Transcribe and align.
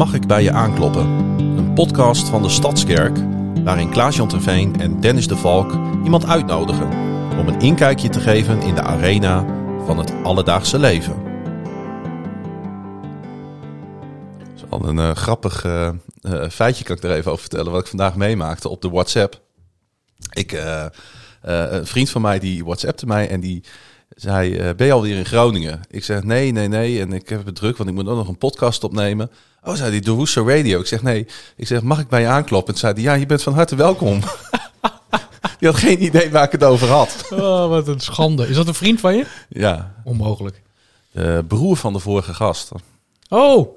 Mag 0.00 0.14
ik 0.14 0.26
bij 0.26 0.42
je 0.42 0.52
aankloppen? 0.52 1.06
Een 1.38 1.72
podcast 1.74 2.28
van 2.28 2.42
de 2.42 2.48
Stadskerk 2.48 3.18
waarin 3.64 3.90
Klaas-Jan 3.90 4.28
Terveen 4.28 4.80
en 4.80 5.00
Dennis 5.00 5.28
de 5.28 5.36
Valk 5.36 5.72
iemand 6.04 6.26
uitnodigen 6.26 6.88
om 7.38 7.48
een 7.48 7.60
inkijkje 7.60 8.08
te 8.08 8.20
geven 8.20 8.60
in 8.60 8.74
de 8.74 8.82
arena 8.82 9.46
van 9.86 9.98
het 9.98 10.12
alledaagse 10.22 10.78
leven. 10.78 11.22
Een 14.70 14.98
eh, 14.98 15.10
grappig 15.10 15.64
eh, 15.64 15.88
eh, 16.20 16.50
feitje 16.50 16.84
kan 16.84 16.96
ik 16.96 17.02
er 17.02 17.10
even 17.10 17.30
over 17.30 17.42
vertellen 17.42 17.72
wat 17.72 17.80
ik 17.80 17.88
vandaag 17.88 18.16
meemaakte 18.16 18.68
op 18.68 18.82
de 18.82 18.90
WhatsApp. 18.90 19.40
Ik, 20.30 20.52
een 21.40 21.86
vriend 21.86 22.10
van 22.10 22.22
mij 22.22 22.38
die 22.38 22.64
WhatsAppte 22.64 23.06
mij 23.06 23.28
en 23.28 23.40
die 23.40 23.64
zei, 24.16 24.56
eh, 24.56 24.74
ben 24.74 24.86
je 24.86 24.92
alweer 24.92 25.16
in 25.16 25.24
Groningen? 25.24 25.80
Ik 25.90 26.04
zeg, 26.04 26.22
nee, 26.22 26.52
nee, 26.52 26.68
nee. 26.68 27.00
En 27.00 27.12
ik 27.12 27.28
heb 27.28 27.46
het 27.46 27.54
druk, 27.54 27.76
want 27.76 27.88
ik 27.88 27.94
moet 27.94 28.06
ook 28.08 28.16
nog 28.16 28.28
een 28.28 28.38
podcast 28.38 28.84
opnemen. 28.84 29.30
Oh, 29.64 29.74
zei 29.74 29.90
die, 29.90 30.00
de 30.00 30.10
Woester 30.10 30.56
Radio. 30.56 30.80
Ik 30.80 30.86
zeg, 30.86 31.02
nee. 31.02 31.26
Ik 31.56 31.66
zeg, 31.66 31.82
mag 31.82 31.98
ik 32.00 32.08
bij 32.08 32.20
je 32.20 32.26
aankloppen? 32.26 32.72
En 32.74 32.80
zei 32.80 32.92
hij, 32.92 33.02
ja, 33.02 33.12
je 33.14 33.26
bent 33.26 33.42
van 33.42 33.54
harte 33.54 33.76
welkom. 33.76 34.20
die 35.58 35.68
had 35.68 35.76
geen 35.76 36.02
idee 36.04 36.30
waar 36.30 36.44
ik 36.44 36.52
het 36.52 36.64
over 36.64 36.88
had. 36.88 37.26
Oh, 37.30 37.68
wat 37.68 37.88
een 37.88 38.00
schande. 38.00 38.48
Is 38.48 38.56
dat 38.56 38.66
een 38.68 38.74
vriend 38.74 39.00
van 39.00 39.16
je? 39.16 39.26
Ja, 39.48 39.94
Onmogelijk. 40.04 40.62
de 41.10 41.44
broer 41.48 41.76
van 41.76 41.92
de 41.92 41.98
vorige 41.98 42.34
gast. 42.34 42.70
Oh, 43.28 43.68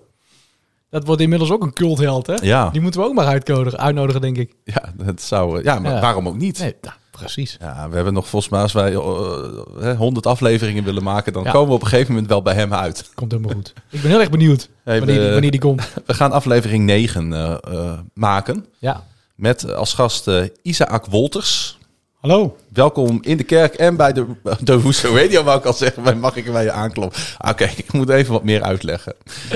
dat 0.89 1.05
wordt 1.05 1.21
inmiddels 1.21 1.51
ook 1.51 1.61
een 1.63 1.73
cultheld, 1.73 2.27
hè? 2.27 2.35
Ja, 2.41 2.69
Die 2.69 2.81
moeten 2.81 3.01
we 3.01 3.07
ook 3.07 3.13
maar 3.13 3.25
uitnodigen, 3.25 3.79
uitnodigen 3.79 4.21
denk 4.21 4.37
ik. 4.37 4.53
ja 4.63 4.93
dat 4.97 5.21
zou... 5.21 5.57
eh, 5.57 5.63
Ja, 5.63 5.79
maar 5.79 5.91
Ja. 5.93 6.01
waarom 6.01 6.27
ook 6.27 6.37
niet? 6.37 6.59
Nee, 6.59 6.75
ja, 6.81 6.95
precies. 7.19 7.57
Ja, 7.59 7.89
we 7.89 7.95
hebben 7.95 8.13
nog 8.13 8.27
volgens 8.27 8.51
mij, 8.51 8.61
als 8.61 8.73
wij 8.73 8.93
eh, 8.93 9.97
100 9.97 10.25
afleveringen 10.25 10.83
willen 10.83 11.03
maken, 11.03 11.33
dan 11.33 11.43
Ja. 11.43 11.51
komen 11.51 11.67
we 11.67 11.73
op 11.73 11.81
een 11.81 11.87
gegeven 11.87 12.11
moment 12.13 12.29
wel 12.29 12.41
bij 12.41 12.53
hem 12.53 12.73
uit. 12.73 13.09
Komt 13.13 13.31
helemaal 13.31 13.53
goed. 13.55 13.73
Ik 13.89 14.01
ben 14.01 14.11
heel 14.11 14.19
erg 14.19 14.29
benieuwd 14.29 14.69
Hey, 14.83 14.97
wanneer, 14.99 15.19
we- 15.21 15.31
wanneer 15.31 15.51
die 15.51 15.59
komt. 15.59 15.81
We 16.05 16.13
gaan 16.13 16.31
aflevering 16.31 16.85
9 16.85 17.33
eh, 17.33 17.51
eh, 17.61 17.99
maken 18.13 18.65
Ja. 18.79 19.03
met 19.35 19.63
eh, 19.63 19.75
als 19.75 19.93
gast 19.93 20.27
eh, 20.27 20.43
Isaac 20.61 21.05
Wolters. 21.05 21.77
Hallo. 22.23 22.55
Welkom 22.73 23.17
in 23.21 23.37
de 23.37 23.43
kerk 23.43 23.73
en 23.73 23.95
bij 23.95 24.13
de, 24.13 24.25
de 24.63 24.81
Woeso 24.81 25.15
Radio, 25.15 25.43
wou 25.43 25.57
ik 25.59 25.65
al 25.65 25.73
zeggen. 25.73 26.19
Mag 26.19 26.35
ik 26.35 26.51
bij 26.51 26.63
je 26.63 26.71
aankloppen? 26.71 27.19
Ah, 27.37 27.49
Oké, 27.51 27.63
ik 27.75 27.93
moet 27.93 28.09
even 28.09 28.33
wat 28.33 28.43
meer 28.43 28.61
uitleggen. 28.61 29.13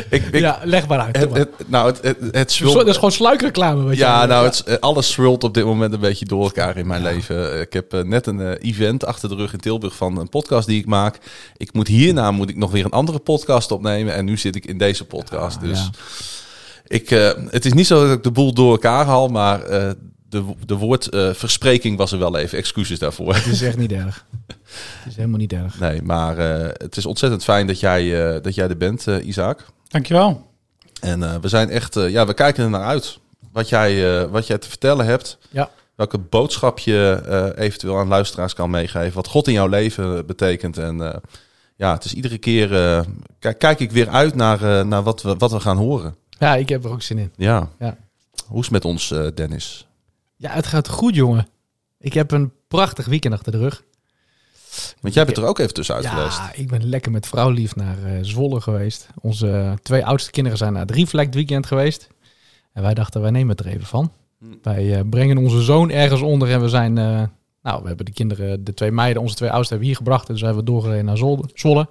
Ik, 0.09 0.23
ik, 0.31 0.39
ja, 0.39 0.59
leg 0.63 0.87
maar 0.87 0.99
uit. 0.99 1.17
het, 1.17 1.29
maar. 1.29 1.39
het, 1.39 1.49
nou, 1.67 1.87
het, 1.87 2.01
het, 2.01 2.17
het 2.31 2.51
Zo- 2.51 2.73
dat 2.73 2.87
is 2.87 2.95
gewoon 2.95 3.11
sluikreclame. 3.11 3.83
Weet 3.83 3.97
je 3.97 4.03
ja, 4.03 4.17
wel. 4.17 4.27
nou, 4.27 4.45
het, 4.45 4.63
eh, 4.63 4.75
alles 4.79 5.11
swirlt 5.11 5.43
op 5.43 5.53
dit 5.53 5.65
moment 5.65 5.93
een 5.93 5.99
beetje 5.99 6.25
door 6.25 6.43
elkaar 6.43 6.77
in 6.77 6.87
mijn 6.87 7.01
leven. 7.01 7.53
Eh, 7.53 7.61
Ik 7.61 7.73
heb 7.73 7.93
eh, 7.93 8.01
net 8.01 8.27
een 8.27 8.53
event 8.53 9.05
achter 9.05 9.29
de 9.29 9.35
rug 9.35 9.53
in 9.53 9.59
Tilburg 9.59 9.95
van 9.95 10.17
een 10.17 10.29
podcast 10.29 10.67
die 10.67 10.79
ik 10.79 10.85
maak. 10.85 11.17
Ik 11.57 11.73
moet 11.73 11.87
hierna 11.87 12.31
moet 12.31 12.49
ik 12.49 12.57
nog 12.57 12.71
weer 12.71 12.85
een 12.85 12.91
andere 12.91 13.19
podcast 13.19 13.71
opnemen. 13.71 14.13
En 14.13 14.25
nu 14.25 14.37
zit 14.37 14.55
ik 14.55 14.65
in 14.65 14.77
deze 14.77 15.05
podcast. 15.05 15.57
Ja, 15.61 15.67
dus 15.67 15.89
ik, 16.87 17.09
het 17.49 17.65
is 17.65 17.73
niet 17.73 17.87
zo 17.87 18.07
dat 18.07 18.17
ik 18.17 18.23
de 18.23 18.31
boel 18.31 18.53
door 18.53 18.71
elkaar 18.71 19.05
haal, 19.05 19.27
maar 19.27 19.61
de, 20.29 20.43
de 20.65 20.75
woordverspreking 20.75 21.97
was 21.97 22.11
er 22.11 22.19
wel 22.19 22.37
even. 22.37 22.57
Excuses 22.57 22.99
daarvoor. 22.99 23.33
Het 23.35 23.45
is 23.45 23.61
echt 23.61 23.77
niet 23.77 23.91
erg. 23.91 24.25
Het 25.03 25.07
is 25.07 25.15
helemaal 25.15 25.37
niet 25.39 25.53
erg. 25.53 25.79
Nee, 25.79 26.01
maar 26.01 26.37
eh, 26.37 26.67
het 26.77 26.97
is 26.97 27.05
ontzettend 27.05 27.43
fijn 27.43 27.67
dat 27.67 27.79
jij, 27.79 28.33
eh, 28.35 28.41
dat 28.43 28.55
jij 28.55 28.67
er 28.67 28.77
bent, 28.77 29.07
eh, 29.07 29.27
Isaac. 29.27 29.65
Dankjewel. 29.87 30.45
En 31.01 31.23
eh, 31.23 31.35
we 31.41 31.47
zijn 31.47 31.69
echt, 31.69 31.95
eh, 31.95 32.09
ja, 32.09 32.25
we 32.25 32.33
kijken 32.33 32.63
er 32.63 32.69
naar 32.69 32.83
uit. 32.85 33.19
Wat 33.51 33.69
jij, 33.69 34.21
eh, 34.21 34.29
wat 34.29 34.47
jij 34.47 34.57
te 34.57 34.67
vertellen 34.69 35.05
hebt. 35.05 35.37
Ja. 35.49 35.69
Welke 35.95 36.17
boodschap 36.17 36.79
je 36.79 37.21
eh, 37.25 37.63
eventueel 37.65 37.97
aan 37.97 38.07
luisteraars 38.07 38.53
kan 38.53 38.69
meegeven. 38.69 39.13
Wat 39.13 39.27
God 39.27 39.47
in 39.47 39.53
jouw 39.53 39.67
leven 39.67 40.25
betekent. 40.25 40.77
En 40.77 41.01
eh, 41.01 41.19
ja, 41.75 41.93
het 41.93 42.03
is 42.05 42.13
iedere 42.13 42.37
keer, 42.37 42.75
eh, 42.75 43.01
kijk, 43.39 43.59
kijk 43.59 43.79
ik 43.79 43.91
weer 43.91 44.09
uit 44.09 44.35
naar, 44.35 44.79
eh, 44.79 44.85
naar 44.85 45.03
wat, 45.03 45.21
we, 45.21 45.35
wat 45.37 45.51
we 45.51 45.59
gaan 45.59 45.77
horen. 45.77 46.15
Ja, 46.39 46.55
ik 46.55 46.69
heb 46.69 46.83
er 46.83 46.91
ook 46.91 47.01
zin 47.01 47.17
in. 47.17 47.31
Ja. 47.35 47.69
Ja. 47.79 47.97
Hoe 48.47 48.57
is 48.57 48.63
het 48.63 48.71
met 48.73 48.85
ons, 48.85 49.11
eh, 49.11 49.27
Dennis? 49.35 49.86
Ja, 50.37 50.51
het 50.51 50.67
gaat 50.67 50.87
goed, 50.87 51.15
jongen. 51.15 51.47
Ik 51.99 52.13
heb 52.13 52.31
een 52.31 52.51
prachtig 52.67 53.05
weekend 53.05 53.33
achter 53.33 53.51
de 53.51 53.57
rug. 53.57 53.83
Want 55.01 55.13
jij 55.13 55.25
bent 55.25 55.37
er 55.37 55.45
ook 55.45 55.59
even 55.59 55.73
tussenuit 55.73 56.03
ja, 56.03 56.09
geweest. 56.09 56.39
ik 56.53 56.67
ben 56.67 56.89
lekker 56.89 57.11
met 57.11 57.27
vrouwlief 57.27 57.75
naar 57.75 58.03
eh, 58.03 58.11
Zwolle 58.21 58.61
geweest. 58.61 59.07
Onze 59.21 59.51
eh, 59.51 59.73
twee 59.81 60.05
oudste 60.05 60.31
kinderen 60.31 60.57
zijn 60.57 60.73
naar 60.73 60.81
het 60.81 60.91
Reflect 60.91 61.33
weekend 61.33 61.65
geweest. 61.65 62.07
En 62.73 62.81
wij 62.81 62.93
dachten, 62.93 63.21
wij 63.21 63.31
nemen 63.31 63.49
het 63.49 63.59
er 63.59 63.71
even 63.71 63.85
van. 63.85 64.11
Hm. 64.39 64.45
Wij 64.61 64.95
eh, 64.95 65.01
brengen 65.09 65.37
onze 65.37 65.61
zoon 65.61 65.89
ergens 65.89 66.21
onder 66.21 66.51
en 66.51 66.61
we 66.61 66.69
zijn... 66.69 66.93
nou, 66.93 67.81
we 67.81 67.87
hebben 67.87 68.05
de 68.05 68.11
kinderen, 68.11 68.63
de 68.63 68.73
twee 68.73 68.91
meiden, 68.91 69.21
onze 69.21 69.35
twee 69.35 69.51
oudsten 69.51 69.69
hebben 69.69 69.87
hier 69.87 69.97
gebracht. 69.97 70.27
En 70.27 70.33
dus 70.33 70.43
zijn 70.43 70.55
we 70.55 70.63
doorgereden 70.63 71.05
naar 71.05 71.17
Zwolle. 71.17 71.49
Zwolle. 71.53 71.89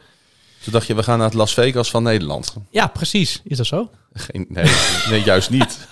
Toen 0.63 0.73
dacht 0.73 0.87
je, 0.87 0.95
we 0.95 1.03
gaan 1.03 1.19
naar 1.19 1.27
het 1.27 1.37
Las 1.37 1.55
Vegas 1.55 1.91
van 1.91 2.03
Nederland. 2.03 2.57
Ja, 2.71 2.87
precies. 2.87 3.41
Is 3.45 3.57
dat 3.57 3.67
zo? 3.67 3.91
Geen, 4.13 4.47
nee, 4.49 4.73
nee, 5.11 5.23
juist 5.23 5.51
niet. 5.51 5.79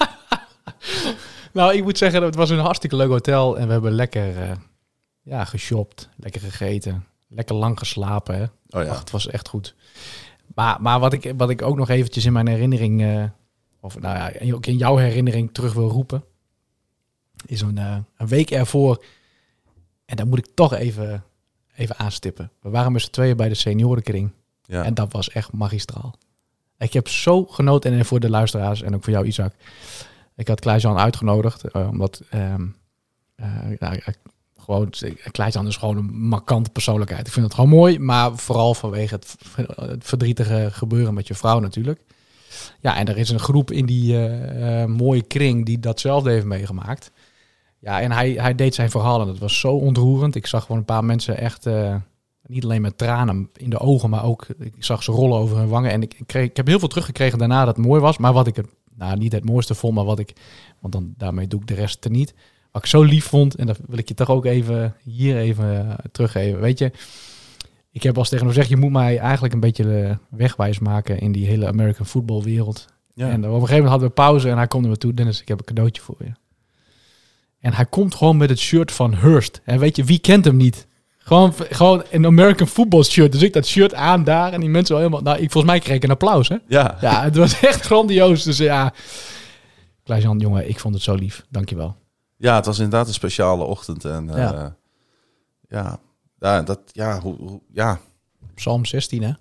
Nou, 1.55 1.75
ik 1.75 1.83
moet 1.83 1.99
zeggen, 1.99 2.23
het 2.23 2.35
was 2.35 2.51
een 2.51 2.59
hartstikke 2.59 2.97
leuk 2.97 3.09
hotel. 3.09 3.59
En 3.59 3.67
we 3.67 3.73
hebben 3.73 3.93
lekker 3.93 4.43
eh, 4.43 4.57
ja, 5.23 5.45
geshopt, 5.45 6.09
lekker 6.17 6.41
gegeten, 6.41 7.05
lekker 7.29 7.55
lang 7.55 7.79
geslapen. 7.79 8.35
Hè? 8.35 8.43
Oh 8.43 8.85
ja. 8.85 8.91
Ach, 8.91 8.99
het 8.99 9.11
was 9.11 9.27
echt 9.29 9.49
goed. 9.49 9.75
Maar, 10.55 10.83
maar 10.83 11.01
wat, 11.01 11.13
ik, 11.13 11.33
wat 11.37 11.51
ik 11.51 11.63
ook 11.63 11.77
nog 11.77 11.89
eventjes 11.89 12.25
in 12.25 12.33
mijn 12.33 12.47
herinnering, 12.47 13.03
eh, 13.03 13.25
of 13.81 14.01
nou 14.01 14.17
ja, 14.17 14.55
ook 14.55 14.67
in 14.67 14.77
jouw 14.77 14.97
herinnering 14.97 15.51
terug 15.53 15.73
wil 15.73 15.89
roepen, 15.89 16.25
is 17.47 17.61
een, 17.61 17.79
eh, 17.79 17.97
een 18.17 18.29
week 18.29 18.51
ervoor. 18.51 19.05
En 20.05 20.17
daar 20.17 20.27
moet 20.27 20.39
ik 20.39 20.49
toch 20.55 20.75
even, 20.75 21.25
even 21.77 21.99
aanstippen. 21.99 22.51
We 22.61 22.71
waren 22.71 22.93
met 22.93 23.03
z'n 23.03 23.11
tweeën 23.11 23.37
bij 23.37 23.49
de 23.49 23.55
seniorenkring. 23.55 24.33
ja. 24.65 24.85
En 24.85 24.95
dat 24.95 25.13
was 25.13 25.31
echt 25.31 25.53
magistraal. 25.53 26.15
Ik 26.79 26.93
heb 26.93 27.09
zo 27.09 27.45
genoten. 27.45 27.93
En 27.93 28.05
voor 28.05 28.21
de 28.21 28.31
luisteraars 28.31 28.83
en 28.83 28.95
ook 28.95 29.05
voor 29.05 29.13
jou, 29.13 29.27
Isaac. 29.27 29.55
Ik 30.37 30.49
had 30.49 30.61
Klaas-Jan 30.61 30.99
uitgenodigd. 30.99 31.65
eh, 31.65 31.89
omdat 31.91 32.23
ik- 34.07 34.19
gewoon, 34.61 34.89
is 35.67 35.77
gewoon 35.77 35.97
een 35.97 36.19
markante 36.19 36.71
persoonlijkheid. 36.71 37.27
Ik 37.27 37.33
vind 37.33 37.45
het 37.47 37.55
gewoon 37.55 37.71
mooi. 37.71 37.99
Maar 37.99 38.37
vooral 38.37 38.75
vanwege 38.75 39.15
het, 39.15 39.35
verdrietige 39.99 40.69
gebeuren 40.73 41.15
met 41.15 41.27
je 41.27 41.35
vrouw 41.35 41.59
natuurlijk. 41.61 42.01
Ja, 42.81 42.97
en 42.97 43.07
er 43.09 43.17
is 43.19 43.31
een 43.31 43.39
groep 43.39 43.71
in 43.71 43.87
die 43.87 44.27
eh, 44.29 44.85
mooie 44.85 45.23
kring 45.23 45.67
die 45.67 45.79
datzelfde 45.79 46.31
heeft 46.31 46.45
meegemaakt. 46.47 47.11
Ja, 47.79 48.01
en 48.01 48.13
hij, 48.13 48.31
hij 48.31 48.55
deed 48.55 48.75
zijn 48.75 48.91
verhaal 48.91 49.21
en 49.21 49.27
dat 49.27 49.39
was 49.39 49.61
zo 49.61 49.73
ontroerend. 49.73 50.35
Ik 50.35 50.47
zag 50.47 50.63
gewoon 50.63 50.79
een 50.79 50.85
paar 50.85 51.05
mensen 51.05 51.39
echt, 51.39 51.67
niet 52.47 52.65
alleen 52.65 52.83
met 52.83 52.99
tranen 52.99 53.51
in 53.57 53.71
de 53.71 53.79
ogen, 53.79 54.11
maar 54.11 54.25
ook, 54.25 54.47
ik 54.59 54.75
zag 54.79 55.03
ze 55.03 55.13
rollen 55.13 55.39
over 55.39 55.57
hun 55.57 55.69
wangen. 55.69 55.91
En 55.91 56.03
ik, 56.03 56.15
ik, 56.15 56.27
kreeg, 56.27 56.45
ik 56.45 56.57
heb 56.57 56.67
heel 56.67 56.79
veel 56.79 56.89
teruggekregen 56.89 57.39
daarna 57.39 57.65
dat 57.65 57.77
het 57.77 57.87
mooi 57.87 58.01
was. 58.01 58.19
Maar 58.19 58.33
wat 58.33 58.47
ik, 58.47 58.57
het, 58.57 58.67
nou 58.95 59.17
niet 59.17 59.33
het 59.33 59.45
mooiste 59.45 59.75
vond, 59.75 59.95
maar 59.95 60.05
wat 60.05 60.19
ik, 60.19 60.33
want 60.81 60.93
dan, 60.93 61.15
daarmee 61.17 61.47
doe 61.47 61.61
ik 61.61 61.67
de 61.67 61.75
rest 61.75 62.05
er 62.05 62.11
niet. 62.11 62.35
Wat 62.71 62.83
ik 62.83 62.89
zo 62.89 63.03
lief 63.03 63.25
vond, 63.27 63.55
en 63.55 63.67
dat 63.67 63.81
wil 63.87 63.99
ik 63.99 64.09
je 64.09 64.15
toch 64.15 64.31
ook 64.31 64.45
even 64.45 64.97
hier 65.03 65.37
even 65.37 65.89
eh, 65.89 65.95
teruggeven. 66.13 66.61
Weet 66.61 66.79
je, 66.79 66.93
ik 67.91 68.03
heb 68.03 68.19
als 68.19 68.29
tegen 68.29 68.45
hem 68.45 68.55
gezegd, 68.55 68.71
je 68.71 68.77
moet 68.77 68.93
mij 68.93 69.19
eigenlijk 69.19 69.55
een 69.55 69.61
beetje 69.61 70.03
eh, 70.03 70.17
wegwijs 70.31 70.79
maken 70.79 71.19
in 71.19 71.33
die 71.33 71.47
hele 71.47 71.67
American 71.67 72.07
football 72.07 72.43
wereld. 72.43 72.87
ja. 73.15 73.29
En 73.29 73.39
op 73.39 73.45
een 73.45 73.51
gegeven 73.53 73.75
moment 73.75 73.91
hadden 73.91 74.09
we 74.09 74.15
pauze 74.15 74.51
en 74.51 74.57
hij 74.57 74.67
kwam 74.67 74.81
naar 74.81 74.91
me 74.91 74.97
toe. 74.97 75.15
Dennis, 75.15 75.41
ik 75.41 75.49
heb 75.49 75.59
een 75.59 75.65
cadeautje 75.65 76.03
voor 76.03 76.17
je. 76.19 76.33
En 77.59 77.73
hij 77.73 77.87
komt 77.87 78.15
gewoon 78.15 78.37
met 78.37 78.49
het 78.49 78.59
shirt 78.59 78.93
van 78.93 79.15
Hurst. 79.15 79.61
En 79.65 79.79
weet 79.79 79.97
je, 79.97 80.05
wie 80.05 80.19
kent 80.19 80.45
hem 80.45 80.57
niet? 80.57 80.87
Gewoon, 81.25 81.55
gewoon 81.71 82.03
een 82.11 82.27
American 82.27 82.67
football 82.67 83.03
shirt. 83.03 83.33
Dus 83.33 83.43
ik 83.43 83.53
dat 83.53 83.67
shirt 83.67 83.95
aan 83.95 84.25
daar 84.25 84.53
en 84.53 84.61
die 84.61 84.69
mensen 84.69 84.95
al 84.95 85.01
helemaal... 85.01 85.23
Nou, 85.23 85.37
ik, 85.39 85.51
volgens 85.51 85.73
mij 85.73 85.81
kreeg 85.81 85.97
ik 85.97 86.03
een 86.05 86.11
applaus, 86.11 86.49
hè? 86.49 86.57
ja. 86.67 86.97
Ja, 87.01 87.23
het 87.23 87.37
was 87.37 87.61
echt 87.61 87.81
grandioos. 87.81 88.43
Dus 88.43 88.57
ja, 88.59 88.93
Klaas-Jan, 90.03 90.39
jongen, 90.39 90.69
ik 90.69 90.79
vond 90.81 90.95
het 90.95 91.03
zo 91.03 91.15
lief. 91.15 91.45
Dankjewel. 91.49 91.97
Ja, 92.37 92.55
het 92.55 92.67
was 92.67 92.79
inderdaad 92.79 93.07
een 93.09 93.15
speciale 93.15 93.65
ochtend. 93.65 94.05
En 94.05 94.29
eh, 94.31 94.37
Ja. 94.37 94.77
ja. 95.69 95.99
ja, 96.39 96.63
dat, 96.63 96.81
ja, 96.93 97.21
hoe, 97.21 97.37
hoe- 97.37 97.61
ja, 97.73 98.01
Psalm 98.55 98.85
16, 98.85 99.23
hè? 99.23 99.33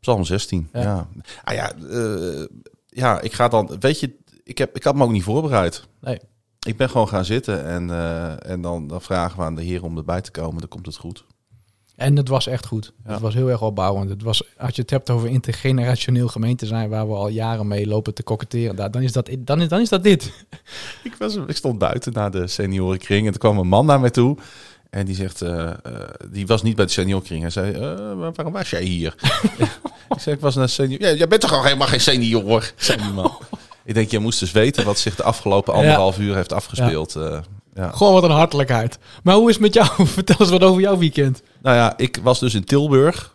Psalm 0.00 0.24
16. 0.24 0.68
Ja. 0.72 0.80
Ja. 0.82 1.06
Ah 1.44 1.54
ja, 1.54 1.72
eh, 1.90 2.44
ja, 2.86 3.20
ik 3.20 3.32
ga 3.32 3.48
dan, 3.48 3.76
weet 3.80 4.00
je, 4.00 4.16
ik, 4.44 4.58
heb, 4.58 4.76
ik 4.76 4.84
had 4.84 4.94
me 4.94 5.02
ook 5.04 5.12
niet 5.12 5.22
voorbereid. 5.22 5.86
Nee. 6.00 6.18
Ik 6.66 6.76
ben 6.76 6.90
gewoon 6.90 7.08
gaan 7.08 7.24
zitten 7.24 7.64
en, 7.64 7.90
eh, 7.90 8.50
en 8.50 8.60
dan, 8.60 8.86
dan 8.86 9.02
vragen 9.02 9.38
we 9.38 9.44
aan 9.44 9.54
de 9.54 9.62
Heer 9.62 9.84
om 9.84 9.96
erbij 9.96 10.20
te 10.20 10.30
komen. 10.30 10.60
Dan 10.60 10.68
komt 10.68 10.86
het 10.86 10.96
goed. 10.96 11.24
En 11.96 12.16
het 12.16 12.28
was 12.28 12.46
echt 12.46 12.66
goed. 12.66 12.92
Ja. 13.04 13.12
Het 13.12 13.20
was 13.20 13.34
heel 13.34 13.50
erg 13.50 13.62
opbouwend. 13.62 14.10
Het 14.10 14.22
was, 14.22 14.42
als 14.58 14.74
je 14.74 14.80
het 14.80 14.90
hebt 14.90 15.10
over 15.10 15.28
intergenerationeel 15.28 16.28
gemeente 16.28 16.66
zijn, 16.66 16.88
waar 16.88 17.08
we 17.08 17.14
al 17.14 17.28
jaren 17.28 17.68
mee 17.68 17.86
lopen 17.86 18.14
te 18.14 18.22
koketteren, 18.22 18.90
dan 18.92 19.02
is 19.02 19.12
dat, 19.12 19.30
dan 19.38 19.60
is, 19.60 19.68
dan 19.68 19.80
is 19.80 19.88
dat 19.88 20.02
dit. 20.02 20.32
Ik, 21.04 21.14
was, 21.18 21.36
ik 21.36 21.56
stond 21.56 21.78
buiten 21.78 22.12
naar 22.12 22.30
de 22.30 22.46
seniorenkring 22.46 23.26
en 23.26 23.32
er 23.32 23.38
kwam 23.38 23.58
een 23.58 23.68
man 23.68 23.86
naar 23.86 24.00
mij 24.00 24.10
toe. 24.10 24.36
En 24.90 25.06
die 25.06 25.14
zegt, 25.14 25.42
eh, 25.42 25.68
eh, 25.68 25.74
die 26.30 26.46
was 26.46 26.62
niet 26.62 26.76
bij 26.76 26.84
de 26.84 26.90
seniorenkring. 26.92 27.40
Hij 27.40 27.50
zei, 27.50 27.78
waarom 28.14 28.52
was 28.52 28.70
jij 28.70 28.82
hier? 28.82 29.14
ik 30.14 30.20
zei, 30.20 30.34
ik 30.36 30.40
was 30.40 30.54
naar 30.54 30.68
senior. 30.68 31.00
Ja, 31.00 31.12
jij 31.12 31.28
bent 31.28 31.40
toch 31.40 31.52
al 31.52 31.64
helemaal 31.64 31.86
geen 31.86 32.00
senior, 32.00 32.72
zei 32.76 33.02
die 33.02 33.12
man. 33.12 33.38
Ik 33.90 33.96
denk, 33.96 34.10
je 34.10 34.18
moest 34.18 34.40
dus 34.40 34.52
weten 34.52 34.84
wat 34.84 34.98
zich 34.98 35.16
de 35.16 35.22
afgelopen 35.22 35.74
anderhalf 35.74 36.18
uur 36.18 36.34
heeft 36.34 36.52
afgespeeld. 36.52 37.16
eh, 37.16 37.38
ja. 37.74 37.90
Gewoon 37.90 38.12
wat 38.12 38.22
een 38.22 38.30
hartelijkheid. 38.30 38.98
Maar 39.22 39.34
hoe 39.34 39.48
is 39.48 39.54
het 39.54 39.62
met 39.62 39.74
jou? 39.74 39.88
Vertel 40.06 40.36
eens 40.38 40.50
wat 40.50 40.62
over 40.62 40.80
jouw 40.80 40.98
weekend. 40.98 41.42
Nou 41.62 41.76
ja, 41.76 41.94
ik 41.96 42.18
was 42.22 42.38
dus 42.38 42.54
in 42.54 42.64
Tilburg. 42.64 43.34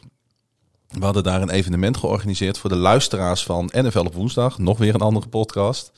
We 0.88 1.06
hadden 1.06 1.24
daar 1.24 1.42
een 1.42 1.50
evenement 1.50 1.98
georganiseerd 1.98 2.58
voor 2.58 2.70
de 2.70 2.76
luisteraars 2.76 3.44
van 3.44 3.70
NFL 3.74 4.00
op 4.00 4.14
woensdag. 4.14 4.58
Nog 4.58 4.78
weer 4.78 4.94
een 4.94 5.02
andere 5.02 5.28
podcast. 5.28 5.92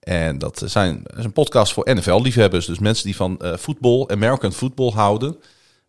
En 0.00 0.38
dat, 0.38 0.62
zijn, 0.64 1.00
dat 1.02 1.18
is 1.18 1.24
een 1.24 1.32
podcast 1.32 1.72
voor 1.72 1.88
NFL-liefhebbers. 1.94 2.66
Dus 2.66 2.78
mensen 2.78 3.04
die 3.04 3.16
van 3.16 3.38
eh, 3.38 3.56
voetbal, 3.56 4.10
American 4.10 4.52
football 4.52 4.90
houden. 4.90 5.36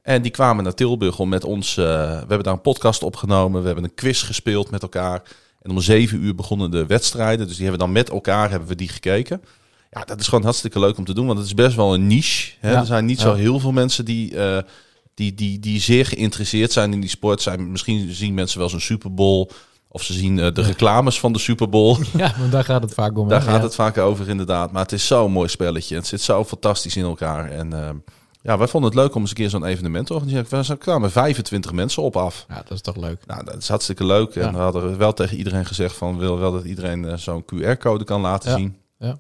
En 0.02 0.22
die 0.22 0.32
kwamen 0.32 0.64
naar 0.64 0.74
Tilburg 0.74 1.20
om 1.20 1.30
met 1.30 1.44
ons... 1.44 1.78
eh, 1.78 1.86
we 1.86 2.16
hebben 2.28 2.44
daar 2.44 2.54
een 2.54 2.62
podcast 2.62 3.04
opgenomen. 3.04 3.60
We 3.62 3.66
hebben 3.66 3.84
een 3.86 3.96
quiz 3.96 4.26
gespeeld 4.26 4.72
met 4.72 4.82
elkaar. 4.82 5.22
En 5.70 5.76
om 5.76 5.82
zeven 5.82 6.24
uur 6.24 6.36
begonnen 6.36 6.72
de 6.72 6.86
wedstrijden. 6.86 7.46
Dus 7.48 7.56
die 7.56 7.66
hebben 7.68 7.86
dan 7.86 7.92
met 7.94 8.10
elkaar 8.10 8.50
hebben 8.50 8.68
we 8.68 8.76
die 8.76 8.90
gekeken. 8.90 9.42
Ja, 9.92 10.02
dat 10.06 10.20
is 10.20 10.28
gewoon 10.28 10.44
hartstikke 10.44 10.80
leuk 10.80 10.98
om 10.98 11.06
te 11.06 11.14
doen. 11.14 11.26
Want 11.26 11.38
het 11.38 11.48
is 11.48 11.54
best 11.54 11.76
wel 11.76 11.94
een 11.94 12.08
niche. 12.08 12.52
Hè? 12.60 12.72
Ja. 12.72 12.80
Er 12.80 12.86
zijn 12.86 13.06
niet 13.06 13.20
zo 13.20 13.34
heel 13.34 13.60
veel 13.60 13.72
mensen 13.72 14.06
die... 14.06 14.38
eh, 14.38 14.58
die, 15.14 15.34
die, 15.34 15.60
die 15.60 15.80
zeer 15.82 16.06
geïnteresseerd 16.06 16.72
zijn 16.72 16.94
in 16.94 17.00
die 17.00 17.10
sport. 17.10 17.42
Zijn, 17.42 17.72
misschien 17.72 18.14
zien 18.14 18.34
mensen 18.34 18.58
wel 18.58 18.66
eens 18.68 18.76
een 18.76 18.82
Super 18.82 19.14
Bowl. 19.14 19.50
Of 19.88 20.04
ze 20.04 20.14
zien 20.14 20.40
eh, 20.40 20.54
de 20.54 20.62
reclames 20.62 21.20
van 21.20 21.34
de 21.34 21.40
Super 21.40 21.70
Bowl. 21.70 21.98
Ja, 22.18 22.34
want 22.40 22.52
daar 22.52 22.64
gaat 22.64 22.82
het 22.82 22.94
vaak 22.94 23.18
om. 23.18 23.24
hè? 23.24 23.30
Daar 23.30 23.42
gaat 23.42 23.58
Ja. 23.58 23.64
het 23.64 23.76
vaak 23.76 23.98
over, 23.98 24.30
inderdaad. 24.30 24.72
Maar 24.72 24.82
het 24.82 24.92
is 24.92 25.08
zo'n 25.08 25.32
mooi 25.32 25.50
spelletje. 25.50 25.96
Het 25.96 26.08
zit 26.08 26.22
zo 26.22 26.46
fantastisch 26.46 26.96
in 26.96 27.04
elkaar. 27.04 27.52
En 27.52 27.74
eh, 27.74 27.90
ja, 28.42 28.58
wij 28.58 28.68
vonden 28.68 28.90
het 28.90 29.00
leuk 29.00 29.16
om 29.16 29.22
eens 29.22 29.30
een 29.30 29.36
keer 29.36 29.50
zo'n 29.50 29.66
evenement 29.66 30.08
te 30.08 30.14
organiseren. 30.14 30.68
We 30.68 30.78
kwamen 30.78 31.12
25 31.12 31.72
mensen 31.72 32.04
op 32.04 32.18
af. 32.18 32.46
Ja, 32.50 32.56
dat 32.56 32.72
is 32.72 32.82
toch 32.82 32.96
leuk. 32.96 33.26
Nou, 33.26 33.44
dat 33.44 33.56
is 33.58 33.68
hartstikke 33.68 34.06
leuk. 34.06 34.36
En 34.36 34.42
Ja. 34.42 34.52
we 34.52 34.58
hadden 34.58 34.98
wel 34.98 35.14
tegen 35.14 35.38
iedereen 35.38 35.66
gezegd 35.66 35.96
van... 35.96 36.14
we 36.14 36.20
willen 36.22 36.40
wel 36.40 36.52
dat 36.52 36.64
iedereen 36.64 37.06
eh, 37.06 37.18
zo'n 37.18 37.46
QR-code 37.46 38.04
kan 38.04 38.22
laten 38.22 38.50
Ja. 38.52 38.58
zien. 38.58 38.78
Ja. 38.98 39.20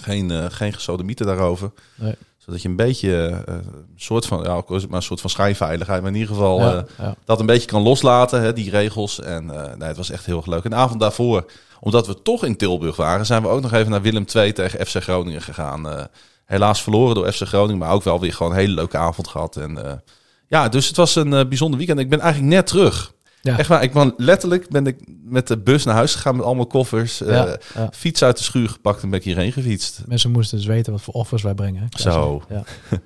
Geen, 0.00 0.30
eh 0.30 0.44
geen 0.48 0.72
gesodemieten 0.72 1.26
daarover. 1.26 1.72
Nee. 1.94 2.14
Zodat 2.36 2.62
je 2.62 2.68
een 2.68 2.76
beetje 2.76 3.42
een 3.46 3.64
soort 3.96 4.26
van... 4.26 4.42
Ja, 4.42 4.62
maar 4.68 4.82
een 4.90 5.02
soort 5.02 5.20
van 5.20 5.30
schijnveiligheid. 5.30 6.00
Maar 6.02 6.10
in 6.10 6.16
ieder 6.18 6.34
geval... 6.34 6.60
Ja, 6.60 6.84
ja. 6.98 7.14
dat 7.24 7.40
een 7.40 7.46
beetje 7.46 7.68
kan 7.68 7.82
loslaten, 7.82 8.42
hè, 8.42 8.52
die 8.52 8.70
regels. 8.70 9.20
En 9.20 9.46
nee, 9.46 9.88
het 9.88 9.96
was 9.96 10.10
echt 10.10 10.26
heel 10.26 10.36
erg 10.36 10.46
leuk. 10.46 10.64
En 10.64 10.70
de 10.70 10.76
avond 10.76 11.00
daarvoor, 11.00 11.50
omdat 11.80 12.06
we 12.06 12.22
toch 12.22 12.44
in 12.44 12.56
Tilburg 12.56 12.96
waren, 12.96 13.26
zijn 13.26 13.42
we 13.42 13.48
ook 13.48 13.62
nog 13.62 13.72
even 13.72 13.90
naar 13.90 14.02
Willem 14.02 14.24
II 14.34 14.52
tegen 14.52 14.86
FC 14.86 15.02
Groningen 15.02 15.42
gegaan. 15.42 16.08
Helaas 16.46 16.82
verloren 16.82 17.14
door 17.14 17.32
FC 17.32 17.42
Groningen, 17.42 17.78
maar 17.78 17.90
ook 17.90 18.02
wel 18.02 18.20
weer 18.20 18.32
gewoon 18.32 18.52
een 18.52 18.58
hele 18.58 18.74
leuke 18.74 18.96
avond 18.96 19.28
gehad. 19.28 19.56
En 19.56 19.84
eh, 19.86 19.92
ja, 20.48 20.68
dus 20.68 20.86
het 20.86 20.96
was 20.96 21.16
een 21.16 21.32
eh, 21.34 21.46
bijzonder 21.48 21.78
weekend. 21.78 21.98
Ik 22.00 22.08
ben 22.10 22.20
eigenlijk 22.20 22.52
net 22.54 22.66
terug. 22.66 23.14
Ja. 23.42 23.58
Echt 23.58 23.68
waar, 23.68 23.82
ik 23.82 23.92
ben 23.92 24.14
letterlijk 24.16 24.68
ben 24.68 24.86
ik 24.86 24.96
met 25.24 25.48
de 25.48 25.58
bus 25.58 25.84
naar 25.84 25.94
huis 25.94 26.14
gegaan 26.14 26.36
met 26.36 26.44
allemaal 26.44 26.66
koffers. 26.66 27.20
eh, 27.20 27.52
ja. 27.74 27.88
Fiets 27.92 28.22
uit 28.22 28.36
de 28.38 28.42
schuur 28.42 28.68
gepakt 28.68 29.02
en 29.02 29.10
ben 29.10 29.18
ik 29.18 29.24
hierheen 29.24 29.52
gefietst. 29.52 30.02
Mensen 30.06 30.30
moesten 30.30 30.58
dus 30.58 30.66
weten 30.66 30.92
wat 30.92 31.02
voor 31.02 31.14
offers 31.14 31.42
wij 31.42 31.54
brengen. 31.54 31.80
hè? 31.90 32.00
Zo. 32.00 32.42
Ja. 32.48 32.62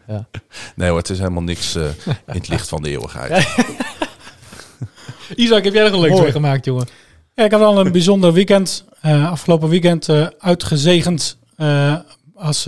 Ja. 0.06 0.26
Nee 0.76 0.88
hoor, 0.88 0.98
het 0.98 1.10
is 1.10 1.18
helemaal 1.18 1.42
niks 1.42 1.76
in 1.76 1.92
het 2.26 2.48
licht 2.48 2.68
van 2.68 2.82
de 2.82 2.88
eeuwigheid. 2.90 3.46
Isaac, 5.36 5.64
heb 5.64 5.72
jij 5.74 5.82
nog 5.84 5.92
een 5.92 5.98
leuks 5.98 6.10
Mooi. 6.12 6.22
meegemaakt, 6.22 6.64
jongen? 6.64 6.88
Ja, 7.34 7.44
ik 7.44 7.50
had 7.52 7.60
al 7.60 7.80
een 7.80 7.92
bijzonder 7.92 8.32
weekend. 8.32 8.84
eh, 9.00 9.30
afgelopen 9.30 9.68
weekend 9.68 10.08
eh, 10.08 10.26
uitgezegend 10.38 11.38
eh, 11.56 11.94
als 12.34 12.64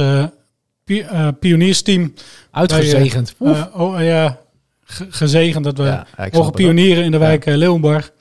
pioniersteam. 1.39 2.15
Uitgezegend. 2.51 3.35
Oef. 3.41 3.57
Eh, 3.57 3.81
oh, 3.81 4.01
eh, 4.01 4.07
ja, 4.07 4.39
ge- 4.85 5.07
gezegend 5.11 5.65
dat 5.65 5.77
we 5.79 5.85
ja, 5.85 6.07
mogen 6.33 6.53
pionieren 6.53 7.05
in 7.05 7.11
de 7.11 7.19
wijk 7.19 7.47
eh, 7.47 7.57
Leeuwenborg. 7.57 8.13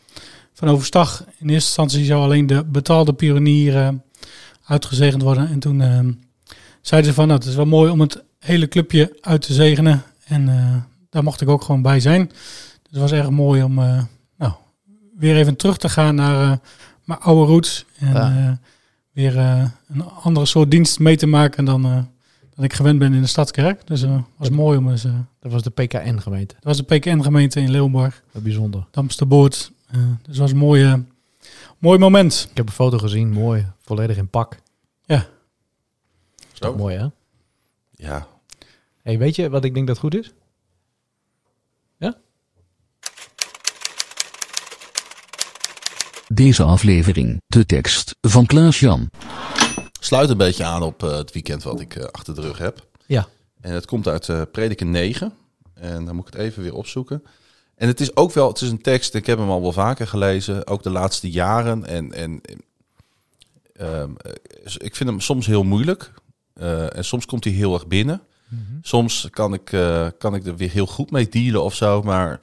Van 0.54 0.68
Overstag. 0.70 1.20
In 1.40 1.50
eerste 1.50 1.54
instantie 1.82 2.06
zou 2.06 2.22
alleen 2.24 2.48
de 2.48 2.64
betaalde 2.66 3.14
pionier 3.14 3.78
eh, 3.78 3.90
uitgezegend 4.66 5.22
worden. 5.22 5.50
En 5.50 5.60
toen 5.60 5.82
eh, 5.82 6.00
zeiden 6.82 7.10
ze 7.10 7.16
van, 7.16 7.28
nou, 7.28 7.40
het 7.40 7.48
is 7.50 7.56
wel 7.56 7.66
mooi 7.66 7.92
om 7.92 8.00
het 8.00 8.24
hele 8.40 8.68
clubje 8.68 9.18
uit 9.22 9.42
te 9.42 9.54
zegenen. 9.54 10.04
En 10.26 10.50
eh, 10.50 10.76
daar 11.10 11.24
mocht 11.24 11.42
ik 11.42 11.50
ook 11.50 11.62
gewoon 11.64 11.82
bij 11.82 12.00
zijn. 12.00 12.28
Dus 12.28 12.92
het 12.92 13.00
was 13.00 13.12
erg 13.12 13.30
mooi 13.30 13.64
om 13.64 13.80
eh, 13.80 14.02
nou, 14.38 14.52
weer 15.18 15.36
even 15.38 15.56
terug 15.56 15.78
te 15.78 15.90
gaan 15.90 16.16
naar 16.16 16.52
eh, 16.52 16.58
mijn 17.06 17.20
oude 17.20 17.52
roots. 17.52 17.86
En 18.00 18.14
Ja. 18.14 18.30
eh, 18.38 18.52
weer 19.14 19.38
eh, 19.38 19.64
een 19.94 20.04
andere 20.24 20.46
soort 20.46 20.72
dienst 20.72 21.00
mee 21.00 21.18
te 21.18 21.28
maken 21.28 21.66
dan, 21.66 22.10
eh, 22.52 22.56
dan 22.56 22.66
ik 22.66 22.74
gewend 22.74 23.00
ben 23.00 23.14
in 23.14 23.22
de 23.22 23.28
Stadskerk. 23.28 23.88
Dus 23.88 24.02
het 24.02 24.12
was 24.38 24.50
mooi 24.50 24.78
om 24.78 24.90
eens... 24.90 25.04
eh, 25.06 25.14
Dat 25.40 25.52
was 25.52 25.64
de 25.64 25.70
PKN-gemeente. 25.70 26.54
dat 26.56 26.64
was 26.64 26.78
de 26.78 26.84
PKN-gemeente 26.84 27.60
in 27.62 27.70
Leeuwenborg. 27.72 28.24
Wat 28.32 28.44
bijzonder. 28.44 28.88
Damsterboord. 28.92 29.72
Eh 29.88 29.98
dus 29.98 30.08
het 30.28 30.38
was 30.38 30.52
een 30.52 30.58
mooi, 30.58 30.84
eh, 30.84 30.94
mooi 31.78 32.00
moment. 32.00 32.48
Ik 32.52 32.58
heb 32.58 32.68
een 32.68 32.74
foto 32.74 32.98
gezien, 32.98 33.32
mooi. 33.32 33.66
Volledig 33.82 34.18
in 34.18 34.28
pak. 34.30 34.58
Ja. 35.06 35.28
Is 36.54 36.60
toch 36.60 36.78
mooi, 36.78 36.98
hè? 36.98 37.08
Ja, 37.92 38.28
Hey, 39.02 39.18
weet 39.18 39.36
je 39.36 39.50
wat 39.50 39.64
ik 39.66 39.74
denk 39.74 39.88
dat 39.88 39.98
goed 39.98 40.16
is? 40.16 40.32
Deze 46.34 46.64
aflevering, 46.64 47.42
de 47.48 47.66
tekst 47.66 48.16
van 48.22 48.46
Klaas-Jan. 48.46 49.10
Sluit 50.12 50.30
een 50.30 50.38
beetje 50.38 50.64
aan 50.64 50.84
op 50.84 51.04
eh, 51.04 51.18
het 51.18 51.32
weekend 51.32 51.64
wat 51.64 51.80
ik 51.80 51.96
eh, 51.96 52.04
achter 52.04 52.36
de 52.36 52.42
rug 52.42 52.58
heb. 52.58 52.88
Ja. 53.06 53.28
En 53.62 53.74
het 53.74 53.86
komt 53.86 54.08
uit 54.08 54.30
eh 54.30 54.42
Prediker 54.52 54.86
9. 54.86 55.34
En 55.74 56.06
dan 56.06 56.16
moet 56.16 56.28
ik 56.28 56.34
het 56.34 56.42
even 56.42 56.64
weer 56.64 56.74
opzoeken. 56.74 57.24
En 57.76 57.88
het 57.88 58.00
is 58.00 58.16
ook 58.16 58.32
wel, 58.32 58.48
het 58.48 58.62
is 58.62 58.70
een 58.70 58.82
tekst, 58.82 59.14
ik 59.14 59.26
heb 59.26 59.38
hem 59.38 59.50
al 59.50 59.62
wel 59.62 59.72
vaker 59.72 60.08
gelezen, 60.08 60.68
ook 60.68 60.84
de 60.84 60.90
laatste 60.90 61.30
jaren. 61.30 61.86
En, 61.86 62.14
en 62.14 62.42
ehm, 63.74 64.10
eh, 64.18 64.32
ik 64.78 64.96
vind 64.96 65.10
hem 65.10 65.20
soms 65.20 65.46
heel 65.46 65.64
moeilijk. 65.64 66.12
En 66.94 67.06
soms 67.06 67.26
komt 67.26 67.44
hij 67.44 67.54
heel 67.54 67.74
erg 67.74 67.88
binnen. 67.88 68.22
Soms 68.82 69.28
kan 69.30 69.54
ik, 69.54 69.66
kan 70.18 70.36
ik 70.36 70.46
er 70.46 70.56
weer 70.56 70.72
heel 70.72 70.86
goed 70.86 71.12
mee 71.12 71.30
dealen 71.30 71.64
of 71.64 71.76
zo. 71.76 72.02
Maar 72.02 72.40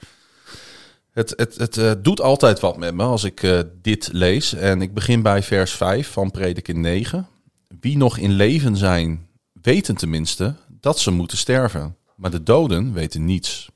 het, 1.11 1.33
het, 1.35 1.75
het 1.75 2.03
doet 2.03 2.21
altijd 2.21 2.59
wat 2.59 2.77
met 2.77 2.93
me 2.93 3.03
als 3.03 3.23
ik 3.23 3.65
dit 3.81 4.09
lees. 4.11 4.53
En 4.53 4.81
ik 4.81 4.93
begin 4.93 5.21
bij 5.21 5.43
vers 5.43 5.71
5 5.71 6.11
van 6.11 6.31
Prediker 6.31 6.75
9. 6.77 7.27
Wie 7.79 7.97
nog 7.97 8.17
in 8.17 8.31
leven 8.31 8.77
zijn, 8.77 9.27
weten 9.61 9.95
tenminste 9.95 10.55
dat 10.67 10.99
ze 10.99 11.11
moeten 11.11 11.37
sterven. 11.37 11.95
Maar 12.15 12.31
de 12.31 12.43
doden 12.43 12.93
weten 12.93 13.25
niets. 13.25 13.69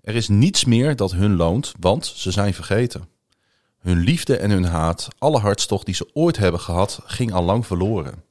Er 0.00 0.14
is 0.14 0.28
niets 0.28 0.64
meer 0.64 0.96
dat 0.96 1.12
hun 1.12 1.36
loont, 1.36 1.72
want 1.80 2.06
ze 2.06 2.30
zijn 2.30 2.54
vergeten. 2.54 3.08
Hun 3.78 3.98
liefde 3.98 4.36
en 4.36 4.50
hun 4.50 4.64
haat, 4.64 5.08
alle 5.18 5.38
hartstocht 5.38 5.86
die 5.86 5.94
ze 5.94 6.10
ooit 6.12 6.36
hebben 6.36 6.60
gehad, 6.60 7.00
ging 7.04 7.32
al 7.32 7.42
lang 7.42 7.66
verloren. 7.66 8.22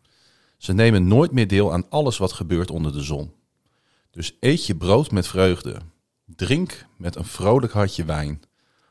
Ze 0.57 0.73
nemen 0.73 1.07
nooit 1.07 1.31
meer 1.31 1.47
deel 1.47 1.73
aan 1.73 1.89
alles 1.89 2.17
wat 2.17 2.33
gebeurt 2.33 2.71
onder 2.71 2.91
de 2.91 3.01
zon. 3.01 3.33
Dus 4.11 4.37
eet 4.39 4.65
je 4.65 4.75
brood 4.75 5.11
met 5.11 5.27
vreugde. 5.27 5.77
Drink 6.25 6.85
met 6.97 7.15
een 7.15 7.25
vrolijk 7.25 7.73
hartje 7.73 8.05
wijn. 8.05 8.41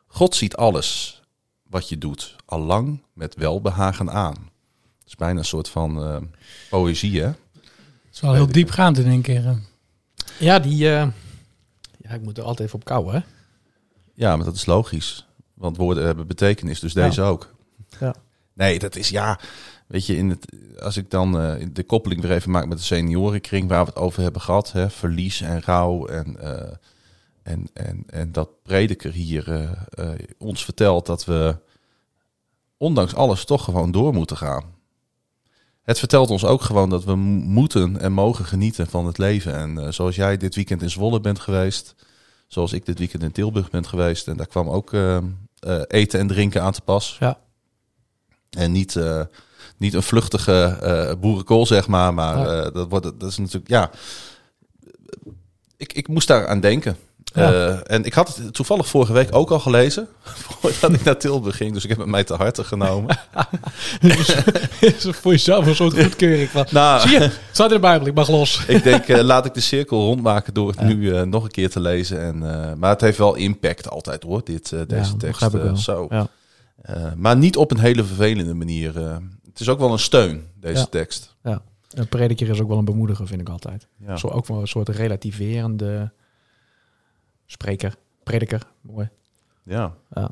God 0.06 0.34
ziet 0.34 0.56
alles 0.56 1.22
wat 1.62 1.88
je 1.88 1.98
doet, 1.98 2.36
al 2.44 2.60
lang 2.60 3.02
met 3.12 3.34
welbehagen 3.34 4.10
aan. 4.10 4.51
Het 5.12 5.20
is 5.20 5.26
bijna 5.26 5.38
een 5.40 5.46
soort 5.46 5.68
van 5.68 6.02
eh, 6.02 6.16
poëzie, 6.70 7.20
hè? 7.20 7.26
Het 7.26 7.36
is 8.12 8.20
wel 8.20 8.34
heel 8.34 8.46
diepgaand 8.52 8.98
in 8.98 9.06
één 9.06 9.22
keer. 9.22 9.46
eh. 9.46 9.56
Ja, 10.38 10.58
die... 10.58 10.88
eh, 10.94 11.06
Ja, 11.98 12.10
ik 12.10 12.22
moet 12.22 12.38
er 12.38 12.44
altijd 12.44 12.68
even 12.68 12.78
op 12.80 12.84
kouwen, 12.84 13.14
hè? 13.14 13.20
Ja, 14.14 14.36
maar 14.36 14.44
dat 14.44 14.54
is 14.54 14.66
logisch. 14.66 15.26
Want 15.54 15.76
woorden 15.76 16.04
hebben 16.04 16.26
betekenis, 16.26 16.80
dus 16.80 16.92
Ja. 16.92 17.04
deze 17.06 17.22
ook. 17.22 17.54
Ja. 18.00 18.14
Nee, 18.52 18.78
dat 18.78 18.96
is 18.96 19.08
ja. 19.08 19.38
Weet 19.86 20.06
je, 20.06 20.16
in 20.16 20.28
het, 20.30 20.52
als 20.80 20.96
ik 20.96 21.10
dan 21.10 21.40
eh, 21.40 21.66
de 21.72 21.82
koppeling 21.84 22.20
weer 22.20 22.30
even 22.32 22.50
maak 22.50 22.66
met 22.66 22.78
de 22.78 22.84
seniorenkring 22.84 23.68
waar 23.68 23.84
we 23.84 23.90
het 23.94 23.98
over 24.02 24.22
hebben 24.22 24.40
gehad, 24.42 24.72
hè, 24.72 24.90
verlies 24.90 25.40
en 25.40 25.62
rouw 25.62 26.06
en, 26.06 26.40
eh, 26.40 26.72
en, 27.42 27.66
en, 27.74 28.04
en 28.06 28.32
dat 28.32 28.62
prediker 28.62 29.12
hier 29.12 29.52
eh, 29.52 29.70
eh, 29.90 30.18
ons 30.38 30.64
vertelt 30.64 31.06
dat 31.06 31.24
we 31.24 31.56
ondanks 32.76 33.14
alles 33.14 33.44
toch 33.44 33.64
gewoon 33.64 33.90
door 33.90 34.12
moeten 34.14 34.36
gaan. 34.36 34.80
Het 35.82 35.98
vertelt 35.98 36.30
ons 36.30 36.44
ook 36.44 36.62
gewoon 36.62 36.90
dat 36.90 37.04
we 37.04 37.14
mo- 37.14 37.44
moeten 37.44 38.00
en 38.00 38.12
mogen 38.12 38.44
genieten 38.44 38.86
van 38.86 39.06
het 39.06 39.18
leven. 39.18 39.54
En 39.54 39.78
eh, 39.78 39.92
zoals 39.92 40.16
jij 40.16 40.36
dit 40.36 40.54
weekend 40.54 40.82
in 40.82 40.90
Zwolle 40.90 41.20
bent 41.20 41.38
geweest, 41.38 41.94
zoals 42.46 42.72
ik 42.72 42.86
dit 42.86 42.98
weekend 42.98 43.22
in 43.22 43.32
Tilburg 43.32 43.70
ben 43.70 43.86
geweest, 43.86 44.28
en 44.28 44.36
daar 44.36 44.46
kwam 44.46 44.68
ook 44.68 44.92
eh, 44.92 45.16
eh, 45.16 45.22
eten 45.86 46.20
en 46.20 46.26
drinken 46.26 46.62
aan 46.62 46.72
te 46.72 46.80
pas. 46.80 47.16
Ja. 47.20 47.38
En 48.50 48.72
niet, 48.72 49.00
niet 49.76 49.94
een 49.94 50.02
vluchtige 50.02 51.16
boerenkool, 51.20 51.66
zeg 51.66 51.88
maar. 51.88 52.14
Maar 52.14 52.38
Ja. 52.38 52.70
dat, 52.70 52.88
wordt, 52.88 53.04
dat 53.20 53.30
is 53.30 53.36
natuurlijk, 53.38 53.68
ja. 53.68 53.90
Ik, 55.76 55.92
ik 55.92 56.08
moest 56.08 56.28
daar 56.28 56.46
aan 56.48 56.60
denken. 56.60 56.96
Ja. 57.34 57.52
Eh, 57.52 57.78
en 57.96 58.04
ik 58.04 58.12
had 58.12 58.36
het 58.36 58.54
toevallig 58.54 58.88
vorige 58.88 59.12
week 59.12 59.34
ook 59.34 59.50
al 59.50 59.60
gelezen. 59.60 60.08
Voordat 60.60 60.92
ik 60.92 61.04
naar 61.04 61.16
Tilburg 61.16 61.56
ging. 61.56 61.72
Dus 61.72 61.82
ik 61.82 61.88
heb 61.88 61.98
het 61.98 62.06
mij 62.06 62.24
te 62.24 62.34
harte 62.34 62.64
genomen. 62.64 63.18
is 64.80 65.06
voor 65.10 65.32
jezelf 65.32 65.66
een 65.66 65.74
soort 65.74 66.00
goedkeuring 66.02 66.48
van... 66.48 66.66
nou, 66.70 67.00
Zie 67.00 67.10
je, 67.10 67.18
het 67.18 67.40
staat 67.52 67.68
in 67.68 67.74
de 67.74 67.80
Bijbel, 67.80 68.06
ik 68.06 68.14
mag 68.14 68.28
los. 68.28 68.64
ik 68.66 68.82
denk, 68.82 69.08
eh, 69.08 69.22
laat 69.22 69.46
ik 69.46 69.54
de 69.54 69.60
cirkel 69.60 70.04
rondmaken 70.04 70.54
door 70.54 70.68
het 70.68 70.80
nu 70.80 71.14
eh, 71.14 71.22
nog 71.22 71.44
een 71.44 71.50
keer 71.50 71.70
te 71.70 71.80
lezen. 71.80 72.20
En, 72.20 72.38
maar 72.78 72.90
het 72.90 73.00
heeft 73.00 73.18
wel 73.18 73.34
impact 73.34 73.90
altijd 73.90 74.22
hoor, 74.22 74.44
dit, 74.44 74.74
deze 74.88 75.16
tekst. 75.16 75.44
zo. 75.76 76.08
Maar 77.16 77.36
niet 77.36 77.56
op 77.56 77.70
een 77.70 77.78
hele 77.80 78.04
vervelende 78.04 78.54
manier. 78.54 78.94
het 79.50 79.60
is 79.60 79.68
ook 79.68 79.78
wel 79.78 79.92
een 79.92 79.98
steun, 79.98 80.46
deze 80.60 80.78
Ja. 80.78 80.86
tekst. 80.86 81.34
Ja. 81.42 81.62
Een 81.94 82.08
prediker 82.08 82.48
is 82.48 82.60
ook 82.60 82.68
wel 82.68 82.78
een 82.78 82.84
bemoediger, 82.84 83.26
vind 83.26 83.40
ik 83.40 83.48
altijd. 83.48 83.86
Ja. 84.06 84.16
Zo 84.16 84.26
ook 84.28 84.46
wel 84.46 84.60
een 84.60 84.68
soort 84.68 84.88
relativerende 84.88 86.12
spreker. 87.52 87.94
Prediker, 88.22 88.62
mooi. 88.80 89.08
ja. 89.62 89.94
Ja. 90.14 90.30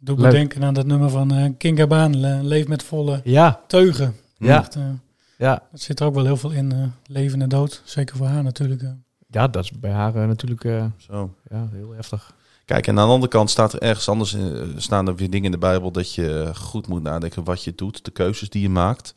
Doe 0.00 0.16
me 0.16 0.22
Leuk. 0.22 0.30
denken 0.30 0.64
aan 0.64 0.74
dat 0.74 0.86
nummer 0.86 1.10
van 1.10 1.32
eh 1.32 1.50
King 1.58 1.86
Baan, 1.86 2.20
Le- 2.20 2.40
Leef 2.42 2.68
met 2.68 2.82
volle 2.82 3.20
Ja, 3.24 3.60
teugen. 3.66 4.16
Ja. 4.38 4.58
Echt, 4.60 4.74
eh, 4.76 4.82
ja. 5.38 5.62
dat 5.70 5.80
zit 5.80 6.00
er 6.00 6.06
ook 6.06 6.14
wel 6.14 6.24
heel 6.24 6.36
veel 6.36 6.50
in, 6.50 6.72
eh, 6.72 6.78
leven 7.06 7.42
en 7.42 7.48
dood. 7.48 7.82
Zeker 7.84 8.16
voor 8.16 8.26
haar 8.26 8.42
natuurlijk. 8.42 8.82
ja, 9.30 9.48
dat 9.48 9.64
is 9.64 9.70
bij 9.72 9.90
haar 9.90 10.26
natuurlijk 10.26 10.64
eh, 10.64 10.84
Zo. 10.96 11.34
ja, 11.50 11.68
heel 11.72 11.90
heftig. 11.92 12.34
Kijk, 12.64 12.86
en 12.86 12.98
aan 12.98 13.06
de 13.06 13.12
andere 13.12 13.30
kant 13.32 13.50
staat 13.50 13.72
er 13.72 13.80
ergens 13.82 14.08
anders 14.08 14.32
in, 14.34 14.74
staan 14.76 15.06
er 15.08 15.16
weer 15.16 15.30
dingen 15.30 15.44
in 15.46 15.50
de 15.50 15.58
Bijbel 15.58 15.90
dat 15.90 16.14
je 16.14 16.50
goed 16.54 16.86
moet 16.88 17.02
nadenken 17.02 17.44
wat 17.44 17.64
je 17.64 17.74
doet, 17.74 18.04
de 18.04 18.10
keuzes 18.10 18.48
die 18.50 18.62
je 18.62 18.68
maakt. 18.68 19.14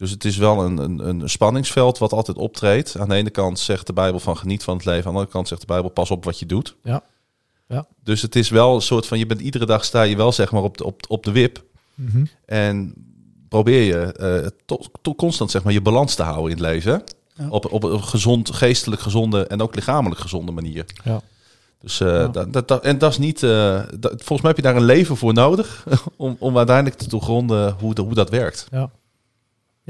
Dus 0.00 0.10
het 0.10 0.24
is 0.24 0.36
wel 0.36 0.62
een, 0.64 0.78
een, 0.78 1.08
een 1.08 1.30
spanningsveld 1.30 1.98
wat 1.98 2.12
altijd 2.12 2.36
optreedt. 2.36 2.96
Aan 2.98 3.08
de 3.08 3.14
ene 3.14 3.30
kant 3.30 3.58
zegt 3.58 3.86
de 3.86 3.92
Bijbel 3.92 4.20
van 4.20 4.36
geniet 4.36 4.62
van 4.62 4.76
het 4.76 4.84
leven, 4.84 4.98
aan 5.04 5.10
de 5.12 5.16
andere 5.16 5.32
kant 5.32 5.48
zegt 5.48 5.60
de 5.60 5.66
Bijbel 5.66 5.90
pas 5.90 6.10
op 6.10 6.24
wat 6.24 6.38
je 6.38 6.46
doet. 6.46 6.76
Ja. 6.82 7.02
Ja. 7.68 7.86
Dus 8.04 8.22
het 8.22 8.36
is 8.36 8.48
wel 8.48 8.74
een 8.74 8.80
soort 8.82 9.06
van, 9.06 9.18
je 9.18 9.26
bent 9.26 9.40
iedere 9.40 9.66
dag 9.66 9.84
sta 9.84 10.02
je 10.02 10.16
wel 10.16 10.32
zeg 10.32 10.52
maar 10.52 10.62
op 10.62 10.76
de, 10.78 10.84
op, 10.84 11.00
op 11.08 11.24
de 11.24 11.32
wip. 11.32 11.62
En 12.46 12.94
probeer 13.48 13.82
je 13.82 13.96
eh, 14.12 14.46
to- 14.66 14.80
to- 15.02 15.14
constant 15.14 15.50
zeg 15.50 15.62
maar, 15.62 15.72
je 15.72 15.80
balans 15.82 16.14
te 16.14 16.22
houden 16.22 16.44
in 16.56 16.64
het 16.64 16.66
leven. 16.66 17.02
Ja. 17.34 17.48
Op, 17.48 17.72
op 17.72 17.82
een 17.84 18.02
gezond, 18.04 18.50
geestelijk 18.54 19.02
gezonde 19.02 19.46
en 19.46 19.62
ook 19.62 19.74
lichamelijk 19.74 20.20
gezonde 20.20 20.52
manier. 20.52 20.84
Ja. 21.04 21.20
Dus, 21.80 22.00
eh, 22.00 22.08
Ja. 22.08 22.28
dat, 22.28 22.52
dat, 22.52 22.68
dat- 22.68 22.84
en 22.84 22.98
dat 22.98 23.10
is 23.10 23.18
niet. 23.18 23.42
eh, 23.42 23.82
volgens 24.00 24.40
mij 24.40 24.48
heb 24.50 24.56
je 24.56 24.62
daar 24.62 24.76
een 24.76 24.84
leven 24.84 25.16
voor 25.16 25.32
nodig. 25.32 25.86
om, 26.16 26.36
om 26.38 26.56
uiteindelijk 26.56 26.96
te 26.96 27.08
doorgronden 27.08 27.76
hoe, 27.80 27.94
de- 27.94 28.02
hoe 28.02 28.14
dat 28.14 28.30
werkt. 28.30 28.66
Ja, 28.70 28.90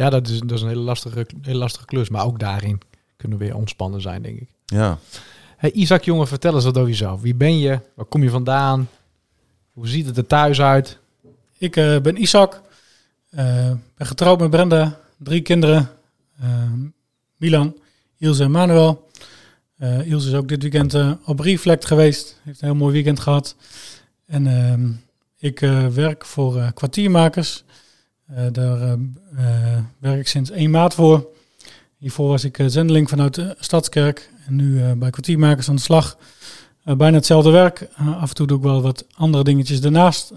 dat 0.09 0.29
is, 0.29 0.39
dat 0.41 0.51
is 0.51 0.63
een 0.63 0.69
hele 0.69 0.81
lastige, 0.81 1.27
hele 1.43 1.59
lastige 1.59 1.85
klus. 1.87 2.09
Maar 2.09 2.25
ook 2.25 2.39
daarin 2.39 2.81
kunnen 3.17 3.39
we 3.39 3.45
weer 3.45 3.57
ontspannen 3.57 4.01
zijn, 4.01 4.23
denk 4.23 4.41
ik. 4.41 4.49
Ja. 4.67 4.99
Hey, 5.57 5.71
Isaac, 5.73 6.05
jongen, 6.05 6.27
vertel 6.29 6.55
eens 6.55 6.65
wat 6.65 6.77
over 6.77 6.89
jezelf. 6.91 7.21
Wie 7.21 7.35
ben 7.35 7.59
je? 7.59 7.79
Waar 7.95 8.05
kom 8.07 8.23
je 8.23 8.31
vandaan? 8.31 8.89
Hoe 9.73 9.89
ziet 9.89 10.07
het 10.07 10.17
er 10.17 10.27
thuis 10.27 10.61
uit? 10.61 10.99
Ik 11.59 11.77
eh, 11.77 12.01
ben 12.01 12.23
Isaac, 12.23 12.61
eh, 13.31 13.71
ben 13.97 14.07
getrouwd 14.07 14.41
met 14.41 14.51
Brenda, 14.51 15.01
drie 15.19 15.41
kinderen. 15.41 15.91
eh, 16.41 16.49
Milan, 17.37 17.77
Ilse 18.19 18.43
en 18.43 18.51
Manuel. 18.51 19.09
Eh 19.77 20.07
Ilse 20.07 20.29
is 20.29 20.35
ook 20.35 20.49
dit 20.49 20.63
weekend 20.63 20.95
eh, 20.95 21.13
op 21.25 21.41
Reflect 21.41 21.85
geweest. 21.85 22.41
Heeft 22.43 22.61
een 22.61 22.69
heel 22.69 22.77
mooi 22.77 22.93
weekend 22.93 23.21
gehad. 23.21 23.57
En 24.27 24.47
ehm, 24.47 24.91
ik 25.39 25.61
eh, 25.63 25.87
werk 25.87 26.25
voor 26.25 26.59
eh, 26.59 26.69
kwartiermakers. 26.75 27.65
Eh, 28.35 28.45
daar 28.53 28.81
eh, 28.81 28.93
eh, 29.37 29.79
werk 29.99 30.19
ik 30.19 30.29
sinds 30.29 30.51
1 30.51 30.71
maart 30.71 30.95
voor. 30.95 31.29
Hiervoor 31.97 32.29
was 32.29 32.45
ik 32.45 32.63
zendeling 32.67 33.09
vanuit 33.09 33.35
de 33.35 33.55
Stadskerk. 33.59 34.31
En 34.47 34.57
nu 34.57 34.95
bij 34.95 35.11
kwartiermakers 35.11 35.69
aan 35.69 35.75
de 35.75 35.81
slag. 35.81 36.19
Bijna 36.85 37.17
hetzelfde 37.17 37.51
werk. 37.51 37.89
Af 37.97 38.29
en 38.29 38.35
toe 38.35 38.47
doe 38.47 38.57
ik 38.57 38.63
wel 38.63 38.83
wat 38.83 39.07
andere 39.15 39.45
dingetjes 39.45 39.81
daarnaast. 39.81 40.33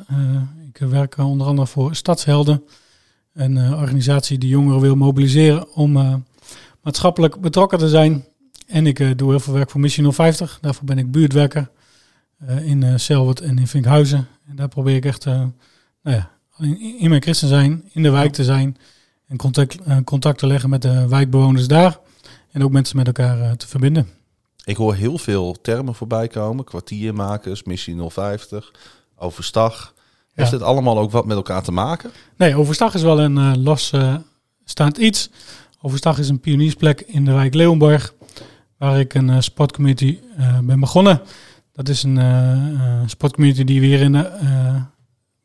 Ik 0.73 0.77
werk 0.77 1.17
onder 1.17 1.47
andere 1.47 1.67
voor 1.67 1.95
Stadshelden. 1.95 2.63
Een 3.33 3.57
organisatie 3.57 4.37
die 4.37 4.49
jongeren 4.49 4.81
wil 4.81 4.95
mobiliseren 4.95 5.73
om 5.75 6.23
maatschappelijk 6.81 7.41
betrokken 7.41 7.77
te 7.77 7.89
zijn. 7.89 8.25
En 8.67 8.87
ik 8.87 9.17
doe 9.17 9.29
heel 9.29 9.39
veel 9.39 9.53
werk 9.53 9.69
voor 9.69 9.81
Missie 9.81 10.11
050. 10.11 10.57
Daarvoor 10.61 10.85
ben 10.85 10.97
ik 10.97 11.11
buurtwerker 11.11 11.69
in 12.63 12.99
Selwert 12.99 13.41
en 13.41 13.57
in 13.57 13.67
Vinkhuizen. 13.67 14.27
En 14.47 14.55
daar 14.55 14.67
probeer 14.67 14.95
ik 14.95 15.05
echt 15.05 15.25
nou 15.25 15.51
ja, 16.03 16.31
in, 16.57 16.99
in 16.99 17.09
mijn 17.09 17.21
christen 17.21 17.47
zijn, 17.47 17.89
in 17.91 18.03
de 18.03 18.09
wijk 18.09 18.33
te 18.33 18.43
zijn. 18.43 18.77
En 19.27 19.37
contact, 19.37 19.81
eh, 19.81 19.97
contact 20.03 20.37
te 20.37 20.47
leggen 20.47 20.69
met 20.69 20.81
de 20.81 21.07
wijkbewoners 21.07 21.67
daar. 21.67 21.99
En 22.53 22.63
ook 22.63 22.71
mensen 22.71 22.97
met 22.97 23.07
elkaar 23.07 23.41
eh, 23.41 23.51
te 23.51 23.67
verbinden. 23.67 24.07
Ik 24.65 24.75
hoor 24.75 24.95
heel 24.95 25.17
veel 25.17 25.61
termen 25.61 25.95
voorbij 25.95 26.27
komen. 26.27 26.65
Kwartiermakers, 26.65 27.63
missie 27.63 27.95
050, 28.09 28.71
overstag. 29.15 29.93
Heeft 30.33 30.51
dit 30.51 30.61
allemaal 30.61 30.97
ook 30.99 31.11
wat 31.11 31.25
met 31.25 31.37
elkaar 31.37 31.63
te 31.63 31.71
maken? 31.71 32.11
Nee, 32.37 32.55
Overstag 32.55 32.93
is 32.93 33.01
wel 33.01 33.19
een 33.19 33.63
los 33.63 33.91
eh, 33.91 34.15
staand 34.65 34.97
iets. 34.97 35.29
Overstag 35.81 36.19
is 36.19 36.29
een 36.29 36.39
pioniersplek 36.39 37.01
in 37.01 37.25
de 37.25 37.31
wijk 37.31 37.53
Leeuwenborg, 37.53 38.13
waar 38.77 38.99
ik 38.99 39.13
een 39.13 39.29
eh, 39.29 39.39
sportcommunity 39.39 40.19
ben 40.63 40.79
begonnen. 40.79 41.21
Dat 41.73 41.89
is 41.89 42.03
een 42.03 42.19
sportcommunity 43.05 43.63
die 43.63 43.79
we 43.79 43.85
hier 43.85 44.01
in 44.01 44.11
de, 44.11 44.31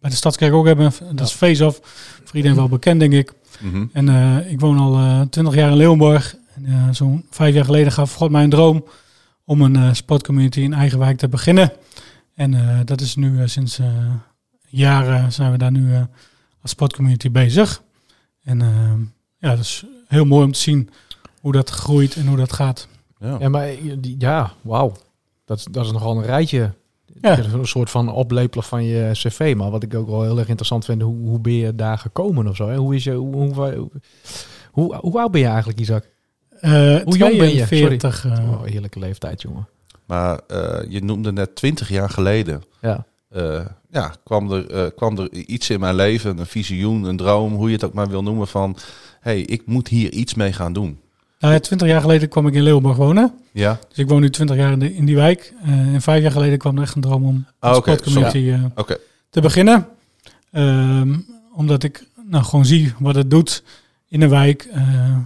bij 0.01 0.11
de 0.11 0.17
Stadskerk 0.17 0.53
ook 0.53 0.67
hebben. 0.67 0.93
Dat 1.13 1.27
is 1.27 1.33
Face 1.33 1.67
Off, 1.67 1.81
voor 2.25 2.37
iedereen 2.37 2.57
wel 2.57 2.69
bekend 2.69 3.01
denk 3.01 3.13
ik. 3.13 3.33
Mhm. 3.61 3.85
En 3.93 4.09
eh, 4.09 4.51
ik 4.53 4.61
woon 4.61 4.79
al 4.79 5.27
twintig 5.29 5.55
jaar 5.55 5.71
in 5.71 5.77
Leeuwenborg. 5.77 6.37
En, 6.55 6.65
eh, 6.67 6.89
Zo'n 6.93 7.25
vijf 7.31 7.55
jaar 7.55 7.65
geleden 7.65 7.93
gaf 7.93 8.15
God 8.15 8.31
mij 8.31 8.43
een 8.45 8.51
droom 8.51 8.85
om 9.45 9.61
een 9.63 9.77
eh, 9.77 9.93
sportcommunity 9.93 10.61
in 10.61 10.73
eigen 10.73 10.99
wijk 10.99 11.19
te 11.19 11.29
beginnen. 11.29 11.73
En 12.35 12.55
eh, 12.55 12.79
dat 12.85 13.01
is 13.01 13.15
nu 13.17 13.41
eh, 13.41 13.47
sinds 13.47 13.79
eh, 13.79 13.87
jaren 14.69 15.33
zijn 15.33 15.51
we 15.53 15.59
daar 15.59 15.71
nu 15.71 15.95
eh, 15.95 16.03
als 16.63 16.71
sportcommunity 16.71 17.31
bezig. 17.31 17.83
En 18.43 18.63
eh, 18.63 18.69
ja, 19.39 19.49
dat 19.51 19.59
is 19.65 19.85
heel 20.07 20.25
mooi 20.25 20.45
om 20.45 20.53
te 20.53 20.59
zien 20.59 20.91
hoe 21.41 21.53
dat 21.53 21.71
groeit 21.71 22.17
en 22.17 22.27
hoe 22.27 22.37
dat 22.37 22.53
gaat. 22.53 22.89
Ja. 23.19 23.37
Ja, 23.41 23.49
maar 23.49 23.63
eh, 23.69 23.77
ja, 24.19 24.53
wauw. 24.63 24.97
Dat, 25.45 25.59
is- 25.59 25.67
dat 25.71 25.85
is 25.85 25.93
nogal 25.93 26.17
een 26.17 26.25
rijtje. 26.25 26.73
Ja. 27.21 27.39
Een 27.39 27.67
soort 27.67 27.91
van 27.91 28.13
oplepelen 28.13 28.65
van 28.65 28.85
je 28.85 29.11
cv. 29.13 29.55
Maar 29.57 29.71
wat 29.71 29.83
ik 29.83 29.95
ook 29.95 30.09
wel 30.09 30.23
heel 30.23 30.39
erg 30.39 30.49
interessant 30.49 30.85
vind, 30.85 31.03
hoe, 31.03 31.29
hoe 31.29 31.41
ben 31.41 31.53
je 31.53 31.75
daar 31.75 31.99
gekomen 31.99 32.49
of 32.49 32.57
zo? 32.57 32.69
Hè? 32.69 32.77
Hoe, 32.77 32.95
is 32.95 33.05
je, 33.05 33.13
hoe, 33.13 33.35
hoe, 33.55 33.89
hoe, 34.71 34.97
hoe 34.97 35.19
oud 35.21 35.31
ben 35.31 35.41
je 35.41 35.47
eigenlijk, 35.47 35.81
Isaac? 35.81 36.05
Eh, 36.61 36.97
Hoe 37.05 37.17
jong 37.17 37.39
ben 37.39 37.55
je? 37.55 37.67
42, 37.67 38.25
eh, 38.25 38.33
Oh, 38.51 38.63
heerlijke 38.63 38.99
leeftijd, 38.99 39.43
jongen. 39.43 39.69
Maar 40.07 40.41
eh, 40.47 40.79
je 40.89 41.05
noemde 41.05 41.33
net 41.33 41.55
20 41.57 41.89
jaar 41.89 42.11
geleden. 42.11 42.63
Ja. 42.81 43.07
eh, 43.31 43.67
ja, 43.91 44.15
kwam 44.25 44.53
er, 44.53 44.71
eh, 44.71 44.87
kwam 44.97 45.19
er 45.19 45.33
iets 45.33 45.71
in 45.71 45.81
mijn 45.81 45.95
leven, 45.95 46.39
een 46.39 46.47
visioen, 46.47 47.05
een 47.05 47.17
droom, 47.17 47.55
hoe 47.55 47.67
je 47.69 47.75
het 47.75 47.85
ook 47.85 47.93
maar 47.93 48.09
wil 48.09 48.23
noemen, 48.23 48.49
van 48.49 48.77
hey, 49.21 49.41
ik 49.41 49.63
moet 49.67 49.89
hier 49.89 50.13
iets 50.13 50.35
mee 50.35 50.53
gaan 50.53 50.73
doen. 50.73 51.01
Nou 51.39 51.53
ja, 51.55 51.61
20 51.61 51.89
jaar 51.89 52.01
geleden 52.01 52.29
kwam 52.29 52.47
ik 52.47 52.55
in 52.55 52.63
Leeuwenborg 52.63 52.97
wonen. 52.97 53.33
Ja, 53.53 53.79
Dus 53.89 53.99
ik 53.99 54.09
woon 54.09 54.21
nu 54.21 54.31
20 54.31 54.57
jaar 54.57 54.73
in, 54.73 54.79
de- 54.79 54.95
in 54.95 55.05
die 55.05 55.15
wijk. 55.17 55.55
Eh, 55.63 55.69
en 55.71 56.03
vijf 56.03 56.23
jaar 56.23 56.31
geleden 56.33 56.59
kwam 56.59 56.77
er 56.77 56.83
echt 56.83 56.95
een 56.95 57.01
droom 57.01 57.25
om 57.25 57.47
Ah, 57.59 57.75
sportcommunity 57.77 58.51
eh, 58.51 58.65
oké. 58.75 58.97
te 59.31 59.41
beginnen. 59.41 59.87
Ehm, 60.53 61.17
omdat 61.55 61.83
ik 61.83 62.07
nou, 62.31 62.45
gewoon 62.45 62.65
zie 62.65 62.93
wat 62.99 63.15
het 63.15 63.31
doet 63.31 63.63
in 64.09 64.21
de 64.21 64.29
wijk. 64.29 64.69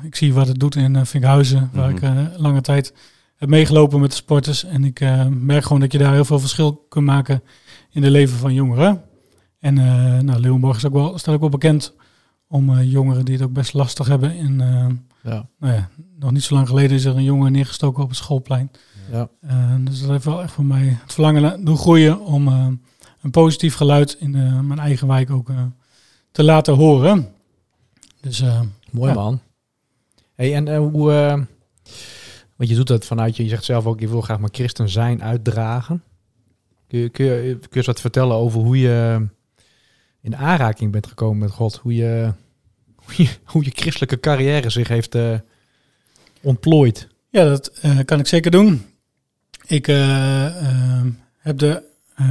Ik 0.03 0.17
zie 0.17 0.35
wat 0.35 0.49
het 0.49 0.59
doet 0.61 0.75
in 0.77 0.95
uh, 0.95 1.01
Vinkhuizen, 1.05 1.71
waar 1.73 1.91
Mhm. 1.93 2.07
ik 2.07 2.29
lange 2.39 2.61
tijd 2.61 2.93
heb 3.37 3.49
meegelopen 3.49 4.01
met 4.01 4.11
de 4.11 4.17
sporters. 4.17 4.65
En 4.65 4.85
ik 4.85 5.01
merk 5.31 5.63
gewoon 5.65 5.81
dat 5.81 5.93
je 5.93 5.99
daar 5.99 6.13
heel 6.13 6.25
veel 6.25 6.39
verschil 6.39 6.85
kunt 6.89 7.05
maken 7.05 7.43
in 7.91 8.03
het 8.03 8.13
leven 8.13 8.39
van 8.39 8.55
jongeren. 8.55 9.03
En 9.61 9.75
nou, 10.25 10.41
Leeuwenborg 10.41 10.77
is 10.77 10.87
ook 10.87 10.93
wel, 10.93 11.19
staat 11.19 11.35
ook 11.35 11.41
wel 11.41 11.49
bekend 11.49 11.93
om 12.53 12.79
eh, 12.79 12.91
jongeren 12.93 13.25
die 13.25 13.35
het 13.35 13.45
ook 13.45 13.53
best 13.53 13.73
lastig 13.73 14.07
hebben. 14.07 14.37
En 14.39 14.61
eh, 14.61 14.87
Ja. 15.33 15.47
nou 15.59 15.75
ja, 15.75 15.89
nog 16.19 16.31
niet 16.31 16.43
zo 16.43 16.55
lang 16.55 16.69
geleden 16.69 16.97
is 16.97 17.05
er 17.05 17.17
een 17.17 17.23
jongen 17.25 17.53
neergestoken 17.53 18.03
op 18.03 18.09
het 18.09 18.19
schoolplein. 18.19 18.71
Ja. 19.11 19.29
Eh, 19.41 19.75
dus 19.81 20.01
dat 20.01 20.11
heeft 20.11 20.25
wel 20.25 20.43
echt 20.43 20.53
voor 20.53 20.65
mij 20.65 20.99
het 21.03 21.13
verlangen 21.13 21.43
la- 21.43 21.57
doen 21.57 21.77
groeien 21.77 22.21
om 22.21 22.47
een 23.23 23.31
positief 23.31 23.75
geluid 23.75 24.17
in 24.21 24.31
mijn 24.67 24.79
eigen 24.79 25.07
wijk 25.09 25.31
ook 25.31 25.51
te 26.33 26.43
laten 26.45 26.75
horen. 26.75 27.29
Dus 28.21 28.43
Mooi 28.91 29.15
man. 29.15 29.41
Hey, 30.35 30.55
en 30.55 30.77
hoe... 30.77 31.11
want 32.57 32.71
je 32.71 32.75
doet 32.77 32.87
dat 32.87 33.05
vanuit 33.05 33.37
je, 33.37 33.43
je 33.43 33.49
zegt 33.49 33.65
zelf 33.65 33.87
ook, 33.87 34.01
je 34.01 34.09
wil 34.09 34.21
graag 34.21 34.39
maar 34.39 34.49
christen 34.53 34.89
zijn 34.89 35.23
uitdragen. 35.23 36.03
Kun 36.89 36.99
je, 36.99 37.09
kun, 37.09 37.25
je, 37.27 37.41
kun 37.59 37.69
je 37.71 37.77
eens 37.77 37.87
wat 37.87 38.01
vertellen 38.01 38.37
over 38.37 38.61
hoe 38.61 38.79
je 38.79 39.27
in 40.21 40.37
aanraking 40.37 40.93
bent 40.93 41.07
gekomen 41.07 41.39
met 41.39 41.51
God? 41.51 41.77
Hoe 41.77 41.95
je, 41.95 42.33
hoe 43.05 43.15
je, 43.17 43.29
hoe 43.45 43.65
je 43.65 43.71
christelijke 43.75 44.21
carrière 44.21 44.71
zich 44.71 44.89
heeft 44.89 45.15
eh, 45.15 45.39
ontplooid? 46.41 47.11
ja, 47.33 47.45
dat 47.45 47.71
eh, 47.81 47.99
kan 48.05 48.19
ik 48.19 48.27
zeker 48.27 48.51
doen. 48.51 48.87
Ik 49.67 49.89
eh, 49.89 50.47
eh, 50.47 51.05
heb 51.39 51.59
de 51.59 51.91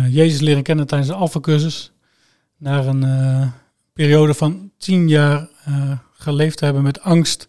Jezus 0.09 0.39
leren 0.39 0.63
kennen 0.63 0.87
tijdens 0.87 1.09
de 1.09 1.15
Alpha-cursus. 1.15 1.91
Na 2.57 2.83
een 2.83 3.51
periode 3.93 4.33
van 4.33 4.71
tien 4.77 5.07
jaar 5.07 5.49
geleefd 6.13 6.57
te 6.57 6.65
hebben 6.65 6.83
met 6.83 7.01
angst, 7.01 7.47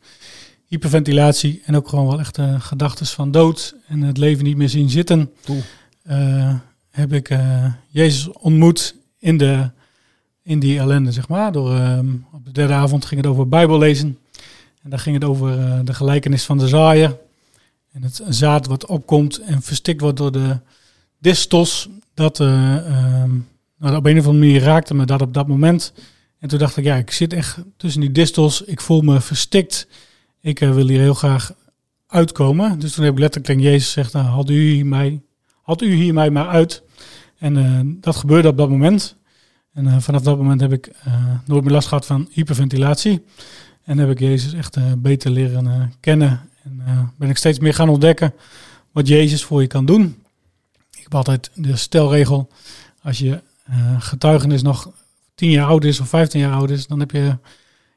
hyperventilatie 0.67 1.62
en 1.64 1.76
ook 1.76 1.88
gewoon 1.88 2.07
wel 2.07 2.19
echt 2.19 2.38
uh, 2.38 2.61
gedachten 2.61 3.07
van 3.07 3.31
dood 3.31 3.76
en 3.87 4.00
het 4.00 4.19
leven 4.19 4.45
niet 4.45 4.57
meer 4.57 4.69
zien 4.69 4.91
zitten. 4.91 5.33
Heb 6.91 7.12
ik 7.12 7.37
Jezus 7.88 8.29
ontmoet 8.29 8.97
in, 9.19 9.37
de, 9.37 9.71
in 10.42 10.58
die 10.58 10.78
ellende, 10.78 11.12
zeg 11.12 11.28
maar. 11.28 11.52
Door, 11.52 11.75
ehm, 11.75 12.06
op 12.32 12.44
de 12.44 12.52
derde 12.52 12.72
avond 12.72 13.04
ging 13.04 13.20
het 13.20 13.30
over 13.30 13.49
Bijbel 13.49 13.78
lezen. 13.78 14.18
En 14.82 14.90
daar 14.90 14.99
ging 14.99 15.14
het 15.14 15.25
over 15.25 15.58
eh, 15.58 15.80
de 15.84 15.94
gelijkenis 15.94 16.44
van 16.44 16.58
de 16.58 16.68
zaaier. 16.68 17.18
En 17.92 18.02
het 18.02 18.22
zaad 18.28 18.66
wat 18.66 18.87
opkomt 18.87 19.38
en 19.38 19.62
verstikt 19.62 20.00
wordt 20.00 20.16
door 20.16 20.32
de 20.32 20.56
distos. 21.18 21.88
Dat 22.14 22.40
eh, 22.40 22.76
ehm, 22.76 23.30
nou, 23.78 23.96
op 23.96 24.06
een 24.06 24.18
of 24.18 24.26
andere 24.26 24.44
manier 24.44 24.62
raakte 24.62 24.94
me 24.94 25.04
dat 25.04 25.22
op 25.22 25.34
dat 25.34 25.49
moment. 25.49 25.92
En 26.38 26.49
toen 26.49 26.58
dacht 26.58 26.76
ik, 26.76 26.84
ja, 26.84 26.96
ik 26.96 27.11
zit 27.11 27.32
echt 27.32 27.58
tussen 27.76 28.00
die 28.00 28.12
distels. 28.12 28.62
Ik 28.62 28.80
voel 28.80 29.00
me 29.00 29.20
verstikt. 29.20 29.88
Ik 30.40 30.61
eh, 30.61 30.75
wil 30.75 30.88
hier 30.88 31.00
heel 31.00 31.14
graag 31.14 31.52
uitkomen. 32.06 32.78
Dus 32.78 32.92
toen 32.92 33.04
heb 33.04 33.12
ik 33.12 33.18
letterlijk 33.18 33.52
tegen 33.52 33.70
Jezus 33.70 33.87
gezegd, 33.92 34.12
nou, 34.12 34.26
had 34.26 34.50
u 34.50 34.72
hier 34.72 34.87
mij, 34.87 35.20
had 35.62 35.82
u 35.82 35.94
hier 35.94 36.14
mij 36.14 36.30
maar 36.30 36.49
uit. 36.49 36.82
En 37.38 37.99
dat 38.00 38.16
gebeurde 38.16 38.49
op 38.49 38.56
dat 38.56 38.68
moment. 38.68 39.16
En 39.73 39.87
eh, 39.87 39.99
vanaf 39.99 40.23
dat 40.23 40.37
moment 40.37 40.61
heb 40.61 40.73
ik 40.73 40.87
eh, 40.87 41.14
nooit 41.45 41.64
meer 41.64 41.73
last 41.73 41.88
gehad 41.88 42.07
van 42.07 42.29
hyperventilatie. 42.31 43.25
En 43.85 43.99
heb 43.99 44.11
ik 44.11 44.19
Jezus 44.19 44.52
echt 44.52 44.76
eh, 44.76 44.93
beter 44.99 45.31
leren 45.31 45.93
kennen. 46.00 46.41
En 46.64 47.12
ben 47.19 47.31
ik 47.31 47.37
steeds 47.37 47.59
meer 47.59 47.75
gaan 47.75 47.88
ontdekken 47.88 48.35
wat 48.93 49.09
Jezus 49.09 49.45
voor 49.45 49.61
je 49.61 49.67
kan 49.67 49.85
doen. 49.85 50.23
Ik 50.91 51.02
heb 51.02 51.14
altijd 51.14 51.50
de 51.55 51.76
stelregel, 51.76 52.49
als 53.02 53.19
je 53.19 53.41
getuigenis 53.99 54.62
nog 54.62 54.91
10 55.35 55.50
jaar 55.50 55.67
oud 55.67 55.85
is 55.85 56.00
of 56.00 56.09
15 56.09 56.41
jaar 56.41 56.52
oud 56.52 56.71
is, 56.71 56.87
dan 56.87 57.00
heb 57.00 57.11
je 57.11 57.37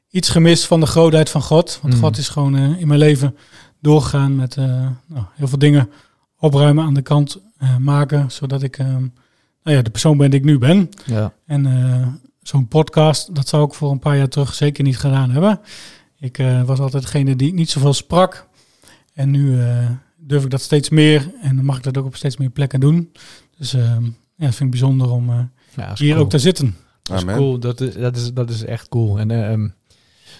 iets 0.10 0.30
gemist 0.30 0.66
van 0.66 0.80
de 0.80 0.86
grootheid 0.86 1.30
van 1.30 1.42
God. 1.42 1.80
Want 1.82 1.94
Mm. 1.94 2.00
God 2.00 2.18
is 2.18 2.30
gewoon 2.30 2.58
in 2.78 2.88
mijn 2.88 3.00
leven 3.00 3.36
doorgegaan 3.80 4.36
met 4.36 4.56
nou, 4.56 5.26
heel 5.34 5.48
veel 5.48 5.58
dingen 5.58 5.90
opruimen 6.38 6.84
aan 6.84 6.94
de 6.94 7.02
kant 7.02 7.40
maken, 7.80 8.32
zodat 8.32 8.64
ik 8.64 8.78
eh, 8.78 8.96
nou 9.66 9.78
ja, 9.78 9.84
de 9.84 9.90
persoon 9.90 10.18
ben 10.18 10.30
die 10.30 10.40
ik 10.40 10.46
nu 10.46 10.58
ben. 10.58 10.90
Ja. 11.06 11.34
En 11.46 11.66
eh, 11.66 12.08
zo'n 12.42 12.68
podcast, 12.68 13.36
dat 13.36 13.48
zou 13.48 13.66
ik 13.66 13.74
voor 13.74 13.92
een 13.92 14.00
paar 14.00 14.18
jaar 14.18 14.30
terug 14.30 14.54
zeker 14.54 14.84
niet 14.84 14.98
gedaan 14.98 15.30
hebben. 15.30 15.60
Ik 16.20 16.38
eh, 16.38 16.64
was 16.64 16.80
altijd 16.80 17.04
degene 17.04 17.36
die 17.36 17.54
niet 17.54 17.70
zoveel 17.70 17.94
sprak. 17.94 18.48
En 19.14 19.32
nu 19.32 19.62
eh, 19.62 19.90
durf 20.18 20.44
ik 20.44 20.50
dat 20.50 20.62
steeds 20.62 20.90
meer 20.90 21.32
en 21.42 21.56
dan 21.56 21.66
mag 21.66 21.78
ik 21.78 21.84
dat 21.84 21.98
ook 21.98 22.06
op 22.06 22.16
steeds 22.16 22.38
meer 22.38 22.50
plekken 22.50 22.80
doen. 22.80 23.12
Dus 23.58 23.76
ja, 24.38 24.46
dat 24.46 24.56
vind 24.56 24.74
ik 24.74 24.80
bijzonder 24.80 25.12
om 25.12 25.30
eh, 25.30 25.40
Ja, 25.76 25.94
hier 25.96 26.12
cool. 26.12 26.24
ook 26.24 26.30
te 26.30 26.40
zitten. 26.40 26.76
Dat 27.02 27.18
is 27.18 27.36
cool. 27.36 27.60
Dat 27.60 27.82
is, 27.82 27.94
dat, 27.94 28.16
is, 28.16 28.34
dat 28.34 28.50
is 28.50 28.64
echt 28.64 28.90
cool. 28.90 29.20
En 29.20 29.32
eh, 29.32 29.52
ehm, 29.52 29.68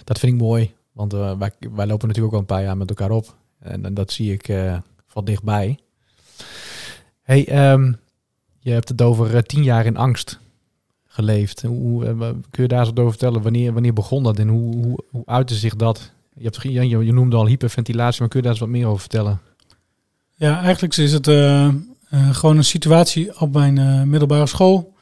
dat 0.04 0.18
vind 0.18 0.32
ik 0.32 0.38
mooi. 0.38 0.74
Want 0.92 1.12
eh, 1.12 1.38
wij, 1.38 1.52
wij 1.58 1.86
lopen 1.86 2.08
natuurlijk 2.08 2.26
ook 2.26 2.32
al 2.32 2.38
een 2.38 2.56
paar 2.56 2.62
jaar 2.62 2.76
met 2.76 2.88
elkaar 2.88 3.10
op. 3.10 3.36
En, 3.58 3.84
en 3.84 3.94
dat 3.94 4.12
zie 4.12 4.32
ik 4.32 4.48
eh, 4.48 4.78
van 5.06 5.24
dichtbij. 5.24 5.78
hey, 7.22 7.48
ehm, 7.48 7.92
je 8.66 8.72
hebt 8.72 8.88
het 8.88 9.02
over 9.02 9.34
eh, 9.34 9.42
tien 9.42 9.62
jaar 9.62 9.86
in 9.86 9.96
angst 9.96 10.38
geleefd. 11.06 11.62
Hoe, 11.62 12.04
eh, 12.04 12.18
kun 12.50 12.62
je 12.62 12.68
daar 12.68 12.84
wat 12.84 12.98
over 12.98 13.10
vertellen? 13.10 13.42
Wanneer, 13.42 13.72
wanneer 13.72 13.92
begon 13.92 14.22
dat 14.22 14.38
en 14.38 14.48
hoe, 14.48 14.74
hoe, 14.74 15.04
hoe 15.10 15.22
uitte 15.26 15.54
zich 15.54 15.76
dat? 15.76 16.12
Je, 16.34 16.44
hebt, 16.44 16.62
je, 16.62 16.88
je 16.88 17.12
noemde 17.12 17.36
al 17.36 17.46
hyperventilatie, 17.46 18.20
maar 18.20 18.28
kun 18.28 18.38
je 18.38 18.44
daar 18.44 18.54
eens 18.54 18.64
wat 18.64 18.72
meer 18.72 18.86
over 18.86 19.00
vertellen? 19.00 19.40
Ja, 20.34 20.62
eigenlijk 20.62 20.96
is 20.96 21.12
het 21.12 21.28
eh, 21.28 21.68
gewoon 22.30 22.56
een 22.56 22.64
situatie 22.64 23.40
op 23.40 23.52
mijn 23.52 24.08
middelbare 24.10 24.46
school. 24.46 24.94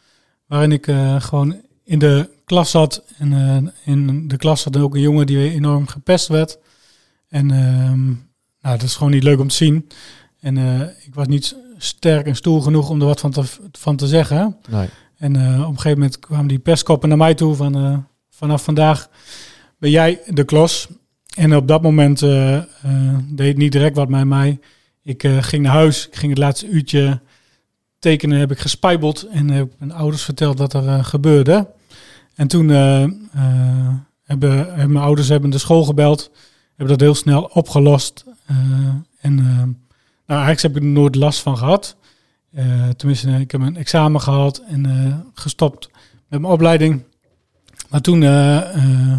Waarin 0.46 0.72
ik 0.72 0.92
gewoon 1.18 1.56
in 1.84 1.98
de 1.98 2.30
klas 2.44 2.70
zat. 2.70 3.04
En 3.18 3.72
in 3.84 4.28
de 4.28 4.36
klas 4.36 4.62
zat 4.62 4.76
ook 4.76 4.94
een 4.94 5.00
jongen 5.00 5.26
die 5.26 5.50
enorm 5.50 5.86
gepest 5.86 6.28
werd. 6.28 6.58
En 7.28 7.50
ehm, 7.50 8.06
nou, 8.60 8.78
dat 8.78 8.82
is 8.82 8.94
gewoon 8.94 9.12
niet 9.12 9.22
leuk 9.22 9.40
om 9.40 9.48
te 9.48 9.54
zien. 9.54 9.88
En 10.40 10.56
ik 11.06 11.14
was 11.14 11.26
niet 11.26 11.56
sterk 11.76 12.26
en 12.26 12.36
stoer 12.36 12.62
genoeg 12.62 12.90
om 12.90 13.00
er 13.00 13.06
wat 13.06 13.20
van 13.20 13.30
te, 13.30 13.42
van 13.72 13.96
te 13.96 14.06
zeggen. 14.06 14.56
Nee. 14.68 14.88
En 15.16 15.36
eh, 15.36 15.60
op 15.60 15.68
een 15.68 15.76
gegeven 15.76 15.98
moment 15.98 16.18
kwamen 16.18 16.46
die 16.46 16.58
pestkoppen 16.58 17.08
naar 17.08 17.18
mij 17.18 17.34
toe 17.34 17.54
van 17.54 17.76
eh, 17.76 17.98
vanaf 18.30 18.64
vandaag 18.64 19.08
ben 19.78 19.90
jij 19.90 20.20
de 20.26 20.44
klos. 20.44 20.88
En 21.34 21.56
op 21.56 21.68
dat 21.68 21.82
moment 21.82 22.22
eh, 22.22 22.58
deed 23.28 23.56
niet 23.56 23.72
direct 23.72 23.96
wat 23.96 24.08
met 24.08 24.26
mij. 24.26 24.58
Ik 25.02 25.22
ging 25.40 25.62
naar 25.62 25.72
huis, 25.72 26.06
ik 26.06 26.16
ging 26.16 26.30
het 26.30 26.40
laatste 26.40 26.68
uurtje 26.68 27.20
tekenen, 27.98 28.38
heb 28.38 28.50
ik 28.50 28.58
gespijbeld 28.58 29.22
en 29.22 29.50
heb 29.50 29.72
mijn 29.78 29.92
ouders 29.92 30.22
verteld 30.22 30.58
wat 30.58 30.72
er 30.72 31.04
gebeurde. 31.04 31.68
En 32.34 32.48
toen 32.48 32.68
hebben, 32.68 33.18
hebben 34.24 34.92
mijn 34.92 35.04
ouders 35.04 35.28
hebben 35.28 35.50
de 35.50 35.58
school 35.58 35.84
gebeld, 35.84 36.30
hebben 36.68 36.88
dat 36.88 37.00
heel 37.00 37.14
snel 37.14 37.42
opgelost. 37.42 38.24
En 39.20 39.83
nou, 40.26 40.44
eigenlijk 40.44 40.60
heb 40.74 40.76
ik 40.76 40.88
er 40.88 40.94
nooit 40.94 41.14
last 41.14 41.40
van 41.40 41.58
gehad. 41.58 41.96
Eh, 42.54 42.88
tenminste, 42.88 43.30
ik 43.30 43.50
heb 43.50 43.60
een 43.60 43.76
examen 43.76 44.20
gehad 44.20 44.62
en 44.68 44.86
eh, 44.86 45.14
gestopt 45.34 45.90
met 46.28 46.40
mijn 46.40 46.52
opleiding. 46.52 47.02
Maar 47.88 48.00
toen, 48.00 48.22
eh, 48.22 49.12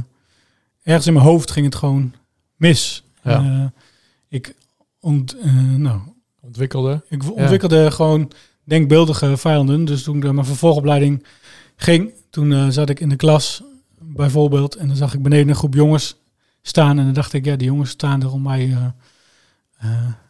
ergens 0.83 1.07
in 1.07 1.13
mijn 1.13 1.25
hoofd 1.25 1.51
ging 1.51 1.65
het 1.65 1.75
gewoon 1.75 2.13
mis. 2.55 3.03
Ja. 3.23 3.71
Ik, 4.29 4.55
ont, 4.99 5.35
nou, 5.77 5.99
Ontwikkelde. 6.41 7.03
ik 7.09 7.31
ontwikkelde 7.31 7.91
gewoon 7.91 8.31
denkbeeldige 8.63 9.37
vijanden. 9.37 9.85
Dus 9.85 10.03
toen 10.03 10.23
ik 10.23 10.31
mijn 10.31 10.45
vervolgopleiding 10.45 11.25
ging, 11.75 12.13
toen 12.29 12.71
zat 12.71 12.89
ik 12.89 12.99
in 12.99 13.09
de 13.09 13.15
klas 13.15 13.63
bijvoorbeeld. 13.99 14.75
En 14.75 14.87
dan 14.87 14.95
zag 14.95 15.13
ik 15.13 15.21
beneden 15.21 15.49
een 15.49 15.55
groep 15.55 15.73
jongens 15.73 16.15
staan. 16.61 16.99
En 16.99 17.05
dan 17.05 17.13
dacht 17.13 17.33
ik, 17.33 17.45
ja, 17.45 17.55
die 17.55 17.67
jongens 17.67 17.89
staan 17.89 18.21
er 18.21 18.31
om 18.31 18.41
mij 18.41 18.93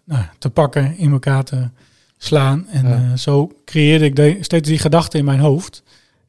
nou, 0.05 0.23
te 0.39 0.49
pakken, 0.49 0.97
in 0.97 1.11
elkaar 1.11 1.43
te 1.43 1.69
slaan. 2.17 2.67
En 2.67 2.87
Ja. 2.87 2.95
eh, 3.11 3.17
zo 3.17 3.51
creëerde 3.65 4.05
ik 4.05 4.15
de- 4.15 4.37
steeds 4.41 4.69
die 4.69 4.79
gedachten 4.79 5.19
in 5.19 5.25
mijn 5.25 5.39
hoofd. 5.39 5.83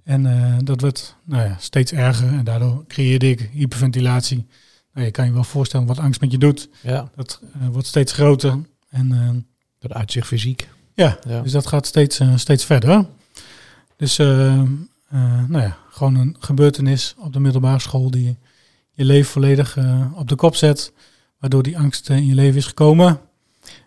En 0.05 0.27
eh, 0.27 0.57
dat 0.65 0.81
werd 0.81 1.17
nou 1.25 1.43
ja, 1.43 1.57
steeds 1.61 1.93
erger. 1.93 2.29
En 2.29 2.45
daardoor 2.45 2.85
creëerde 2.89 3.31
ik 3.31 3.51
hyperventilatie. 3.53 4.47
Nou, 4.93 5.07
je 5.07 5.13
kan 5.13 5.27
je 5.27 5.33
wel 5.33 5.45
voorstellen 5.45 5.87
wat 5.87 5.99
angst 5.99 6.21
met 6.21 6.31
je 6.31 6.39
doet. 6.39 6.69
Ja, 6.83 7.11
Dat 7.17 7.41
eh, 7.61 7.69
wordt 7.69 7.87
steeds 7.87 8.13
groter. 8.13 8.59
En 8.91 9.47
dat 9.79 9.93
uitzicht 9.93 10.27
fysiek. 10.27 10.69
ja, 10.95 11.19
Ja. 11.29 11.41
dus 11.41 11.53
dat 11.53 11.67
gaat 11.67 11.87
steeds, 11.87 12.21
steeds 12.37 12.65
verder. 12.65 13.07
Dus 13.97 14.17
nou 14.17 15.59
ja, 15.63 15.77
gewoon 15.91 16.15
een 16.15 16.37
gebeurtenis 16.39 17.15
op 17.19 17.33
de 17.33 17.41
middelbare 17.41 17.79
school 17.81 18.11
die 18.11 18.37
je 18.93 19.05
leven 19.05 19.31
volledig 19.31 19.79
op 20.15 20.29
de 20.29 20.35
kop 20.35 20.55
zet. 20.57 20.93
Waardoor 21.39 21.63
die 21.63 21.79
angst 21.79 22.09
in 22.11 22.27
je 22.27 22.35
leven 22.35 22.57
is 22.57 22.67
gekomen. 22.67 23.21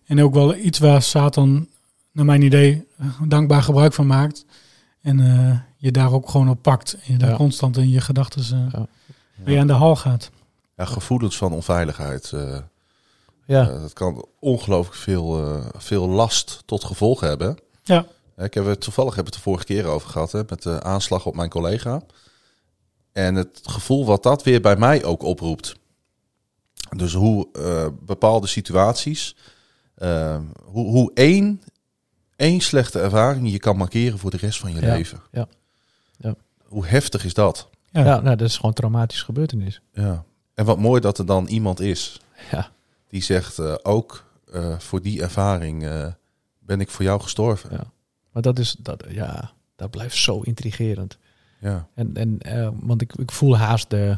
En 0.10 0.22
ook 0.24 0.34
wel 0.34 0.56
iets 0.56 0.80
waar 0.80 1.02
Satan, 1.02 1.68
naar 2.12 2.26
mijn 2.26 2.42
idee, 2.42 2.88
dankbaar 3.28 3.64
gebruik 3.64 3.94
van 3.94 4.08
maakt. 4.08 4.46
En 5.02 5.20
eh, 5.20 5.60
je 5.78 5.92
daar 5.92 6.14
ook 6.14 6.30
gewoon 6.30 6.50
op 6.50 6.62
pakt. 6.62 6.94
En 7.06 7.14
je 7.14 7.18
daar 7.18 7.30
Ja. 7.30 7.36
constant 7.36 7.78
in 7.78 7.90
je 7.90 8.02
gedachten 8.02 8.42
eh 8.44 8.72
Ja. 8.80 8.88
mee 9.36 9.60
aan 9.60 9.68
de 9.68 9.74
hal 9.74 9.96
gaat. 9.96 10.30
Ja, 10.78 10.86
gevoelens 10.86 11.38
van 11.38 11.52
onveiligheid. 11.54 12.32
eh, 12.34 12.58
Ja, 13.46 13.66
dat 13.66 13.94
kan 13.94 14.26
ongelooflijk 14.40 14.96
veel, 14.98 15.46
eh, 15.46 15.66
veel 15.78 16.08
last 16.10 16.64
tot 16.66 16.84
gevolg 16.84 17.20
hebben. 17.20 17.58
Ja. 17.84 18.06
Ik 18.38 18.54
heb 18.54 18.66
het 18.66 18.82
toevallig 18.82 19.16
heb 19.16 19.26
het 19.26 19.34
de 19.34 19.40
vorige 19.40 19.66
keer 19.66 19.86
over 19.86 20.10
gehad 20.10 20.32
hè, 20.32 20.42
met 20.50 20.62
de 20.64 20.84
aanslag 20.84 21.26
op 21.26 21.36
mijn 21.36 21.50
collega. 21.50 22.02
En 23.12 23.36
het 23.36 23.60
gevoel 23.64 24.06
wat 24.06 24.24
dat 24.24 24.44
weer 24.44 24.62
bij 24.62 24.76
mij 24.76 25.04
ook 25.04 25.24
oproept. 25.24 25.76
Dus 26.98 27.14
hoe 27.14 27.48
eh, 27.54 27.88
bepaalde 28.02 28.48
situaties, 28.48 29.36
hoe, 30.66 30.88
hoe 30.88 31.12
één, 31.14 31.62
één 32.36 32.62
slechte 32.62 33.00
ervaring 33.00 33.52
je 33.52 33.60
kan 33.60 33.78
markeren 33.78 34.20
voor 34.20 34.32
de 34.32 34.38
rest 34.38 34.60
van 34.60 34.74
je 34.74 34.82
Ja, 34.82 34.94
leven. 34.96 35.20
ja, 35.32 35.48
ja. 36.18 36.36
Hoe 36.66 36.86
heftig 36.86 37.26
is 37.26 37.34
dat? 37.34 37.70
Ja. 37.92 38.04
ja. 38.06 38.20
nou, 38.20 38.36
dat 38.36 38.48
is 38.48 38.56
gewoon 38.56 38.72
een 38.72 38.78
traumatische 38.78 39.26
gebeurtenis. 39.26 39.82
Ja. 39.94 40.24
En 40.54 40.66
wat 40.66 40.78
mooi 40.80 41.02
dat 41.02 41.18
er 41.18 41.26
dan 41.26 41.48
iemand 41.48 41.80
is 41.80 42.22
Ja. 42.52 42.72
die 43.08 43.24
zegt 43.24 43.60
eh, 43.60 43.74
ook 43.84 44.26
eh, 44.54 44.80
voor 44.80 45.02
die 45.02 45.22
ervaring 45.22 45.84
eh, 45.86 46.08
ben 46.60 46.80
ik 46.82 46.90
voor 46.90 47.06
jou 47.06 47.22
gestorven. 47.22 47.70
Ja. 47.72 47.84
Maar 48.32 48.42
dat 48.42 48.60
is, 48.60 48.76
dat, 48.80 49.04
ja, 49.10 49.52
dat 49.76 49.90
blijft 49.92 50.16
zo 50.16 50.40
intrigerend. 50.42 51.18
Ja. 51.60 51.88
En, 51.96 52.16
en 52.16 52.40
eh, 52.40 52.70
want 52.82 53.02
ik, 53.02 53.16
ik 53.16 53.32
voel 53.32 53.58
haast 53.58 53.90
de. 53.90 54.18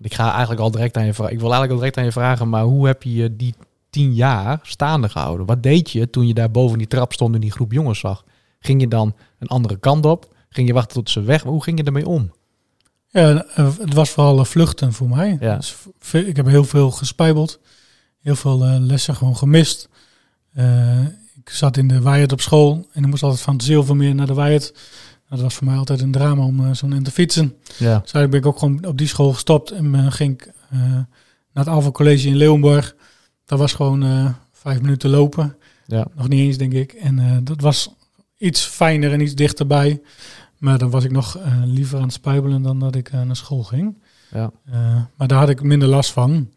Ik 0.00 0.14
ga 0.14 0.30
eigenlijk 0.30 0.60
al 0.60 0.70
direct 0.70 0.96
aan 0.96 1.06
je 1.06 1.14
vragen. 1.14 1.32
Ik 1.34 1.40
wil 1.40 1.52
eigenlijk 1.52 1.72
al 1.72 1.78
direct 1.78 1.96
aan 1.98 2.04
je 2.04 2.12
vragen, 2.20 2.48
maar 2.48 2.62
hoe 2.64 2.86
heb 2.86 3.02
je 3.02 3.36
die 3.36 3.54
tien 3.90 4.14
jaar 4.14 4.58
staande 4.62 5.08
gehouden? 5.08 5.46
Wat 5.46 5.62
deed 5.62 5.90
je 5.90 6.10
toen 6.10 6.26
je 6.26 6.34
daar 6.34 6.50
boven 6.50 6.78
die 6.78 6.86
trap 6.86 7.12
stond 7.12 7.34
en 7.34 7.40
die 7.40 7.52
groep 7.52 7.72
jongens 7.72 7.98
zag? 7.98 8.24
Ging 8.60 8.80
je 8.80 8.88
dan 8.88 9.14
een 9.38 9.48
andere 9.48 9.78
kant 9.78 10.04
op? 10.04 10.34
Ging 10.48 10.66
je 10.66 10.74
wachten 10.74 10.94
tot 10.94 11.10
ze 11.10 11.22
weg? 11.22 11.42
Hoe 11.42 11.62
ging 11.62 11.78
je 11.78 11.84
ermee 11.84 12.06
om? 12.06 12.30
Ja, 13.12 13.44
het 13.54 13.94
was 13.94 14.10
vooral 14.10 14.38
eh, 14.38 14.44
vluchten 14.44 14.92
voor 14.92 15.08
mij. 15.08 15.36
Ja. 15.40 15.56
Dus 15.56 15.76
ik 16.12 16.36
heb 16.36 16.46
heel 16.46 16.64
veel 16.64 16.90
gespijbeld. 16.90 17.60
Heel 18.20 18.36
veel 18.36 18.64
eh, 18.64 18.76
lessen 18.78 19.14
gewoon 19.14 19.36
gemist. 19.36 19.88
Eh, 20.52 21.00
ik 21.34 21.50
zat 21.50 21.76
in 21.76 21.88
de 21.88 22.00
Wyatt 22.02 22.32
op 22.32 22.40
school 22.40 22.88
en 22.92 23.02
ik 23.02 23.08
moest 23.08 23.22
altijd 23.22 23.40
van 23.42 23.54
het 23.54 23.62
Zilvermeer 23.62 24.14
naar 24.14 24.26
de 24.26 24.34
Wyatt. 24.34 24.74
Dat 25.28 25.40
was 25.40 25.54
voor 25.54 25.66
mij 25.66 25.76
altijd 25.76 26.00
een 26.00 26.10
drama 26.10 26.44
om 26.44 26.74
zo'n 26.74 26.92
in 26.92 27.02
te 27.02 27.10
fietsen. 27.10 27.54
Ja. 27.66 27.98
Dus 27.98 28.12
eigenlijk 28.12 28.30
ben 28.30 28.40
ik 28.40 28.46
ook 28.46 28.58
gewoon 28.58 28.84
op 28.84 28.98
die 28.98 29.06
school 29.06 29.32
gestopt 29.32 29.70
en 29.70 30.12
ging 30.12 30.32
ik 30.32 30.52
naar 31.52 31.64
het 31.64 31.68
Alpha 31.68 31.90
College 31.90 32.28
in 32.28 32.36
Leeuwenborg. 32.36 32.94
Dat 33.50 33.58
was 33.58 33.72
gewoon 33.72 34.02
eh, 34.02 34.30
vijf 34.52 34.80
minuten 34.80 35.10
lopen. 35.10 35.56
Ja. 35.86 36.06
Nog 36.14 36.28
niet 36.28 36.40
eens, 36.40 36.56
denk 36.56 36.72
ik. 36.72 36.92
En 36.92 37.18
eh, 37.18 37.36
dat 37.42 37.60
was 37.60 37.94
iets 38.36 38.62
fijner 38.62 39.12
en 39.12 39.20
iets 39.20 39.34
dichterbij. 39.34 40.00
Maar 40.58 40.78
dan 40.78 40.90
was 40.90 41.04
ik 41.04 41.10
nog 41.10 41.36
eh, 41.36 41.62
liever 41.64 41.96
aan 41.96 42.04
het 42.04 42.12
spijbelen 42.12 42.62
dan 42.62 42.78
dat 42.78 42.94
ik 42.94 43.12
naar 43.12 43.36
school 43.36 43.62
ging. 43.62 44.02
Ja. 44.30 44.52
Maar 45.16 45.28
daar 45.28 45.38
had 45.38 45.48
ik 45.48 45.62
minder 45.62 45.88
last 45.88 46.12
van. 46.12 46.50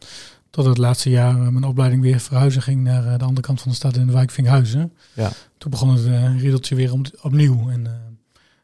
Tot 0.49 0.65
het 0.65 0.77
laatste 0.77 1.09
jaar 1.09 1.37
mijn 1.37 1.63
opleiding 1.63 2.01
weer 2.01 2.19
verhuizen 2.19 2.61
ging 2.61 2.81
naar 2.81 3.17
de 3.17 3.25
andere 3.25 3.47
kant 3.47 3.61
van 3.61 3.71
de 3.71 3.77
stad 3.77 3.97
in 3.97 4.05
de 4.05 4.13
wijk 4.13 4.31
Vinkhuizen. 4.31 4.93
Ja. 5.13 5.31
Toen 5.57 5.71
begon 5.71 5.89
het 5.89 6.05
riedeltje 6.41 6.75
weer 6.75 6.93
om, 6.93 7.01
opnieuw. 7.21 7.69
En 7.69 7.87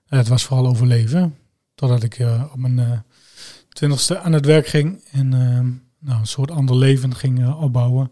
het 0.08 0.28
was 0.28 0.44
vooral 0.44 0.68
overleven. 0.68 1.36
Totdat 1.76 2.04
ik 2.04 2.20
eh, 2.20 2.44
op 2.52 2.58
mijn 2.58 3.04
twintigste 3.70 4.20
aan 4.20 4.34
het 4.34 4.46
werk 4.46 4.68
ging. 4.68 5.04
En 5.12 5.34
eh, 5.34 5.89
nou, 6.00 6.20
een 6.20 6.28
soort 6.28 6.52
ander 6.52 6.76
leven 6.76 7.16
ging 7.16 7.54
opbouwen. 7.56 8.12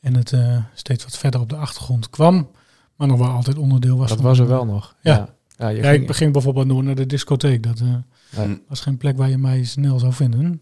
En 0.00 0.16
het 0.16 0.32
eh, 0.32 0.64
steeds 0.74 1.04
wat 1.04 1.18
verder 1.18 1.40
op 1.40 1.48
de 1.48 1.56
achtergrond 1.56 2.10
kwam. 2.10 2.50
Maar 2.96 3.08
nog 3.08 3.18
wel 3.18 3.28
altijd 3.30 3.58
onderdeel 3.58 3.96
was 3.96 4.08
Dat 4.08 4.20
was 4.20 4.38
er 4.38 4.46
wel 4.46 4.64
nog. 4.64 4.96
ja. 5.00 5.14
ja. 5.14 5.34
Ja, 5.56 5.68
je 5.68 5.82
Ja, 5.82 5.90
ging- 5.90 6.08
ik 6.08 6.14
ging 6.14 6.32
bijvoorbeeld 6.32 6.66
nooit 6.66 6.84
naar 6.86 6.94
de 6.94 7.06
discotheek. 7.06 7.62
Dat 7.62 7.80
eh, 7.80 7.94
Ja. 8.30 8.56
was 8.68 8.80
geen 8.80 8.96
plek 8.96 9.16
waar 9.16 9.28
je 9.30 9.38
mij 9.38 9.64
snel 9.64 9.98
zou 9.98 10.12
vinden. 10.12 10.60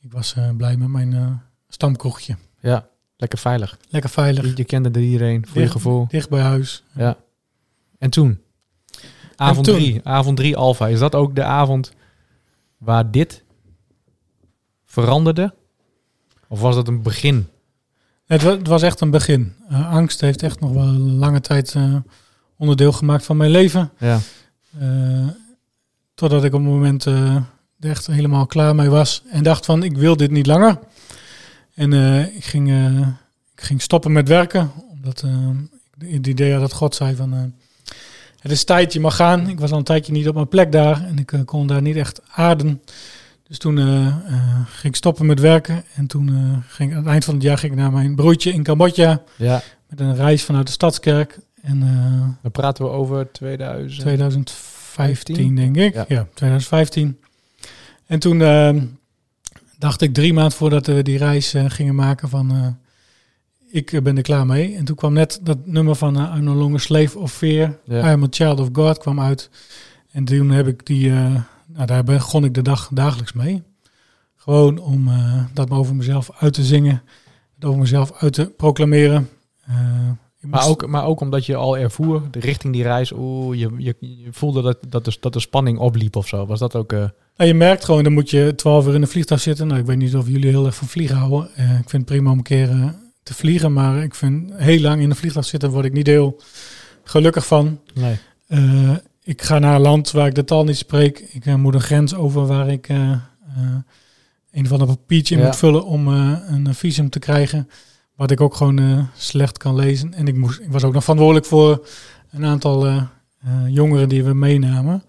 Ik 0.00 0.12
was 0.12 0.34
eh, 0.34 0.50
blij 0.56 0.76
met 0.76 0.88
mijn 0.88 1.12
eh, 1.12 1.30
stamkroegje. 1.68 2.36
ja, 2.60 2.88
lekker 3.16 3.38
veilig. 3.38 3.78
Lekker 3.88 4.10
veilig, 4.10 4.44
Je, 4.44 4.52
je 4.54 4.64
kende 4.64 4.90
er 4.90 5.00
iedereen, 5.00 5.46
voor 5.46 5.60
je 5.60 5.68
gevoel. 5.70 6.06
dicht 6.08 6.28
bij 6.28 6.40
huis. 6.42 6.84
Ja. 6.94 7.16
En 7.98 8.10
toen? 8.10 8.40
Avond 9.36 9.66
toen? 9.66 9.74
3. 9.76 10.00
Avond 10.04 10.36
3 10.36 10.56
Alpha. 10.56 10.88
Is 10.88 10.98
dat 10.98 11.14
ook 11.14 11.34
de 11.34 11.42
avond 11.44 11.92
waar 12.78 13.10
dit 13.10 13.44
veranderde? 14.84 15.54
Of 16.48 16.60
was 16.60 16.74
dat 16.74 16.88
een 16.88 17.02
begin? 17.02 17.48
Het, 18.26 18.42
wa- 18.42 18.56
het 18.56 18.66
was 18.66 18.82
echt 18.82 19.00
een 19.00 19.10
begin. 19.10 19.54
Eh, 19.68 19.90
angst 19.90 20.20
heeft 20.20 20.42
echt 20.42 20.60
nog 20.60 20.72
wel 20.72 20.82
een 20.82 21.16
lange 21.16 21.40
tijd 21.40 21.74
eh, 21.74 21.94
onderdeel 22.58 22.92
gemaakt 22.92 23.24
van 23.24 23.36
mijn 23.36 23.50
leven. 23.50 23.90
Ja. 23.98 24.18
Eh, 24.80 25.26
totdat 26.14 26.44
ik 26.44 26.52
op 26.54 26.60
een 26.60 26.66
moment 26.66 27.04
er 27.04 27.42
echt 27.80 28.06
helemaal 28.06 28.46
klaar 28.46 28.74
mee 28.74 28.88
was. 28.88 29.22
En 29.30 29.42
dacht 29.42 29.64
van, 29.64 29.82
ik 29.82 29.96
wil 29.96 30.16
dit 30.16 30.30
niet 30.30 30.46
langer. 30.46 30.78
En 31.74 31.92
ik, 32.34 32.44
ging, 32.44 32.70
ik 33.54 33.62
ging 33.62 33.82
stoppen 33.82 34.12
met 34.12 34.28
werken. 34.28 34.70
Omdat 34.92 35.24
ik 35.98 36.12
het 36.14 36.26
idee 36.26 36.52
had 36.52 36.60
dat 36.60 36.72
God 36.72 36.94
zei 36.94 37.16
van... 37.16 37.54
het 38.40 38.52
is 38.52 38.64
tijd, 38.64 38.92
je 38.92 39.00
mag 39.00 39.16
gaan. 39.16 39.48
Ik 39.48 39.60
was 39.60 39.70
al 39.70 39.78
een 39.78 39.84
tijdje 39.84 40.12
niet 40.12 40.28
op 40.28 40.34
mijn 40.34 40.48
plek 40.48 40.72
daar. 40.72 41.04
En 41.04 41.18
ik 41.18 41.32
kon 41.44 41.66
daar 41.66 41.82
niet 41.82 41.96
echt 41.96 42.20
aarden. 42.30 42.82
Dus 43.48 43.58
toen 43.58 43.78
eh, 43.78 44.06
eh, 44.06 44.14
ging 44.66 44.92
ik 44.92 44.96
stoppen 44.96 45.26
met 45.26 45.40
werken. 45.40 45.84
En 45.94 46.06
toen 46.06 46.28
eh, 46.28 46.58
ging 46.68 46.90
ik 46.90 46.96
aan 46.96 47.02
het 47.02 47.10
eind 47.12 47.24
van 47.24 47.34
het 47.34 47.42
jaar 47.42 47.58
ging 47.58 47.72
ik 47.72 47.78
naar 47.78 47.92
mijn 47.92 48.14
broertje 48.14 48.52
in 48.52 48.62
Cambodja. 48.62 49.22
ja. 49.36 49.62
Met 49.88 50.00
een 50.00 50.16
reis 50.16 50.44
vanuit 50.44 50.66
de 50.66 50.72
Stadskerk. 50.72 51.38
En 51.62 51.80
Dan 52.42 52.50
praten 52.50 52.84
we 52.84 52.90
over 52.90 53.32
2000. 53.32 54.00
2015, 54.00 55.54
denk 55.54 55.76
ik. 55.76 55.94
Ja. 55.94 56.04
Ja, 56.08 56.26
2015. 56.34 57.18
En 58.06 58.18
toen 58.18 58.42
eh, 58.42 58.74
dacht 59.78 60.00
ik 60.00 60.14
drie 60.14 60.32
maanden 60.32 60.56
voordat 60.56 60.86
we 60.86 61.02
die 61.02 61.18
reis 61.18 61.54
gingen 61.66 61.94
maken 61.94 62.28
van... 62.28 62.76
ik 63.70 64.02
ben 64.02 64.16
er 64.16 64.22
klaar 64.22 64.46
mee. 64.46 64.76
En 64.76 64.84
toen 64.84 64.96
kwam 64.96 65.12
net 65.12 65.40
dat 65.42 65.66
nummer 65.66 65.94
van 65.94 66.16
eh, 66.18 66.34
I'm 66.36 66.44
no 66.44 66.54
longer 66.54 66.80
slave 66.80 67.18
of 67.18 67.32
fear. 67.32 67.78
Ja. 67.84 67.98
I 67.98 68.12
am 68.12 68.22
a 68.22 68.26
child 68.30 68.60
of 68.60 68.68
God 68.72 68.98
kwam 68.98 69.20
uit. 69.20 69.50
En 70.12 70.24
toen 70.24 70.50
heb 70.50 70.66
ik 70.66 70.86
die... 70.86 71.12
nou, 71.76 71.86
daar 71.86 72.04
begon 72.04 72.44
ik 72.44 72.54
de 72.54 72.62
dag 72.62 72.88
dagelijks 72.92 73.32
mee. 73.32 73.62
Gewoon 74.36 74.78
om 74.78 75.08
eh, 75.08 75.44
dat 75.52 75.70
over 75.70 75.94
mezelf 75.94 76.30
uit 76.38 76.52
te 76.54 76.64
zingen. 76.64 77.02
Het 77.54 77.64
over 77.64 77.80
mezelf 77.80 78.12
uit 78.22 78.32
te 78.32 78.44
proclameren. 78.56 79.28
Eh, 79.66 79.76
Maar 80.40 80.66
ook, 80.68 80.86
maar 80.86 81.04
ook 81.04 81.20
omdat 81.20 81.46
je 81.46 81.54
al 81.56 81.78
ervoer, 81.78 82.22
de 82.30 82.40
richting 82.40 82.72
die 82.72 82.82
reis, 82.82 83.12
oeh, 83.12 83.58
je, 83.58 83.70
je, 83.76 83.96
je 84.00 84.28
voelde 84.30 84.62
dat, 84.62 84.78
dat, 84.88 85.04
de, 85.04 85.16
dat 85.20 85.32
de 85.32 85.40
spanning 85.40 85.78
opliep 85.78 86.16
of 86.16 86.28
zo. 86.28 86.46
Was 86.46 86.58
dat 86.58 86.74
ook... 86.74 86.92
eh, 86.92 86.98
Nou, 87.36 87.48
je 87.50 87.54
merkt 87.54 87.84
gewoon, 87.84 88.02
dan 88.04 88.12
moet 88.12 88.30
je 88.30 88.52
12 88.56 88.86
uur 88.86 88.94
in 88.94 89.02
een 89.02 89.08
vliegtuig 89.08 89.40
zitten. 89.40 89.66
Nou, 89.66 89.80
ik 89.80 89.86
weet 89.86 89.96
niet 89.96 90.16
of 90.16 90.28
jullie 90.28 90.50
heel 90.50 90.66
erg 90.66 90.74
van 90.74 90.88
vliegen 90.88 91.16
houden. 91.16 91.48
Ik 91.56 91.90
vind 91.90 91.92
het 91.92 92.04
prima 92.04 92.30
om 92.30 92.36
een 92.38 92.42
keer 92.44 92.94
te 93.22 93.34
vliegen, 93.34 93.72
maar 93.72 94.02
ik 94.02 94.14
vind 94.14 94.52
heel 94.54 94.80
lang 94.80 95.00
in 95.02 95.10
een 95.10 95.16
vliegtuig 95.16 95.46
zitten 95.46 95.70
word 95.70 95.84
ik 95.84 95.92
niet 95.92 96.06
heel 96.06 96.40
gelukkig 97.04 97.46
van. 97.46 97.80
nee. 97.94 98.16
Ik 99.26 99.42
ga 99.42 99.58
naar 99.58 99.74
een 99.74 99.80
land 99.80 100.10
waar 100.10 100.26
ik 100.26 100.34
de 100.34 100.44
taal 100.44 100.64
niet 100.64 100.76
spreek. 100.76 101.18
Ik 101.18 101.46
eh, 101.46 101.54
moet 101.54 101.74
een 101.74 101.80
grens 101.80 102.14
over 102.14 102.46
waar 102.46 102.68
ik 102.68 102.88
eh, 102.88 103.10
eh, 103.10 103.20
een 104.50 104.66
van 104.66 104.78
de 104.78 104.86
papiertje 104.86 105.34
in 105.34 105.40
Ja. 105.40 105.46
moet 105.46 105.56
vullen 105.56 105.84
om 105.84 106.08
een 106.08 106.74
visum 106.74 107.10
te 107.10 107.18
krijgen. 107.18 107.68
Wat 108.14 108.30
ik 108.30 108.40
ook 108.40 108.54
gewoon 108.54 109.08
slecht 109.16 109.58
kan 109.58 109.74
lezen. 109.74 110.14
En 110.14 110.26
ik, 110.28 110.36
moest, 110.36 110.60
ik 110.60 110.70
was 110.70 110.84
ook 110.84 110.92
nog 110.92 111.02
verantwoordelijk 111.02 111.46
voor 111.46 111.86
een 112.30 112.44
aantal 112.44 113.08
jongeren 113.68 114.08
die 114.08 114.24
we 114.24 114.34
meenamen. 114.34 115.02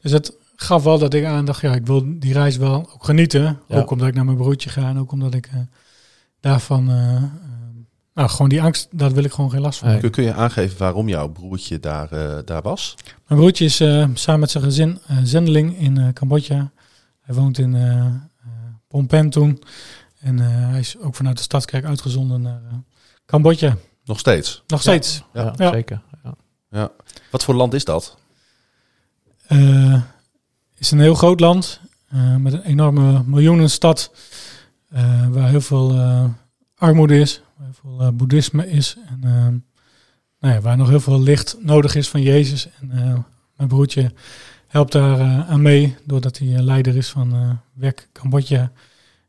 Dus 0.00 0.12
het 0.12 0.36
gaf 0.56 0.82
wel 0.82 0.98
dat 0.98 1.14
ik 1.14 1.24
aandacht, 1.24 1.60
ja, 1.60 1.74
ik 1.74 1.86
wil 1.86 2.18
die 2.18 2.32
reis 2.32 2.56
wel 2.56 2.74
ook 2.74 3.04
genieten. 3.04 3.60
Ja. 3.68 3.78
Ook 3.78 3.90
omdat 3.90 4.08
ik 4.08 4.14
naar 4.14 4.24
mijn 4.24 4.36
broertje 4.36 4.70
ga 4.70 4.88
en 4.88 4.98
ook 4.98 5.12
omdat 5.12 5.34
ik 5.34 5.50
daarvan, 6.40 6.90
nou 8.14 8.28
gewoon 8.28 8.48
die 8.48 8.62
angst, 8.62 8.88
daar 8.90 9.12
wil 9.12 9.24
ik 9.24 9.32
gewoon 9.32 9.50
geen 9.50 9.60
last 9.60 9.78
van. 9.78 9.98
Kun, 9.98 10.10
kun 10.10 10.24
je 10.24 10.32
aangeven 10.34 10.78
waarom 10.78 11.08
jouw 11.08 11.28
broertje 11.28 11.80
daar, 11.80 12.12
eh, 12.12 12.38
daar 12.44 12.62
was? 12.62 12.94
Mijn 13.26 13.40
broertje 13.40 13.64
is 13.64 13.80
eh, 13.80 14.06
samen 14.14 14.40
met 14.40 14.50
zijn 14.50 14.64
gezin 14.64 14.98
eh, 15.06 15.16
zendeling 15.22 15.78
in 15.78 15.98
eh, 15.98 16.08
Cambodja. 16.12 16.70
Hij 17.20 17.34
woont 17.34 17.58
in 17.58 17.72
Phnom 18.88 19.06
Penh 19.06 19.32
toen. 19.32 19.62
En 20.20 20.40
eh, 20.40 20.46
hij 20.70 20.78
is 20.80 20.98
ook 20.98 21.14
vanuit 21.14 21.36
de 21.36 21.42
Stadskerk 21.42 21.84
uitgezonden 21.84 22.42
naar 22.42 22.60
eh, 22.70 22.74
Cambodja. 23.26 23.76
Nog 24.04 24.18
steeds. 24.18 24.62
Nog 24.66 24.80
steeds. 24.80 25.22
Ja, 25.32 25.52
Ja. 25.56 25.72
zeker. 25.72 26.00
Ja. 26.70 26.90
Wat 27.30 27.44
voor 27.44 27.54
land 27.54 27.74
is 27.74 27.84
dat? 27.84 28.16
Eh, 29.46 30.00
is 30.76 30.90
een 30.90 31.00
heel 31.00 31.14
groot 31.14 31.40
land 31.40 31.80
eh, 32.08 32.36
met 32.36 32.52
een 32.52 32.62
enorme 32.62 33.22
miljoenenstad. 33.26 34.10
eh, 34.90 35.26
waar 35.28 35.48
heel 35.48 35.60
veel 35.60 35.90
eh, 35.92 36.24
armoede 36.76 37.18
is, 37.20 37.42
heel 37.62 37.72
veel 37.80 38.00
eh, 38.00 38.08
boeddhisme 38.12 38.70
is. 38.70 38.96
En 39.06 39.18
eh, 39.24 39.46
nou 40.40 40.54
ja, 40.54 40.60
waar 40.60 40.76
nog 40.76 40.88
heel 40.88 41.00
veel 41.00 41.20
licht 41.20 41.56
nodig 41.60 41.94
is 41.94 42.08
van 42.08 42.22
Jezus. 42.22 42.68
En 42.80 42.90
eh, 42.90 43.18
mijn 43.56 43.68
broertje 43.68 44.12
helpt 44.66 44.92
daar 44.92 45.20
eh, 45.20 45.50
aan 45.50 45.62
mee, 45.62 45.96
doordat 46.04 46.38
hij 46.38 46.48
leider 46.48 46.96
is 46.96 47.08
van 47.08 47.32
eh 47.34 47.50
WEC 47.72 48.08
Cambodja. 48.12 48.72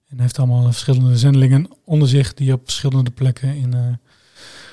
En 0.08 0.19
heeft 0.19 0.38
allemaal 0.38 0.63
verschillende 0.63 1.17
zendelingen 1.17 1.69
onder 1.86 2.08
zich 2.08 2.34
die 2.34 2.54
op 2.54 2.62
verschillende 2.63 3.12
plekken 3.12 3.56
in 3.56 3.74
eh, 3.74 3.80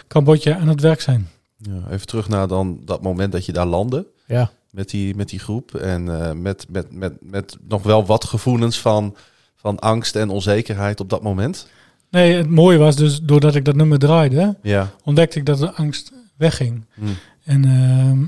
Cambodja 0.08 0.58
aan 0.58 0.68
het 0.68 0.80
werk 0.80 1.00
zijn. 1.00 1.28
Ja, 1.56 1.82
even 1.90 2.06
terug 2.06 2.28
naar 2.28 2.48
dan 2.48 2.80
dat 2.84 3.02
moment 3.02 3.32
dat 3.32 3.46
je 3.46 3.52
daar 3.52 3.66
landde 3.66 4.06
Ja. 4.26 4.50
met 4.70 4.90
die, 4.90 5.14
met 5.14 5.28
die 5.28 5.38
groep. 5.38 5.74
En 5.74 6.22
eh, 6.22 6.32
met, 6.32 6.66
met, 6.68 6.92
met, 6.92 7.12
met 7.20 7.56
nog 7.68 7.82
wel 7.82 8.06
wat 8.06 8.24
gevoelens 8.24 8.80
van, 8.80 9.16
van 9.56 9.78
angst 9.78 10.16
en 10.16 10.28
onzekerheid 10.30 11.00
op 11.00 11.08
dat 11.10 11.22
moment. 11.22 11.68
Nee, 12.10 12.34
het 12.34 12.50
mooie 12.50 12.78
was 12.78 12.96
dus, 12.96 13.20
doordat 13.22 13.54
ik 13.54 13.64
dat 13.64 13.74
nummer 13.76 13.98
draaide, 13.98 14.56
Ja. 14.62 14.90
ontdekte 15.04 15.38
ik 15.38 15.46
dat 15.46 15.58
de 15.58 15.72
angst 15.72 16.12
wegging. 16.36 16.84
Hm. 16.94 17.04
En 17.44 17.64
ehm, 17.64 18.22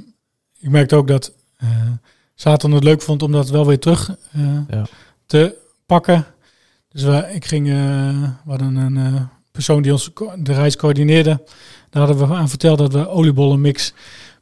ik 0.59 0.69
merkte 0.71 0.97
ook 0.97 1.09
dat 1.09 1.33
eh 1.57 1.69
Satan 2.35 2.73
het 2.73 2.85
leuk 2.85 3.03
vond 3.03 3.23
om 3.23 3.33
dat 3.33 3.51
wel 3.51 3.67
weer 3.67 3.79
terug 3.79 4.17
eh, 4.33 4.43
Ja. 4.69 4.87
te 5.27 5.55
pakken. 5.87 6.25
Dus 6.89 7.03
we, 7.03 7.29
ik 7.33 7.45
ging, 7.45 7.69
eh, 7.69 7.75
we 8.45 8.51
hadden 8.51 8.77
een 8.77 9.29
persoon 9.53 9.83
die 9.83 9.93
ons 9.93 10.11
de 10.39 10.53
reis 10.53 10.77
coördineerde. 10.77 11.43
Daar 11.91 12.07
hadden 12.07 12.29
we 12.29 12.35
aan 12.35 12.49
verteld 12.49 12.79
dat 12.79 12.93
we 12.93 13.09
oliebollenmix 13.09 13.93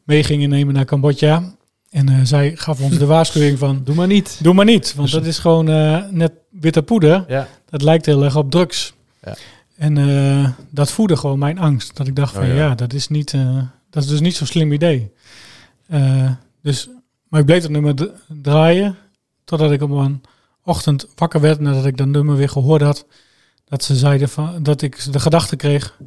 mee 0.05 0.25
gingen 0.25 0.49
nemen 0.49 0.75
naar 0.75 0.85
Cambodja. 0.85 1.55
En 1.91 2.27
zij 2.27 2.53
gaf 2.57 2.81
ons 2.81 2.99
de 2.99 3.07
waarschuwing 3.15 3.59
van, 3.59 3.81
Doe 3.85 3.95
maar 3.95 4.07
niet. 4.07 4.39
doe 4.43 4.55
maar 4.55 4.65
niet. 4.65 4.95
Want 4.95 5.11
Dus- 5.11 5.19
dat 5.19 5.27
is 5.29 5.39
gewoon 5.39 5.65
net 6.17 6.33
witte 6.51 6.83
poeder. 6.83 7.25
Ja. 7.29 7.49
Dat 7.71 7.83
lijkt 7.83 8.07
heel 8.07 8.25
erg 8.25 8.37
op 8.37 8.51
drugs. 8.51 8.93
Ja. 9.23 9.37
En 9.77 9.99
eh, 9.99 10.51
dat 10.71 10.91
voedde 10.91 11.17
gewoon 11.17 11.39
mijn 11.39 11.59
angst. 11.59 11.97
Dat 11.97 12.07
ik 12.07 12.17
dacht 12.17 12.35
van 12.35 12.43
Oh, 12.43 12.49
ja. 12.49 12.55
ja. 12.55 12.75
dat 12.75 12.93
is 12.93 13.09
niet, 13.09 13.35
eh, 13.35 13.63
dat 13.91 14.03
is 14.03 14.09
dus 14.09 14.21
niet 14.21 14.37
zo'n 14.37 14.47
slim 14.47 14.73
idee. 14.73 15.13
Eh, 15.87 16.31
dus, 16.63 16.89
maar 17.29 17.41
ik 17.41 17.47
bleef 17.47 17.63
het 17.63 17.71
nummer 17.71 17.95
draaien. 18.29 18.97
Totdat 19.45 19.71
ik 19.71 19.83
op 19.83 19.91
een 19.91 20.23
ochtend 20.65 21.07
wakker 21.15 21.41
werd 21.41 21.61
nadat 21.61 21.87
ik 21.87 21.97
dat 21.97 22.07
nummer 22.07 22.37
weer 22.37 22.49
gehoord 22.49 22.83
had. 22.83 23.07
Dat 23.65 23.85
ze 23.85 23.97
zeiden 23.97 24.29
van, 24.29 24.63
dat 24.63 24.83
ik 24.83 25.13
de 25.13 25.21
gedachte 25.21 25.57
kreeg. 25.57 25.99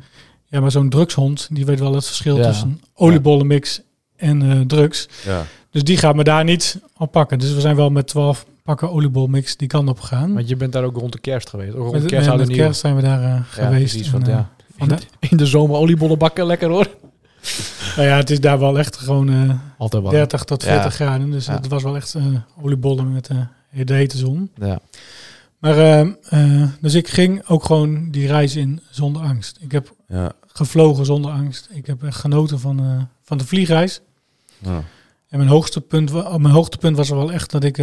Ja, 0.45 0.59
maar 0.59 0.71
zo'n 0.71 0.89
drugshond, 0.89 1.47
die 1.51 1.65
weet 1.65 1.79
wel 1.79 1.93
het 1.95 2.05
verschil 2.05 2.37
Ja. 2.37 2.43
tussen 2.43 2.81
oliebollenmix 2.93 3.81
en 4.15 4.67
drugs. 4.67 5.07
Ja. 5.25 5.45
Dus 5.69 5.83
die 5.83 5.97
gaat 5.97 6.15
me 6.15 6.23
daar 6.23 6.43
niet 6.43 6.79
op 6.97 7.11
pakken. 7.11 7.39
Dus 7.39 7.53
we 7.53 7.61
zijn 7.61 7.75
wel 7.75 7.89
met 7.89 8.07
12 8.07 8.45
pakken 8.63 8.91
oliebolmix 8.91 9.57
die 9.57 9.67
kant 9.67 9.89
op 9.89 9.99
gegaan. 9.99 10.33
Want 10.33 10.49
je 10.49 10.55
bent 10.55 10.73
daar 10.73 10.83
ook 10.83 10.97
rond 10.97 11.11
de 11.11 11.19
kerst 11.19 11.49
geweest. 11.49 11.73
Ook 11.75 11.79
rond 11.81 11.91
Met, 11.91 12.05
kerst, 12.05 12.35
met, 12.35 12.49
kerst 12.49 12.79
zijn 12.79 12.95
we 12.95 13.01
daar 13.01 13.23
eh, 13.23 13.41
geweest. 13.49 13.91
precies. 13.93 14.05
En, 14.05 14.11
Want 14.11 14.27
eh, 14.27 14.33
ja, 14.33 14.49
in, 14.77 14.87
de- 14.87 14.97
in 15.29 15.37
de 15.37 15.45
zomer 15.45 15.75
oliebollen 15.77 16.17
bakken, 16.17 16.45
lekker 16.45 16.69
hoor. 16.69 16.87
nou 17.95 18.07
ja, 18.07 18.15
het 18.17 18.29
is 18.29 18.39
daar 18.39 18.59
wel 18.59 18.79
echt 18.79 18.97
gewoon 18.97 19.29
eh, 19.29 19.49
Altijd 19.77 20.03
wel. 20.03 20.11
30 20.11 20.43
tot 20.43 20.63
40 20.63 20.83
Ja. 20.83 20.89
graden. 20.89 21.31
Dus 21.31 21.47
het 21.47 21.67
was 21.67 21.83
wel 21.83 21.95
echt 21.95 22.15
oliebollen 22.61 23.11
met 23.11 23.29
de 23.85 23.93
hete 23.93 24.17
zon. 24.17 24.49
Ja. 24.55 24.79
Maar 25.59 26.05
dus 26.81 26.93
ik 26.93 27.07
ging 27.07 27.47
ook 27.47 27.65
gewoon 27.65 28.11
die 28.11 28.27
reis 28.27 28.55
in 28.55 28.81
zonder 28.89 29.21
angst. 29.21 29.57
Ik 29.59 29.71
heb 29.71 29.93
gevlogen 30.47 31.05
zonder 31.05 31.31
angst. 31.31 31.67
Ik 31.71 31.85
heb 31.85 32.03
echt 32.03 32.17
genoten 32.19 32.59
van, 32.59 33.07
van 33.23 33.37
de 33.37 33.45
vliegreis. 33.45 34.01
Ja. 34.59 34.83
En 35.29 35.37
mijn 35.37 35.49
hoogste 35.49 35.81
punt, 35.81 36.11
wa- 36.11 36.19
oh, 36.19 36.35
mijn 36.35 36.53
hoogtepunt 36.53 36.97
was 36.97 37.09
wel 37.09 37.31
echt 37.31 37.51
dat 37.51 37.63
ik... 37.63 37.77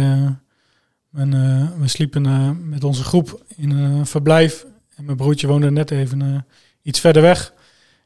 mijn, 1.11 1.33
eh, 1.33 1.79
we 1.79 1.87
sliepen 1.87 2.25
eh, 2.25 2.49
met 2.63 2.83
onze 2.83 3.03
groep 3.03 3.43
in 3.55 3.69
een 3.69 4.05
verblijf. 4.05 4.65
En 4.95 5.05
mijn 5.05 5.17
broertje 5.17 5.47
woonde 5.47 5.71
net 5.71 5.91
even 5.91 6.21
eh, 6.21 6.39
iets 6.81 6.99
verder 6.99 7.21
weg. 7.21 7.53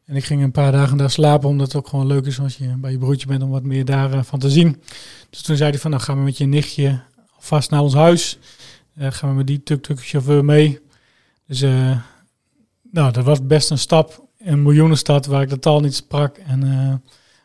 En 0.05 0.15
ik 0.15 0.23
ging 0.23 0.43
een 0.43 0.51
paar 0.51 0.71
dagen 0.71 0.97
daar 0.97 1.11
slapen, 1.11 1.49
omdat 1.49 1.67
het 1.67 1.75
ook 1.75 1.87
gewoon 1.87 2.07
leuk 2.07 2.25
is 2.25 2.39
als 2.39 2.57
je 2.57 2.67
bij 2.77 2.91
je 2.91 2.97
broertje 2.97 3.27
bent 3.27 3.43
om 3.43 3.49
wat 3.49 3.63
meer 3.63 3.85
daarvan 3.85 4.25
van 4.25 4.39
te 4.39 4.49
zien. 4.49 4.81
Dus 5.29 5.41
toen 5.41 5.55
zei 5.55 5.69
hij 5.69 5.79
van, 5.79 5.91
nou 5.91 6.03
gaan 6.03 6.17
we 6.17 6.23
met 6.23 6.37
je 6.37 6.45
nichtje 6.45 7.01
vast 7.37 7.69
naar 7.69 7.81
ons 7.81 7.93
huis. 7.93 8.37
Eh, 8.95 9.11
gaan 9.11 9.29
we 9.29 9.35
met 9.35 9.47
die 9.47 9.63
tuk-tuk 9.63 9.99
chauffeur 10.05 10.45
mee. 10.45 10.79
Dus 11.47 11.61
eh, 11.61 11.97
nou, 12.91 13.11
dat 13.11 13.23
was 13.23 13.45
best 13.45 13.69
een 13.69 13.77
stap. 13.77 14.27
Een 14.39 14.63
miljoenenstad 14.63 15.25
waar 15.25 15.41
ik 15.41 15.49
de 15.49 15.59
taal 15.59 15.79
niet 15.79 15.95
sprak 15.95 16.37
en 16.37 16.63
eh, 16.63 16.93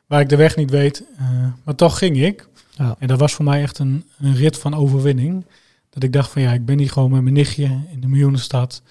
waar 0.06 0.20
ik 0.20 0.28
de 0.28 0.36
weg 0.36 0.56
niet 0.56 0.70
weet. 0.70 1.04
Eh, 1.16 1.46
maar 1.64 1.74
toch 1.74 1.98
ging 1.98 2.22
ik. 2.22 2.48
Ja. 2.80 2.96
En 2.98 3.08
dat 3.08 3.18
was 3.18 3.34
voor 3.34 3.44
mij 3.44 3.62
echt 3.62 3.78
een, 3.78 4.04
een 4.18 4.34
rit 4.34 4.58
van 4.58 4.74
overwinning. 4.74 5.44
Dat 5.90 6.02
ik 6.02 6.12
dacht 6.12 6.30
van 6.30 6.42
ja, 6.42 6.52
ik 6.52 6.64
ben 6.64 6.78
hier 6.78 6.90
gewoon 6.90 7.10
met 7.10 7.22
mijn 7.22 7.34
nichtje 7.34 7.80
in 7.90 8.00
de 8.00 8.08
miljoenenstad. 8.08 8.82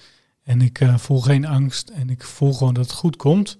En 0.42 0.60
ik 0.60 0.80
eh, 0.80 0.96
voel 0.96 1.20
geen 1.20 1.46
angst. 1.46 1.88
En 1.88 2.10
ik 2.10 2.22
voel 2.22 2.52
gewoon 2.52 2.74
dat 2.74 2.84
het 2.84 2.94
goed 2.94 3.16
komt. 3.16 3.56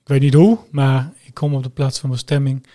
Ik 0.00 0.08
weet 0.08 0.20
niet 0.20 0.34
hoe, 0.34 0.58
maar 0.70 1.12
ik 1.24 1.34
kom 1.34 1.54
op 1.54 1.62
de 1.62 1.70
plaats 1.70 1.98
van 1.98 2.10
bestemming. 2.10 2.66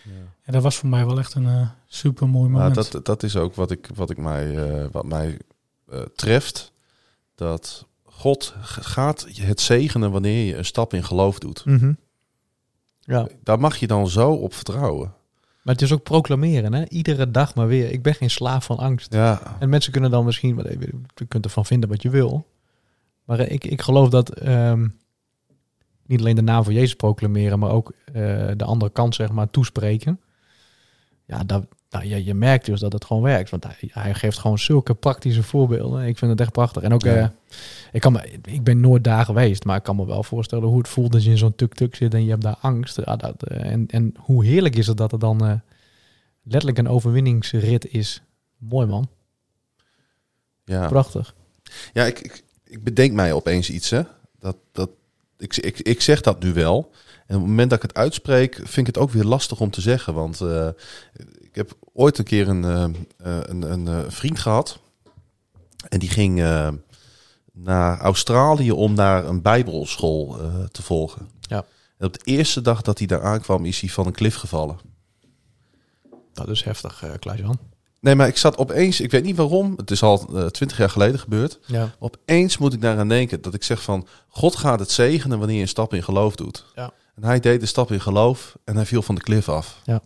En 0.42 0.54
dat 0.54 0.64
was 0.64 0.76
voor 0.76 0.90
mij 0.90 1.06
wel 1.06 1.20
echt 1.20 1.34
een 1.34 1.48
eh, 1.48 1.70
super 1.88 2.30
mooi 2.30 2.50
moment. 2.50 2.76
dat, 2.76 3.06
dat 3.06 3.24
is 3.24 3.36
ook 3.36 3.56
wat, 3.56 3.72
ik, 3.72 3.90
wat, 3.96 4.10
ik 4.10 4.18
mij, 4.18 4.56
eh, 4.58 4.86
wat 4.92 5.06
mij 5.06 5.38
treft. 6.16 6.72
Dat 7.36 7.86
God 8.04 8.56
gaat 8.62 9.28
het 9.32 9.62
zegenen 9.62 10.12
wanneer 10.12 10.46
je 10.46 10.56
een 10.56 10.66
stap 10.66 10.94
in 10.94 11.04
geloof 11.04 11.40
doet. 11.40 11.66
Mhm. 11.66 11.94
Ja, 13.00 13.28
Daar 13.44 13.60
mag 13.60 13.78
je 13.78 13.88
dan 13.88 14.08
zo 14.08 14.32
op 14.32 14.54
vertrouwen. 14.54 15.14
Maar 15.66 15.74
het 15.74 15.84
is 15.84 15.92
ook 15.92 16.04
proclameren, 16.04 16.74
hè? 16.74 16.88
Iedere 16.88 17.32
dag 17.32 17.56
maar 17.56 17.68
weer. 17.68 17.92
Ik 17.92 18.02
ben 18.02 18.14
geen 18.16 18.30
slaaf 18.30 18.66
van 18.66 18.78
angst. 18.78 19.14
Ja, 19.14 19.56
En 19.60 19.70
mensen 19.70 19.92
kunnen 19.92 20.12
dan 20.12 20.26
misschien, 20.26 20.56
je 21.16 21.26
kunt 21.28 21.46
ervan 21.46 21.66
vinden 21.66 21.90
wat 21.90 22.02
je 22.02 22.10
wil. 22.10 22.48
Maar 23.24 23.40
ik, 23.40 23.64
ik 23.66 23.82
geloof 23.82 24.10
dat 24.10 24.30
ehm, 24.30 24.88
niet 26.06 26.20
alleen 26.20 26.36
de 26.36 26.42
naam 26.42 26.64
van 26.64 26.74
Jezus 26.74 26.96
proclameren, 26.96 27.60
maar 27.60 27.70
ook 27.70 27.94
eh, 28.06 28.14
de 28.56 28.64
andere 28.64 28.92
kant, 28.92 29.16
zeg 29.16 29.32
maar, 29.32 29.50
toespreken. 29.50 30.20
Ja, 31.26 31.44
dat, 31.44 31.66
nou, 31.98 32.08
je, 32.08 32.24
je 32.24 32.34
merkt 32.34 32.66
dus 32.66 32.80
dat 32.80 32.94
het 32.94 33.06
gewoon 33.06 33.24
werkt. 33.24 33.50
Want 33.50 33.64
hij, 33.64 33.76
hij 33.92 34.14
geeft 34.14 34.38
gewoon 34.38 34.60
zulke 34.60 34.94
praktische 34.94 35.44
voorbeelden. 35.44 36.06
Ik 36.08 36.18
vind 36.18 36.32
het 36.32 36.40
echt 36.42 36.52
prachtig. 36.52 36.82
En 36.84 36.94
ook, 36.94 37.04
Ja. 37.04 37.16
eh, 37.16 37.28
ik, 37.92 38.02
kan 38.02 38.12
me, 38.12 38.32
ik 38.44 38.64
ben 38.64 38.80
nooit 38.80 39.04
daar 39.04 39.26
geweest, 39.26 39.64
maar 39.66 39.78
ik 39.78 39.84
kan 39.84 39.96
me 39.96 40.06
wel 40.06 40.24
voorstellen 40.24 40.68
hoe 40.68 40.78
het 40.78 40.88
voelt 40.88 41.14
als 41.14 41.24
je 41.24 41.30
in 41.30 41.38
zo'n 41.38 41.56
tuk-tuk 41.56 41.96
zit 41.96 42.14
en 42.14 42.24
je 42.24 42.30
hebt 42.30 42.42
daar 42.42 42.58
angst. 42.62 43.00
Ja, 43.06 43.16
dat, 43.16 43.44
eh, 43.44 43.72
en, 43.72 43.88
en 43.88 44.14
hoe 44.18 44.46
heerlijk 44.46 44.76
is 44.76 44.88
het 44.88 44.98
dat 44.98 45.12
het 45.12 45.22
dan 45.22 45.46
eh, 45.46 45.54
letterlijk 46.44 46.78
een 46.78 46.88
overwinningsrit 46.90 47.94
is. 47.94 48.22
Mooi 48.58 48.88
man, 48.88 49.08
ja. 50.66 50.88
prachtig. 50.88 51.36
ja 51.94 52.06
ik, 52.06 52.20
ik, 52.20 52.44
ik 52.64 52.84
bedenk 52.84 53.12
mij 53.14 53.34
opeens 53.34 53.70
iets. 53.70 53.90
Hè. 53.90 54.02
Dat, 54.40 54.56
dat, 54.72 54.90
ik, 55.38 55.58
ik, 55.58 55.80
ik 55.80 56.02
zeg 56.02 56.22
dat 56.22 56.44
nu 56.44 56.54
wel. 56.54 56.92
En 57.28 57.36
op 57.36 57.42
het 57.42 57.50
moment 57.50 57.70
dat 57.70 57.84
ik 57.84 57.90
het 57.90 57.98
uitspreek, 57.98 58.56
vind 58.56 58.78
ik 58.78 58.96
het 58.96 58.98
ook 58.98 59.12
weer 59.12 59.24
lastig 59.24 59.60
om 59.60 59.70
te 59.72 59.82
zeggen. 59.82 60.14
Want 60.14 60.42
ik 61.56 61.68
heb 61.68 61.78
ooit 61.94 62.18
een 62.18 62.26
keer 62.26 62.48
een, 62.48 62.64
eh, 62.64 62.84
eh, 62.84 63.44
een, 63.46 63.72
een 63.72 63.88
eh, 63.88 64.00
vriend 64.08 64.40
gehad. 64.40 64.80
En 65.90 66.00
die 66.00 66.10
ging 66.10 66.40
naar 67.54 68.00
Australië 68.00 68.72
om 68.72 68.96
daar 68.96 69.26
een 69.26 69.42
bijbelschool 69.42 70.38
te 70.72 70.84
volgen. 70.84 71.30
Ja. 71.42 71.66
En 71.98 72.08
op 72.08 72.14
de 72.14 72.20
eerste 72.24 72.62
dag 72.62 72.82
dat 72.82 72.98
hij 72.98 73.08
daar 73.08 73.24
aankwam, 73.24 73.66
is 73.66 73.80
hij 73.80 73.90
van 73.90 74.06
een 74.06 74.14
klif 74.14 74.36
gevallen. 74.36 74.78
Dat 76.34 76.50
is 76.50 76.64
heftig, 76.64 77.04
uh, 77.04 77.12
Klaas-Jan. 77.20 77.60
Nee, 78.00 78.16
maar 78.16 78.28
ik 78.28 78.38
zat 78.38 78.58
opeens, 78.58 79.00
ik 79.00 79.12
weet 79.12 79.24
niet 79.24 79.36
waarom, 79.36 79.74
het 79.78 79.92
is 79.92 80.04
al 80.04 80.50
twintig 80.52 80.78
jaar 80.78 80.90
geleden 80.90 81.20
gebeurd. 81.20 81.60
Ja. 81.66 81.96
Opeens 82.00 82.58
moet 82.58 82.74
ik 82.74 82.82
daaraan 82.82 83.10
denken 83.10 83.42
dat 83.42 83.54
ik 83.54 83.64
zeg 83.64 83.82
van, 83.82 84.08
God 84.28 84.56
gaat 84.56 84.80
het 84.80 84.92
zegenen 84.92 85.38
wanneer 85.38 85.56
je 85.56 85.62
een 85.62 85.68
stap 85.68 85.94
in 85.94 86.04
geloof 86.04 86.36
doet. 86.36 86.66
Ja. 86.76 86.92
En 87.16 87.24
hij 87.24 87.40
deed 87.40 87.60
de 87.60 87.66
stap 87.66 87.92
in 87.92 88.02
geloof 88.02 88.58
en 88.64 88.76
hij 88.76 88.86
viel 88.86 89.02
van 89.02 89.16
de 89.16 89.22
klif 89.22 89.50
af. 89.50 89.82
Ja. 89.84 90.02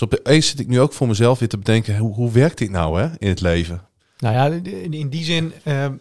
Dus 0.00 0.18
opeens 0.18 0.48
zit 0.48 0.60
ik 0.60 0.68
nu 0.68 0.80
ook 0.80 0.92
voor 0.92 1.08
mezelf 1.08 1.38
weer 1.38 1.48
te 1.48 1.58
bedenken, 1.58 1.98
hoe, 1.98 2.14
hoe 2.14 2.32
werkt 2.32 2.58
dit 2.58 2.70
nou 2.70 3.00
hè, 3.00 3.08
in 3.18 3.28
het 3.28 3.40
leven? 3.40 3.82
Nou 4.18 4.34
ja, 4.34 4.70
in, 4.90 5.08
die 5.08 5.24
zin, 5.24 5.52
ehm, 5.64 5.94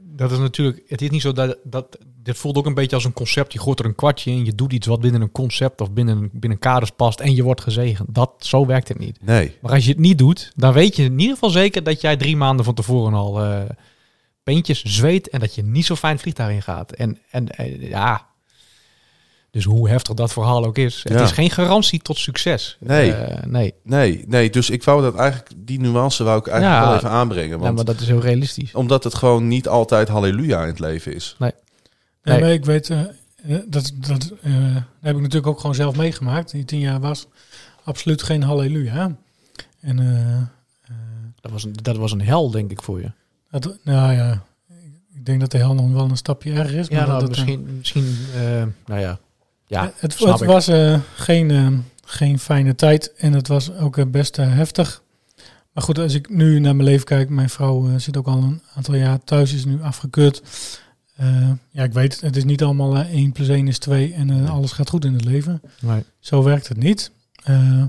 dat 0.00 0.32
is 0.32 0.38
natuurlijk, 0.38 0.82
het 0.88 1.02
is 1.02 1.10
niet 1.10 1.22
zo 1.22 1.32
dat, 1.32 1.58
dat, 1.64 1.98
dit 2.22 2.36
voelt 2.36 2.56
ook 2.56 2.66
een 2.66 2.74
beetje 2.74 2.96
als 2.96 3.04
een 3.04 3.12
concept. 3.12 3.52
Je 3.52 3.58
gooit 3.58 3.78
er 3.78 3.84
een 3.84 3.94
kwartje 3.94 4.30
in, 4.30 4.44
je 4.44 4.54
doet 4.54 4.72
iets 4.72 4.86
wat 4.86 5.00
binnen 5.00 5.20
een 5.20 5.32
concept 5.32 5.80
of 5.80 5.92
binnen, 5.92 6.30
binnen 6.32 6.58
kaders 6.58 6.90
past 6.90 7.20
en 7.20 7.34
je 7.34 7.42
wordt 7.42 7.60
gezegend. 7.60 8.14
Dat, 8.14 8.32
zo 8.38 8.66
werkt 8.66 8.88
het 8.88 8.98
niet. 8.98 9.18
Nee. 9.22 9.56
Maar 9.60 9.72
als 9.72 9.84
je 9.84 9.90
het 9.90 10.00
niet 10.00 10.18
doet, 10.18 10.52
dan 10.56 10.72
weet 10.72 10.96
je 10.96 11.04
in 11.04 11.18
ieder 11.18 11.34
geval 11.34 11.50
zeker 11.50 11.82
dat 11.82 12.00
jij 12.00 12.16
drie 12.16 12.36
maanden 12.36 12.64
van 12.64 12.74
tevoren 12.74 13.14
al 13.14 13.42
eh 13.42 13.60
peentjes 14.42 14.82
zweet 14.82 15.28
en 15.28 15.40
dat 15.40 15.54
je 15.54 15.62
niet 15.62 15.86
zo 15.86 15.94
fijn 15.94 16.18
vliegtuig 16.18 16.54
in 16.54 16.62
gaat. 16.62 16.92
En, 16.92 17.18
en 17.30 17.48
eh, 17.48 17.88
ja, 17.88 18.26
dus 19.52 19.64
hoe 19.64 19.88
heftig 19.88 20.14
dat 20.14 20.32
verhaal 20.32 20.64
ook 20.64 20.78
is, 20.78 21.02
het 21.02 21.12
Ja. 21.12 21.22
is 21.22 21.30
geen 21.30 21.50
garantie 21.50 22.00
tot 22.02 22.18
succes. 22.18 22.76
Nee. 22.80 23.12
Eh, 23.12 23.44
nee. 23.46 23.74
Nee, 23.82 24.24
nee, 24.26 24.50
dus 24.50 24.70
ik 24.70 24.82
wou 24.82 25.02
dat 25.02 25.16
eigenlijk, 25.16 25.50
die 25.56 25.80
nuance 25.80 26.24
wou 26.24 26.38
ik 26.38 26.46
eigenlijk 26.46 26.80
Ja. 26.80 26.86
wel 26.88 26.96
even 26.96 27.10
aanbrengen. 27.10 27.56
Ja, 27.56 27.62
Want 27.62 27.74
maar 27.76 27.84
dat 27.84 28.00
is 28.00 28.06
heel 28.06 28.20
realistisch. 28.20 28.74
omdat 28.74 29.04
het 29.04 29.14
gewoon 29.14 29.48
niet 29.48 29.68
altijd 29.68 30.08
halleluja 30.08 30.60
in 30.62 30.66
het 30.68 30.78
leven 30.78 31.14
is. 31.14 31.36
Nee, 31.38 31.52
Nee. 32.22 32.40
maar 32.40 32.52
ik 32.52 32.64
weet, 32.64 32.90
eh, 32.90 33.00
eh, 33.00 33.06
dat, 33.66 33.92
dat 33.96 34.32
eh, 34.42 34.52
heb 35.00 35.14
ik 35.14 35.20
natuurlijk 35.20 35.46
ook 35.46 35.60
gewoon 35.60 35.74
zelf 35.74 35.96
meegemaakt. 35.96 36.50
Die 36.50 36.64
tien 36.64 36.80
jaar 36.80 37.00
was 37.00 37.26
absoluut 37.84 38.22
geen 38.22 38.42
halleluja. 38.42 39.16
En 39.80 39.96
Dat 41.40 41.52
was, 41.52 41.64
een, 41.64 41.72
dat 41.82 41.96
was 41.96 42.12
een 42.12 42.22
hel, 42.22 42.50
denk 42.50 42.70
ik, 42.70 42.82
voor 42.82 43.00
je. 43.00 43.10
dat, 43.50 43.76
nou 43.84 44.12
ja, 44.12 44.42
ik 45.14 45.26
denk 45.26 45.40
dat 45.40 45.50
de 45.50 45.58
hel 45.58 45.74
nog 45.74 45.92
wel 45.92 46.04
een 46.10 46.16
stapje 46.16 46.52
erger 46.52 46.78
is. 46.78 46.88
Ja, 46.88 46.96
maar 46.98 47.06
nou, 47.06 47.20
dat, 47.20 47.28
misschien, 47.28 47.66
misschien 47.78 48.16
eh, 48.36 48.62
nou 48.86 49.00
ja. 49.00 49.18
Ja, 49.72 49.92
het, 49.96 50.12
snap 50.12 50.32
het 50.32 50.40
ik. 50.40 50.46
was 50.46 50.68
eh, 50.68 51.00
geen, 51.14 51.50
eh, 51.50 51.66
geen 52.04 52.38
fijne 52.38 52.74
tijd 52.74 53.12
en 53.16 53.32
het 53.32 53.48
was 53.48 53.76
ook 53.76 53.96
eh, 53.98 54.04
best 54.06 54.38
eh, 54.38 54.54
heftig. 54.54 55.02
Maar 55.72 55.84
goed, 55.84 55.98
als 55.98 56.14
ik 56.14 56.28
nu 56.30 56.58
naar 56.60 56.76
mijn 56.76 56.88
leven 56.88 57.06
kijk, 57.06 57.28
mijn 57.28 57.50
vrouw 57.50 57.88
eh, 57.88 57.94
zit 57.96 58.16
ook 58.16 58.26
al 58.26 58.36
een 58.42 58.62
aantal 58.74 58.94
jaar 58.94 59.24
thuis, 59.24 59.52
is 59.54 59.64
nu 59.64 59.82
afgekeurd. 59.82 60.42
Eh, 61.16 61.50
ja, 61.70 61.82
ik 61.84 61.92
weet, 61.92 62.20
het 62.20 62.36
is 62.36 62.44
niet 62.44 62.62
allemaal 62.62 62.96
eh, 62.96 63.12
1 63.14 63.32
plus 63.32 63.48
1 63.48 63.68
is 63.68 63.78
2 63.78 64.12
en 64.14 64.30
eh, 64.30 64.50
alles 64.50 64.72
gaat 64.72 64.88
goed 64.90 65.04
in 65.04 65.12
het 65.12 65.24
leven. 65.24 65.62
Nee. 65.80 66.04
Zo 66.18 66.42
werkt 66.42 66.68
het 66.68 66.76
niet. 66.76 67.10
Eh, 67.44 67.84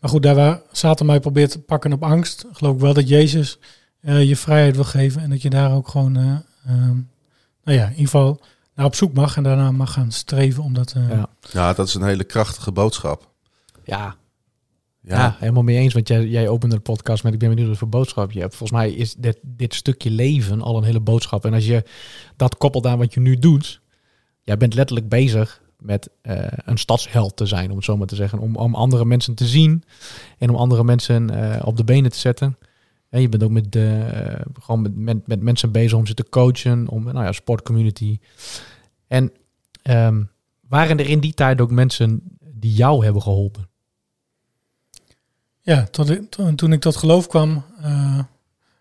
maar 0.00 0.10
goed, 0.10 0.22
daar 0.22 0.34
waar 0.34 0.60
Satan 0.72 1.06
mij 1.06 1.20
probeert 1.20 1.50
te 1.50 1.58
pakken 1.58 1.92
op 1.92 2.02
angst, 2.02 2.44
geloof 2.52 2.74
ik 2.74 2.80
wel 2.80 2.94
dat 2.94 3.08
Jezus 3.08 3.58
eh, 4.00 4.24
je 4.28 4.36
vrijheid 4.36 4.74
wil 4.74 4.84
geven 4.84 5.22
en 5.22 5.30
dat 5.30 5.42
je 5.42 5.50
daar 5.50 5.72
ook 5.74 5.88
gewoon, 5.88 6.16
eh, 6.16 6.22
ehm, 6.66 6.96
nou 7.64 7.78
ja, 7.78 7.84
in 7.84 7.90
ieder 7.90 8.04
geval 8.04 8.40
naar 8.74 8.86
op 8.86 8.94
zoek 8.94 9.12
mag 9.12 9.36
en 9.36 9.42
daarna 9.42 9.70
mag 9.70 9.92
gaan 9.92 10.12
streven 10.12 10.62
om 10.62 10.74
dat. 10.74 10.92
eh, 10.96 11.08
Ja. 11.08 11.28
Ja, 11.52 11.72
dat 11.72 11.86
is 11.88 11.94
een 11.94 12.02
hele 12.04 12.24
krachtige 12.24 12.72
boodschap. 12.72 13.30
Ja, 13.84 14.16
Ja, 15.04 15.18
ja. 15.18 15.36
helemaal 15.38 15.62
mee 15.62 15.76
eens. 15.78 15.94
Want 15.94 16.08
jij, 16.08 16.26
jij 16.26 16.48
opende 16.48 16.74
de 16.74 16.80
podcast 16.80 17.22
met 17.24 17.32
ik 17.32 17.38
ben 17.38 17.48
benieuwd 17.48 17.68
wat 17.68 17.78
voor 17.78 17.88
boodschap 17.88 18.32
je 18.32 18.40
hebt. 18.40 18.54
Volgens 18.56 18.78
mij 18.80 18.92
is 18.92 19.14
dit, 19.14 19.38
dit 19.42 19.74
stukje 19.74 20.10
leven 20.10 20.62
al 20.62 20.76
een 20.76 20.84
hele 20.84 21.00
boodschap. 21.00 21.44
En 21.44 21.54
als 21.54 21.66
je 21.66 21.84
dat 22.36 22.56
koppelt 22.56 22.86
aan 22.86 22.98
wat 22.98 23.14
je 23.14 23.20
nu 23.20 23.36
doet. 23.38 23.80
Jij 24.42 24.56
bent 24.56 24.74
letterlijk 24.74 25.08
bezig 25.08 25.60
met 25.78 26.10
eh, 26.22 26.36
een 26.64 26.78
stadsheld 26.78 27.36
te 27.36 27.46
zijn, 27.46 27.70
om 27.70 27.76
het 27.76 27.84
zo 27.84 27.96
maar 27.96 28.06
te 28.06 28.14
zeggen. 28.14 28.38
Om, 28.38 28.56
om 28.56 28.74
andere 28.74 29.04
mensen 29.04 29.34
te 29.34 29.46
zien 29.46 29.82
en 30.38 30.50
om 30.50 30.56
andere 30.56 30.84
mensen 30.84 31.30
eh, 31.30 31.66
op 31.66 31.76
de 31.76 31.84
benen 31.84 32.10
te 32.10 32.18
zetten. 32.18 32.58
En 33.12 33.20
je 33.20 33.28
bent 33.28 33.42
ook 33.42 33.50
met, 33.50 33.76
eh, 33.76 34.40
gewoon 34.60 34.82
met, 34.82 34.96
met, 34.96 35.26
met 35.26 35.40
mensen 35.42 35.72
bezig 35.72 35.98
om 35.98 36.06
ze 36.06 36.14
te 36.14 36.28
coachen, 36.28 36.88
om 36.88 37.04
nou 37.04 37.24
ja, 37.24 37.32
sportcommunity. 37.32 38.18
En 39.06 39.32
ehm, 39.82 40.22
waren 40.68 40.98
er 40.98 41.08
in 41.08 41.20
die 41.20 41.34
tijd 41.34 41.60
ook 41.60 41.70
mensen 41.70 42.22
die 42.54 42.72
jou 42.72 43.04
hebben 43.04 43.22
geholpen? 43.22 43.68
Ja, 45.60 45.84
tot 45.84 46.10
ik- 46.10 46.30
to- 46.30 46.54
toen 46.54 46.72
ik 46.72 46.80
tot 46.80 46.96
geloof 46.96 47.26
kwam, 47.26 47.64
eh, 47.78 48.18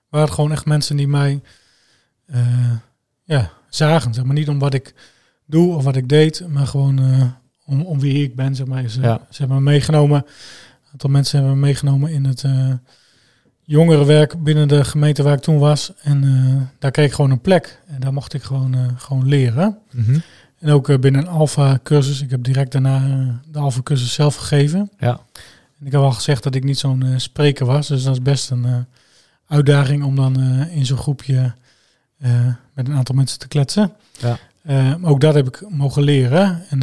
waren 0.10 0.26
het 0.28 0.32
gewoon 0.32 0.52
echt 0.52 0.66
mensen 0.66 0.98
die 0.98 1.08
mij 1.08 1.42
eh, 2.26 2.72
ja, 3.24 3.52
zagen. 3.70 4.14
Zeg 4.14 4.24
maar 4.24 4.36
niet 4.36 4.50
om 4.50 4.60
wat 4.60 4.74
ik 4.74 4.94
doe 5.46 5.76
of 5.76 5.84
wat 5.84 5.96
ik 5.96 6.10
deed, 6.10 6.48
maar 6.48 6.68
gewoon 6.68 7.00
om, 7.66 7.82
om 7.82 8.00
wie 8.00 8.24
ik 8.24 8.36
ben. 8.36 8.56
Zeg 8.56 8.68
maar. 8.68 8.90
Ze, 8.90 9.02
Ja. 9.02 9.28
ze 9.30 9.38
hebben 9.38 9.58
me 9.64 9.70
meegenomen. 9.70 10.24
Een 10.26 10.92
aantal 10.92 11.10
mensen 11.10 11.38
hebben 11.40 11.56
me 11.60 11.66
meegenomen 11.66 12.12
in 12.12 12.26
het 12.26 12.44
jongerenwerk 13.72 14.44
binnen 14.44 14.68
de 14.68 14.84
gemeente 14.84 15.24
waar 15.24 15.34
ik 15.34 15.42
toen 15.42 15.58
was. 15.58 15.92
En 16.02 16.24
eh, 16.24 16.62
daar 16.80 16.92
kreeg 16.92 17.06
ik 17.06 17.14
gewoon 17.14 17.32
een 17.32 17.42
plek. 17.42 17.82
En 17.88 18.00
daar 18.00 18.14
mocht 18.14 18.34
ik 18.34 18.44
gewoon, 18.44 18.74
eh, 18.74 18.86
gewoon 18.98 19.28
leren. 19.28 19.78
En 20.60 20.72
ook 20.72 20.90
eh, 20.90 21.00
binnen 21.00 21.22
een 21.22 21.28
Alpha-cursus. 21.28 22.22
Ik 22.22 22.30
heb 22.30 22.44
direct 22.44 22.72
daarna 22.72 23.40
de 23.52 23.60
Alpha-cursus 23.60 24.14
zelf 24.14 24.36
gegeven. 24.36 24.92
Ja. 25.00 25.20
En 25.80 25.86
ik 25.86 25.92
heb 25.92 26.02
al 26.02 26.12
gezegd 26.12 26.44
dat 26.44 26.56
ik 26.56 26.64
niet 26.64 26.78
zo'n 26.78 27.14
spreker 27.18 27.66
was. 27.66 27.88
Dus 27.88 28.04
dat 28.04 28.14
is 28.14 28.22
best 28.22 28.50
een 28.50 28.86
uitdaging 29.48 30.04
om 30.04 30.16
dan 30.16 30.42
in 30.70 30.86
zo'n 30.86 30.98
groepje 30.98 31.54
met 32.74 32.88
een 32.88 32.94
aantal 32.94 33.16
mensen 33.16 33.40
te 33.40 33.48
kletsen. 33.48 33.94
Ja. 34.20 34.38
Maar 34.98 35.12
ook 35.12 35.20
dat 35.20 35.34
heb 35.34 35.48
ik 35.48 35.70
mogen 35.70 36.04
leren. 36.04 36.64
En 36.70 36.80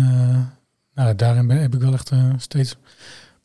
nou, 0.95 1.15
daarin 1.15 1.47
ben, 1.47 1.61
heb 1.61 1.75
ik 1.75 1.81
wel 1.81 1.93
echt 1.93 2.11
steeds 2.37 2.77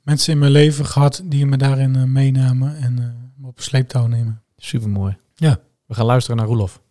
mensen 0.01 0.33
in 0.33 0.39
mijn 0.39 0.51
leven 0.51 0.85
gehad 0.85 1.21
die 1.23 1.45
me 1.45 1.57
daarin 1.57 2.11
meenamen 2.11 2.77
en 2.77 3.22
op 3.53 3.61
sleeptouw 3.61 4.07
nemen. 4.07 4.41
Supermooi. 4.57 5.17
Ja. 5.35 5.59
We 5.85 5.93
gaan 5.93 6.05
luisteren 6.05 6.37
naar 6.37 6.45
Roelof. 6.45 6.81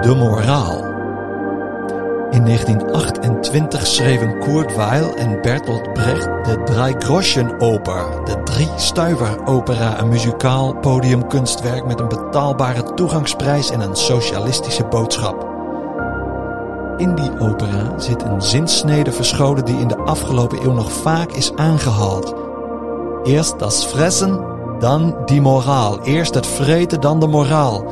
De 0.00 0.14
moraal. 0.16 0.88
In 2.30 2.44
1928 2.44 3.86
schreven 3.86 4.38
Kurt 4.38 4.76
Weill 4.76 5.12
en 5.14 5.42
Bertolt 5.42 5.92
Brecht 5.92 6.44
de 6.44 6.62
Dreigroschenoper, 6.64 8.24
de 8.24 8.42
drie-stuiver-opera, 8.42 10.00
een 10.00 10.08
muzikaal 10.08 10.76
podiumkunstwerk 10.76 11.86
met 11.86 12.00
een 12.00 12.08
betaalbare 12.08 12.94
toegangsprijs 12.94 13.70
en 13.70 13.80
een 13.80 13.96
socialistische 13.96 14.84
boodschap. 14.84 15.49
In 17.00 17.14
die 17.14 17.38
opera 17.38 17.98
zit 17.98 18.22
een 18.22 18.42
zinsnede 18.42 19.12
verscholen 19.12 19.64
die 19.64 19.78
in 19.78 19.88
de 19.88 19.96
afgelopen 19.96 20.62
eeuw 20.62 20.72
nog 20.72 20.92
vaak 20.92 21.32
is 21.32 21.54
aangehaald. 21.54 22.34
Eerst 23.22 23.58
das 23.58 23.84
fressen, 23.84 24.44
dan 24.78 25.16
die 25.24 25.40
moraal. 25.40 26.00
Eerst 26.02 26.34
het 26.34 26.46
vreten, 26.46 27.00
dan 27.00 27.20
de 27.20 27.26
moraal. 27.26 27.84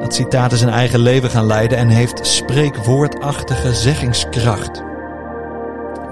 Dat 0.00 0.14
citaat 0.14 0.52
is 0.52 0.60
een 0.60 0.68
eigen 0.68 1.00
leven 1.00 1.30
gaan 1.30 1.46
leiden 1.46 1.78
en 1.78 1.88
heeft 1.88 2.26
spreekwoordachtige 2.26 3.74
zeggingskracht. 3.74 4.82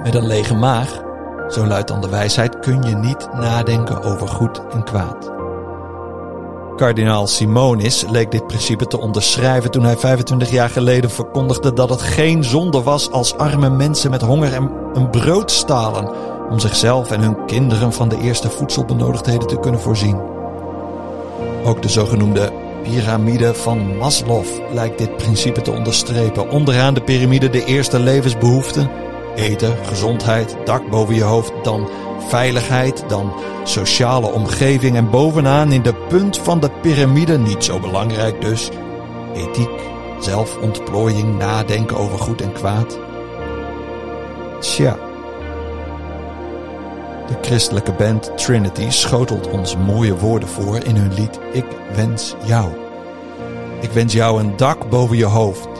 Met 0.02 0.14
een 0.14 0.26
lege 0.26 0.54
maag, 0.54 1.02
zo 1.48 1.66
luidt 1.66 1.88
dan 1.88 2.00
de 2.00 2.08
wijsheid, 2.08 2.58
kun 2.58 2.82
je 2.82 2.94
niet 2.94 3.28
nadenken 3.32 4.02
over 4.02 4.28
goed 4.28 4.62
en 4.72 4.84
kwaad. 4.84 5.39
Kardinaal 6.80 7.26
Simonis 7.26 8.04
leek 8.08 8.30
dit 8.30 8.46
principe 8.46 8.86
te 8.86 8.98
onderschrijven 8.98 9.70
toen 9.70 9.84
hij 9.84 9.96
25 9.96 10.50
jaar 10.50 10.70
geleden 10.70 11.10
verkondigde 11.10 11.72
dat 11.72 11.90
het 11.90 12.02
geen 12.02 12.44
zonde 12.44 12.82
was 12.82 13.10
als 13.10 13.36
arme 13.36 13.70
mensen 13.70 14.10
met 14.10 14.20
honger 14.22 14.54
en 14.54 14.70
een 14.94 15.10
brood 15.10 15.50
stalen 15.50 16.10
om 16.50 16.58
zichzelf 16.58 17.10
en 17.10 17.20
hun 17.20 17.44
kinderen 17.46 17.92
van 17.92 18.08
de 18.08 18.20
eerste 18.20 18.50
voedselbenodigdheden 18.50 19.48
te 19.48 19.58
kunnen 19.58 19.80
voorzien. 19.80 20.20
Ook 21.64 21.82
de 21.82 21.88
zogenoemde 21.88 22.52
piramide 22.82 23.54
van 23.54 23.96
Maslow 23.96 24.44
lijkt 24.72 24.98
dit 24.98 25.16
principe 25.16 25.60
te 25.60 25.72
onderstrepen. 25.72 26.50
Onderaan 26.50 26.94
de 26.94 27.02
piramide 27.02 27.50
de 27.50 27.64
eerste 27.64 27.98
levensbehoeften: 27.98 28.90
eten, 29.34 29.76
gezondheid, 29.86 30.56
dak 30.64 30.90
boven 30.90 31.14
je 31.14 31.22
hoofd, 31.22 31.52
dan 31.62 31.88
veiligheid, 32.28 33.04
dan 33.08 33.32
sociale 33.64 34.26
omgeving 34.32 34.96
en 34.96 35.10
bovenaan 35.10 35.72
in 35.72 35.82
de 35.82 35.94
punt 35.94 36.38
van 36.38 36.60
de 36.60 36.70
piramide, 36.82 37.38
niet 37.38 37.64
zo 37.64 37.78
belangrijk 37.78 38.40
dus, 38.40 38.70
ethiek, 39.34 39.70
zelfontplooiing, 40.20 41.38
nadenken 41.38 41.96
over 41.96 42.18
goed 42.18 42.40
en 42.40 42.52
kwaad. 42.52 42.98
Tja. 44.60 44.96
De 47.26 47.36
christelijke 47.40 47.92
band 47.92 48.38
Trinity 48.38 48.90
schotelt 48.90 49.48
ons 49.48 49.76
mooie 49.76 50.16
woorden 50.16 50.48
voor 50.48 50.84
in 50.84 50.96
hun 50.96 51.14
lied 51.14 51.38
Ik 51.52 51.64
wens 51.94 52.34
jou. 52.44 52.68
Ik 53.80 53.90
wens 53.90 54.12
jou 54.12 54.40
een 54.40 54.56
dak 54.56 54.90
boven 54.90 55.16
je 55.16 55.24
hoofd. 55.24 55.79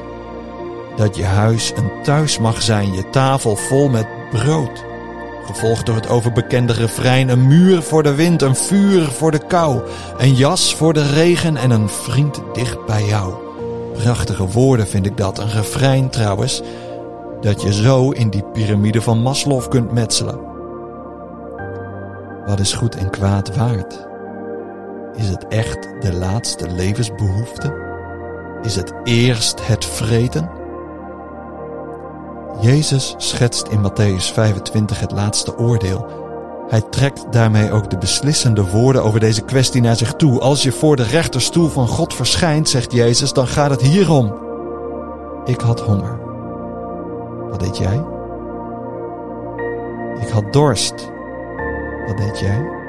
Dat 1.00 1.16
je 1.16 1.24
huis 1.24 1.72
een 1.76 2.02
thuis 2.02 2.38
mag 2.38 2.62
zijn, 2.62 2.92
je 2.92 3.10
tafel 3.10 3.56
vol 3.56 3.88
met 3.88 4.06
brood. 4.30 4.84
Gevolgd 5.44 5.86
door 5.86 5.94
het 5.94 6.08
overbekende 6.08 6.72
refrein: 6.72 7.28
een 7.28 7.46
muur 7.46 7.82
voor 7.82 8.02
de 8.02 8.14
wind, 8.14 8.42
een 8.42 8.56
vuur 8.56 9.02
voor 9.02 9.30
de 9.30 9.46
kou, 9.46 9.80
een 10.18 10.34
jas 10.34 10.74
voor 10.74 10.92
de 10.92 11.12
regen 11.12 11.56
en 11.56 11.70
een 11.70 11.88
vriend 11.88 12.40
dicht 12.52 12.86
bij 12.86 13.04
jou. 13.04 13.34
Prachtige 13.92 14.46
woorden 14.46 14.86
vind 14.86 15.06
ik 15.06 15.16
dat. 15.16 15.38
Een 15.38 15.50
refrein 15.50 16.10
trouwens, 16.10 16.62
dat 17.40 17.62
je 17.62 17.72
zo 17.72 18.10
in 18.10 18.30
die 18.30 18.44
piramide 18.52 19.02
van 19.02 19.22
Maslow 19.22 19.68
kunt 19.68 19.92
metselen. 19.92 20.40
Wat 22.46 22.60
is 22.60 22.72
goed 22.72 22.96
en 22.96 23.10
kwaad 23.10 23.56
waard? 23.56 24.06
Is 25.16 25.28
het 25.28 25.48
echt 25.48 25.88
de 26.00 26.12
laatste 26.12 26.70
levensbehoefte? 26.70 27.74
Is 28.62 28.76
het 28.76 28.92
eerst 29.04 29.66
het 29.66 29.84
vreten? 29.84 30.59
Jezus 32.60 33.14
schetst 33.16 33.68
in 33.68 33.90
Matthäus 33.90 34.32
25 34.32 35.00
het 35.00 35.10
laatste 35.10 35.58
oordeel. 35.58 36.06
Hij 36.68 36.80
trekt 36.80 37.32
daarmee 37.32 37.72
ook 37.72 37.90
de 37.90 37.98
beslissende 37.98 38.70
woorden 38.70 39.02
over 39.02 39.20
deze 39.20 39.42
kwestie 39.42 39.80
naar 39.80 39.96
zich 39.96 40.12
toe. 40.12 40.40
Als 40.40 40.62
je 40.62 40.72
voor 40.72 40.96
de 40.96 41.02
rechterstoel 41.02 41.68
van 41.68 41.88
God 41.88 42.14
verschijnt, 42.14 42.68
zegt 42.68 42.92
Jezus, 42.92 43.32
dan 43.32 43.46
gaat 43.46 43.70
het 43.70 43.82
hierom. 43.82 44.34
Ik 45.44 45.60
had 45.60 45.80
honger. 45.80 46.18
Wat 47.50 47.60
deed 47.60 47.78
jij? 47.78 48.04
Ik 50.20 50.28
had 50.28 50.52
dorst. 50.52 51.10
Wat 52.06 52.16
deed 52.16 52.38
jij? 52.38 52.79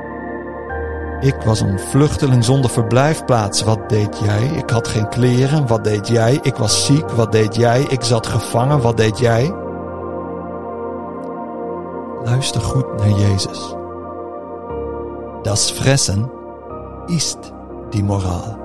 Ik 1.22 1.36
was 1.46 1.62
een 1.62 1.80
vluchteling 1.80 2.44
zonder 2.44 2.70
verblijfplaats. 2.70 3.64
Wat 3.64 3.90
deed 3.90 4.20
jij? 4.20 4.44
Ik 4.44 4.70
had 4.70 4.88
geen 4.88 5.10
kleren. 5.10 5.68
Wat 5.68 5.84
deed 5.84 6.08
jij? 6.08 6.40
Ik 6.42 6.56
was 6.56 6.86
ziek. 6.86 7.10
Wat 7.10 7.32
deed 7.32 7.56
jij? 7.56 7.82
Ik 7.82 8.04
zat 8.04 8.28
gevangen. 8.28 8.82
Wat 8.82 8.98
deed 8.98 9.20
jij? 9.20 9.54
Luister 12.24 12.62
goed 12.62 12.98
naar 12.98 13.20
Jezus. 13.20 13.76
Das 15.44 15.72
Fressen 15.72 16.32
ist 17.08 17.38
die 17.90 18.04
Moral. 18.04 18.61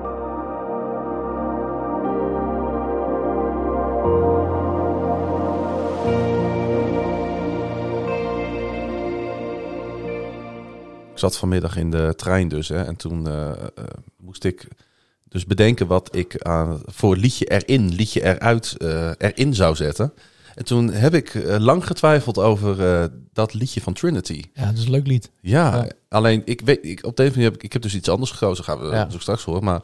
Ik 11.16 11.22
zat 11.22 11.36
vanmiddag 11.36 11.76
in 11.76 11.90
de 11.90 12.12
trein 12.16 12.48
dus. 12.48 12.68
Hè, 12.68 12.82
en 12.82 12.96
toen 12.96 13.26
eh, 13.26 13.50
eh, 13.50 13.56
moest 14.16 14.44
ik 14.44 14.68
dus 15.28 15.46
bedenken 15.46 15.86
wat 15.86 16.14
ik 16.16 16.42
aan, 16.42 16.80
voor 16.84 17.16
liedje 17.16 17.44
erin, 17.44 17.88
liedje 17.94 18.22
eruit, 18.24 18.74
eh, 18.78 19.10
erin 19.18 19.54
zou 19.54 19.74
zetten. 19.74 20.12
En 20.54 20.64
toen 20.64 20.90
heb 20.92 21.14
ik 21.14 21.34
lang 21.58 21.86
getwijfeld 21.86 22.38
over 22.38 23.10
dat 23.32 23.54
liedje 23.54 23.80
van 23.80 23.92
Trinity. 23.92 24.42
Ja, 24.54 24.64
dat 24.66 24.76
is 24.78 24.84
een 24.84 24.90
leuk 24.90 25.06
lied. 25.06 25.30
Ja, 25.40 25.74
Ja. 25.76 25.88
alleen 26.08 26.42
ik 26.44 26.60
weet, 26.60 26.78
ik, 26.84 27.04
op 27.06 27.16
de 27.16 27.22
een 27.22 27.28
of 27.28 27.34
andere 27.34 27.34
manier 27.34 27.44
heb 27.44 27.54
ik, 27.54 27.62
ik 27.62 27.72
heb 27.72 27.82
dus 27.82 27.94
iets 27.94 28.08
anders 28.08 28.30
gekozen. 28.30 28.64
Gaan 28.64 28.78
we 28.78 28.86
Ja. 28.86 29.10
zo 29.10 29.18
straks 29.18 29.44
horen. 29.44 29.64
Maar 29.64 29.82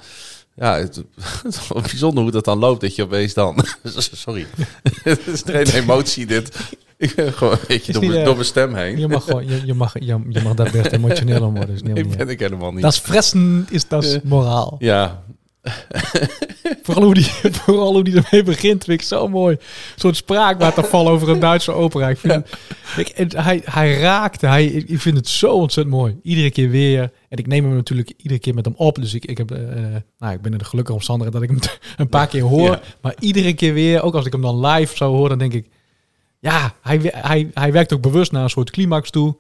ja, 0.57 0.77
het, 0.79 0.97
het 1.43 1.55
is 1.57 1.69
wel 1.69 1.81
bijzonder 1.83 2.23
hoe 2.23 2.33
dat 2.33 2.45
dan 2.45 2.59
loopt. 2.59 2.81
Dat 2.81 2.95
je 2.97 3.03
opeens 3.03 3.35
dan. 3.35 3.65
Sorry, 4.25 4.47
het 5.03 5.27
is 5.27 5.43
geen 5.47 5.67
emotie 5.67 6.27
dit. 6.27 6.57
Ik 6.97 7.15
ben 7.15 7.33
gewoon 7.33 7.53
een 7.53 7.59
beetje 7.69 7.93
door, 7.93 8.05
mijn- 8.05 8.19
eh, 8.19 8.25
door 8.25 8.35
mijn 8.35 8.47
stem 8.47 8.75
heen. 8.75 8.99
Je 8.99 9.09
mag, 9.09 9.25
gewoon, 9.25 9.47
je, 9.47 9.61
je, 9.67 9.75
mag, 9.75 9.93
je, 9.99 10.19
je 10.29 10.41
mag 10.43 10.55
daar 10.55 10.71
best 10.71 10.93
emotioneel 10.93 11.43
om 11.43 11.55
worden. 11.55 11.81
Om 12.05 12.17
ben 12.17 12.29
ik 12.29 12.41
helemaal 12.41 12.73
niet. 12.73 12.83
Dat 12.83 12.93
is 12.93 12.99
fressen, 12.99 13.67
is 13.71 13.89
dat 13.89 14.21
moraal. 14.25 14.77
Ja, 14.79 15.23
Vooral 16.83 17.05
hoe, 17.05 17.15
die, 17.15 17.25
vooral 17.51 17.93
hoe 17.93 18.05
die 18.05 18.17
ermee 18.23 18.43
begint, 18.43 18.85
vind 18.85 19.01
ik 19.01 19.07
zo 19.07 19.29
mooi. 19.29 19.55
Een 19.57 19.61
soort 20.01 20.17
spraakwaterval 20.17 21.09
over 21.09 21.29
een 21.29 21.41
Duitse 21.41 21.73
opera. 21.73 22.09
Ik 22.09 22.19
vind 22.19 22.33
het- 23.15 23.33
hij, 23.33 23.63
hij 23.65 23.99
raakte, 23.99 24.47
hij, 24.47 24.67
ik 24.67 25.01
vind 25.01 25.17
het 25.17 25.29
zo 25.29 25.53
ontzettend 25.53 25.97
mooi. 25.97 26.19
Iedere 26.23 26.51
keer 26.51 26.71
weer. 26.71 27.03
En 27.29 27.39
ik 27.39 27.47
neem 27.47 27.65
hem 27.65 27.75
natuurlijk 27.75 28.13
iedere 28.17 28.41
keer 28.41 28.55
met 28.55 28.65
hem 28.65 28.75
op. 28.77 28.95
Dus 28.95 29.15
ik, 29.15 29.25
ik, 29.25 29.39
heb, 29.39 29.51
eh, 29.51 29.59
nou, 30.19 30.35
ik 30.35 30.41
ben 30.41 30.53
in 30.53 30.59
de 30.59 30.65
gelukkige 30.65 30.97
omstandigheid 30.97 31.41
dat 31.41 31.51
ik 31.51 31.51
hem 31.51 31.79
een 31.97 32.09
paar 32.09 32.27
keer 32.27 32.43
hoor. 32.43 32.71
Ja. 32.71 32.81
Maar 33.01 33.15
iedere 33.19 33.55
keer 33.55 33.75
weer, 33.75 34.03
ook 34.03 34.15
als 34.15 34.27
ik 34.27 34.33
hem 34.33 34.43
dan 34.43 34.67
live 34.67 34.97
zou 34.97 35.15
horen, 35.15 35.29
dan 35.29 35.39
denk 35.39 35.53
ik... 35.53 35.69
Ja, 36.39 36.75
hij, 36.83 36.99
hij, 37.03 37.51
hij 37.55 37.73
werkt 37.73 37.93
ook 37.93 38.03
bewust 38.03 38.33
naar 38.33 38.43
een 38.43 38.51
soort 38.51 38.71
climax 38.71 39.11
toe. 39.11 39.37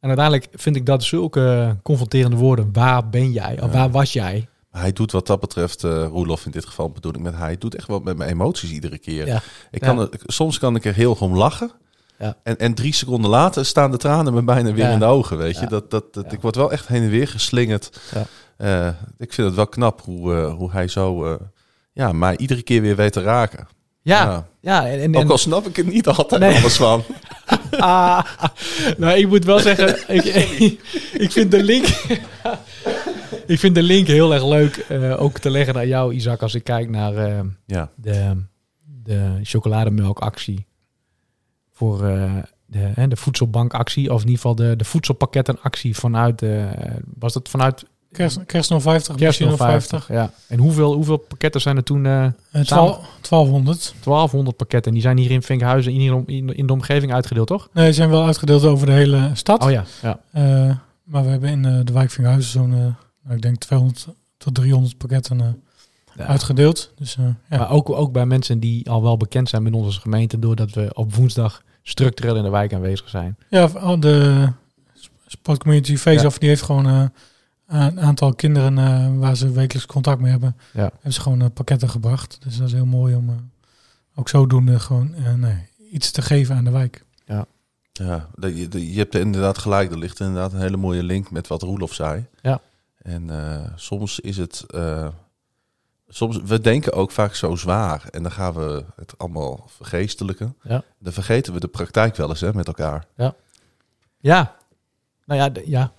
En 0.00 0.08
uiteindelijk 0.08 0.46
vind 0.52 0.76
ik 0.76 0.86
dat 0.86 1.02
zulke 1.04 1.76
confronterende 1.82 2.36
woorden. 2.36 2.68
Waar 2.72 3.08
ben 3.08 3.32
jij? 3.32 3.62
Of 3.62 3.72
waar 3.72 3.90
was 3.90 4.12
jij? 4.12 4.48
Hij 4.70 4.92
doet 4.92 5.12
wat 5.12 5.26
dat 5.26 5.40
betreft, 5.40 5.84
eh 5.84 6.04
Roelof 6.06 6.44
in 6.44 6.50
dit 6.50 6.64
geval 6.66 6.90
bedoel 6.90 7.12
ik 7.14 7.20
met 7.20 7.36
hij, 7.36 7.58
doet 7.58 7.74
echt 7.74 7.86
wat 7.86 8.04
met 8.04 8.16
mijn 8.16 8.30
emoties 8.30 8.70
iedere 8.70 8.98
keer. 8.98 9.26
Ja. 9.26 9.42
Ik 9.70 9.80
kan 9.80 9.96
Ja. 9.98 10.02
er, 10.10 10.20
soms 10.26 10.58
kan 10.58 10.76
ik 10.76 10.84
er 10.84 10.94
heel 10.94 11.16
om 11.20 11.36
lachen. 11.36 11.70
Ja. 12.18 12.36
En, 12.42 12.58
en 12.58 12.74
drie 12.74 12.94
seconden 12.94 13.30
later 13.30 13.64
staan 13.66 13.90
de 13.90 13.96
tranen 13.96 14.34
me 14.34 14.42
bijna 14.42 14.72
weer 14.72 14.90
in 14.90 14.98
de 14.98 15.04
ogen, 15.04 15.36
weet 15.36 15.58
je. 15.58 15.66
Dat, 15.66 15.90
dat, 15.90 16.14
dat. 16.14 16.32
Ik 16.32 16.40
word 16.40 16.56
wel 16.56 16.72
echt 16.72 16.86
heen 16.86 17.02
en 17.02 17.10
weer 17.10 17.28
geslingerd. 17.28 18.00
Ja. 18.14 18.26
Eh, 18.56 18.92
ik 19.18 19.32
vind 19.32 19.46
het 19.46 19.56
wel 19.56 19.66
knap 19.66 20.00
hoe, 20.04 20.34
eh, 20.34 20.54
hoe 20.54 20.70
hij 20.70 20.88
zo, 20.88 21.38
ja, 21.92 22.12
mij 22.12 22.36
iedere 22.36 22.62
keer 22.62 22.82
weer 22.82 22.96
weet 22.96 23.12
te 23.12 23.22
raken. 23.22 23.68
Ja, 24.02 24.46
ja. 24.60 24.86
en, 24.86 25.00
en, 25.00 25.16
Ook 25.16 25.30
al 25.30 25.38
snap 25.38 25.66
ik 25.66 25.78
er 25.78 25.84
niet 25.84 26.08
altijd 26.08 26.40
Nee. 26.40 26.56
alles 26.58 26.76
van. 26.76 27.02
Ah, 27.78 28.24
nou, 28.96 29.18
ik 29.18 29.28
moet 29.28 29.44
wel 29.44 29.58
zeggen, 29.58 30.14
ik, 30.14 30.24
ik 31.24 31.32
vind 31.32 31.50
de 31.50 31.62
link. 31.62 31.86
ik 33.50 33.58
vind 33.58 33.74
de 33.74 33.82
link 33.82 34.06
heel 34.06 34.34
erg 34.34 34.44
leuk 34.44 34.76
eh, 34.76 35.22
ook 35.22 35.38
te 35.38 35.50
leggen 35.50 35.74
naar 35.74 35.86
jou, 35.86 36.14
Isaac, 36.14 36.42
als 36.42 36.54
ik 36.54 36.64
kijk 36.64 36.90
naar 36.90 37.16
eh, 37.16 37.40
Ja, 37.66 37.90
de, 37.94 38.36
de 39.02 39.38
chocolademelkactie. 39.42 40.66
Voor 41.72 42.04
eh, 42.04 42.36
de, 42.66 42.78
hè, 42.78 43.08
de 43.08 43.16
voedselbankactie, 43.16 44.12
of 44.12 44.20
in 44.20 44.28
ieder 44.28 44.40
geval 44.40 44.54
de, 44.54 44.76
de 44.76 44.84
voedselpakkettenactie 44.84 45.96
vanuit. 45.96 46.44
Was 47.18 47.32
dat 47.32 47.48
vanuit 47.48 47.84
Kerst, 48.12 48.46
kerst 48.46 48.72
050, 48.80 49.16
Kerst 49.16 49.40
misschien 49.40 49.56
50? 49.56 50.08
Ja. 50.08 50.30
En 50.48 50.58
hoeveel, 50.58 50.94
hoeveel 50.94 51.16
pakketten 51.16 51.60
zijn 51.60 51.76
er 51.76 51.82
toen? 51.82 52.04
Samen- 52.04 52.36
12 52.62 52.98
1200. 53.28 53.94
1200 54.04 54.56
pakketten. 54.56 54.92
Die 54.92 55.02
zijn 55.02 55.16
hier 55.16 55.30
in 55.30 55.42
Vinkhuizen 55.42 55.92
in, 55.92 56.26
in, 56.26 56.56
in 56.56 56.66
de 56.66 56.72
omgeving 56.72 57.12
uitgedeeld, 57.12 57.46
toch? 57.46 57.68
Nee, 57.72 57.84
die 57.84 57.94
zijn 57.94 58.10
wel 58.10 58.24
uitgedeeld 58.26 58.64
over 58.64 58.86
de 58.86 58.92
hele 58.92 59.30
stad. 59.32 59.64
Oh 59.64 59.70
ja, 59.70 59.84
ja. 60.02 60.20
Eh, 60.32 60.76
maar 61.04 61.24
we 61.24 61.30
hebben 61.30 61.50
in 61.50 61.84
de 61.84 61.92
wijk 61.92 62.10
Vinkhuizen 62.10 62.50
zo'n, 62.50 62.96
nou, 63.22 63.36
ik 63.36 63.42
denk 63.42 63.56
200 63.56 64.06
tot 64.36 64.54
300 64.54 64.96
pakketten. 64.96 65.40
eh. 65.40 65.46
Ja. 66.16 66.26
uitgedeeld. 66.26 66.92
Dus 66.96 67.16
eh, 67.16 67.24
ja. 67.50 67.58
Maar 67.58 67.70
ook, 67.70 67.90
ook 67.90 68.12
bij 68.12 68.26
mensen 68.26 68.60
die 68.60 68.90
al 68.90 69.02
wel 69.02 69.16
bekend 69.16 69.48
zijn 69.48 69.62
met 69.62 69.72
onze 69.72 70.00
gemeente, 70.00 70.38
doordat 70.38 70.70
we 70.70 70.90
op 70.94 71.14
woensdag 71.14 71.62
structureel 71.82 72.36
in 72.36 72.42
de 72.42 72.50
wijk 72.50 72.72
aanwezig 72.74 73.08
zijn. 73.08 73.36
Ja, 73.50 73.64
al 73.64 74.00
de 74.00 74.48
sportcommunity 75.26 75.96
Face-Off, 75.96 76.38
die 76.38 76.48
heeft 76.48 76.62
gewoon 76.62 76.86
eh, 76.86 77.04
een 77.66 78.00
aantal 78.00 78.34
kinderen 78.34 78.78
eh, 78.78 79.18
waar 79.18 79.36
ze 79.36 79.50
wekelijks 79.52 79.86
contact 79.92 80.20
mee 80.20 80.30
hebben. 80.30 80.56
Ja. 80.72 80.80
Hebben 80.92 81.12
ze 81.12 81.20
gewoon 81.20 81.52
pakketten 81.52 81.88
gebracht. 81.90 82.38
Dus 82.42 82.56
dat 82.56 82.66
is 82.66 82.72
heel 82.72 82.86
mooi 82.86 83.14
om 83.14 83.28
eh, 83.28 83.34
ook 84.14 84.28
zodoende 84.28 84.78
gewoon 84.80 85.14
eh, 85.14 85.34
nee, 85.34 85.68
iets 85.92 86.10
te 86.10 86.22
geven 86.22 86.56
aan 86.56 86.64
de 86.64 86.70
wijk. 86.70 87.04
Ja, 87.92 88.28
dat- 88.34 88.56
je, 88.58 88.92
je 88.92 88.98
hebt 88.98 89.14
er 89.14 89.20
inderdaad 89.20 89.58
gelijk. 89.58 89.90
Er 89.90 89.98
ligt 89.98 90.20
inderdaad 90.20 90.52
een 90.52 90.60
hele 90.60 90.76
mooie 90.76 91.02
link 91.02 91.30
met 91.30 91.46
wat 91.46 91.62
Roelof 91.62 91.94
zei. 91.94 92.24
Ja. 92.42 92.60
En 93.02 93.30
eh, 93.30 93.72
soms 93.76 94.20
is 94.20 94.36
het... 94.36 94.64
eh, 94.66 95.08
soms, 96.08 96.40
we 96.44 96.60
denken 96.60 96.92
ook 96.92 97.10
vaak 97.10 97.34
zo 97.34 97.56
zwaar. 97.56 98.08
En 98.10 98.22
dan 98.22 98.32
gaan 98.32 98.54
we 98.54 98.84
het 98.96 99.18
allemaal 99.18 99.66
vergeestelijken. 99.68 100.56
Ja. 100.62 100.84
Dan 100.98 101.12
vergeten 101.12 101.52
we 101.52 101.60
de 101.60 101.68
praktijk 101.68 102.16
wel 102.16 102.28
eens 102.28 102.40
hè, 102.40 102.54
met 102.54 102.66
elkaar. 102.66 103.06
Ja, 104.20 104.56
nou 105.24 105.40
ja, 105.40 105.62
ja. 105.64 105.92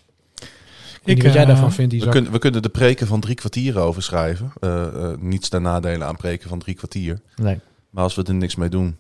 Ik, 1.02 1.08
weet 1.08 1.16
niet 1.16 1.18
Ik, 1.18 1.24
wat 1.24 1.34
jij 1.34 1.42
eh, 1.42 1.48
daarvan 1.48 1.72
vindt, 1.72 2.04
We, 2.04 2.10
kunnen 2.10 2.32
we 2.32 2.40
kunnen 2.40 2.62
de 2.62 2.70
preken 2.70 3.08
van 3.08 3.20
drie 3.20 3.36
kwartier 3.36 3.80
over 3.80 4.04
schrijven. 4.04 4.52
Eh, 4.60 5.12
eh, 5.12 5.18
niets 5.18 5.50
ten 5.50 5.62
nadele 5.62 6.04
aan 6.04 6.16
preken 6.16 6.50
van 6.50 6.60
drie 6.60 6.76
kwartier. 6.76 7.22
Nee. 7.36 7.60
Maar 7.90 8.04
als 8.04 8.16
we 8.16 8.24
er 8.24 8.34
niks 8.34 8.56
mee 8.56 8.70
doen... 8.70 8.98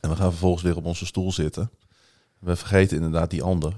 en 0.00 0.10
we 0.10 0.16
gaan 0.16 0.30
vervolgens 0.30 0.62
weer 0.62 0.76
op 0.76 0.84
onze 0.84 1.06
stoel 1.06 1.32
zitten... 1.32 1.70
we 2.38 2.56
vergeten 2.56 2.96
inderdaad 2.96 3.30
die 3.30 3.42
ander. 3.42 3.72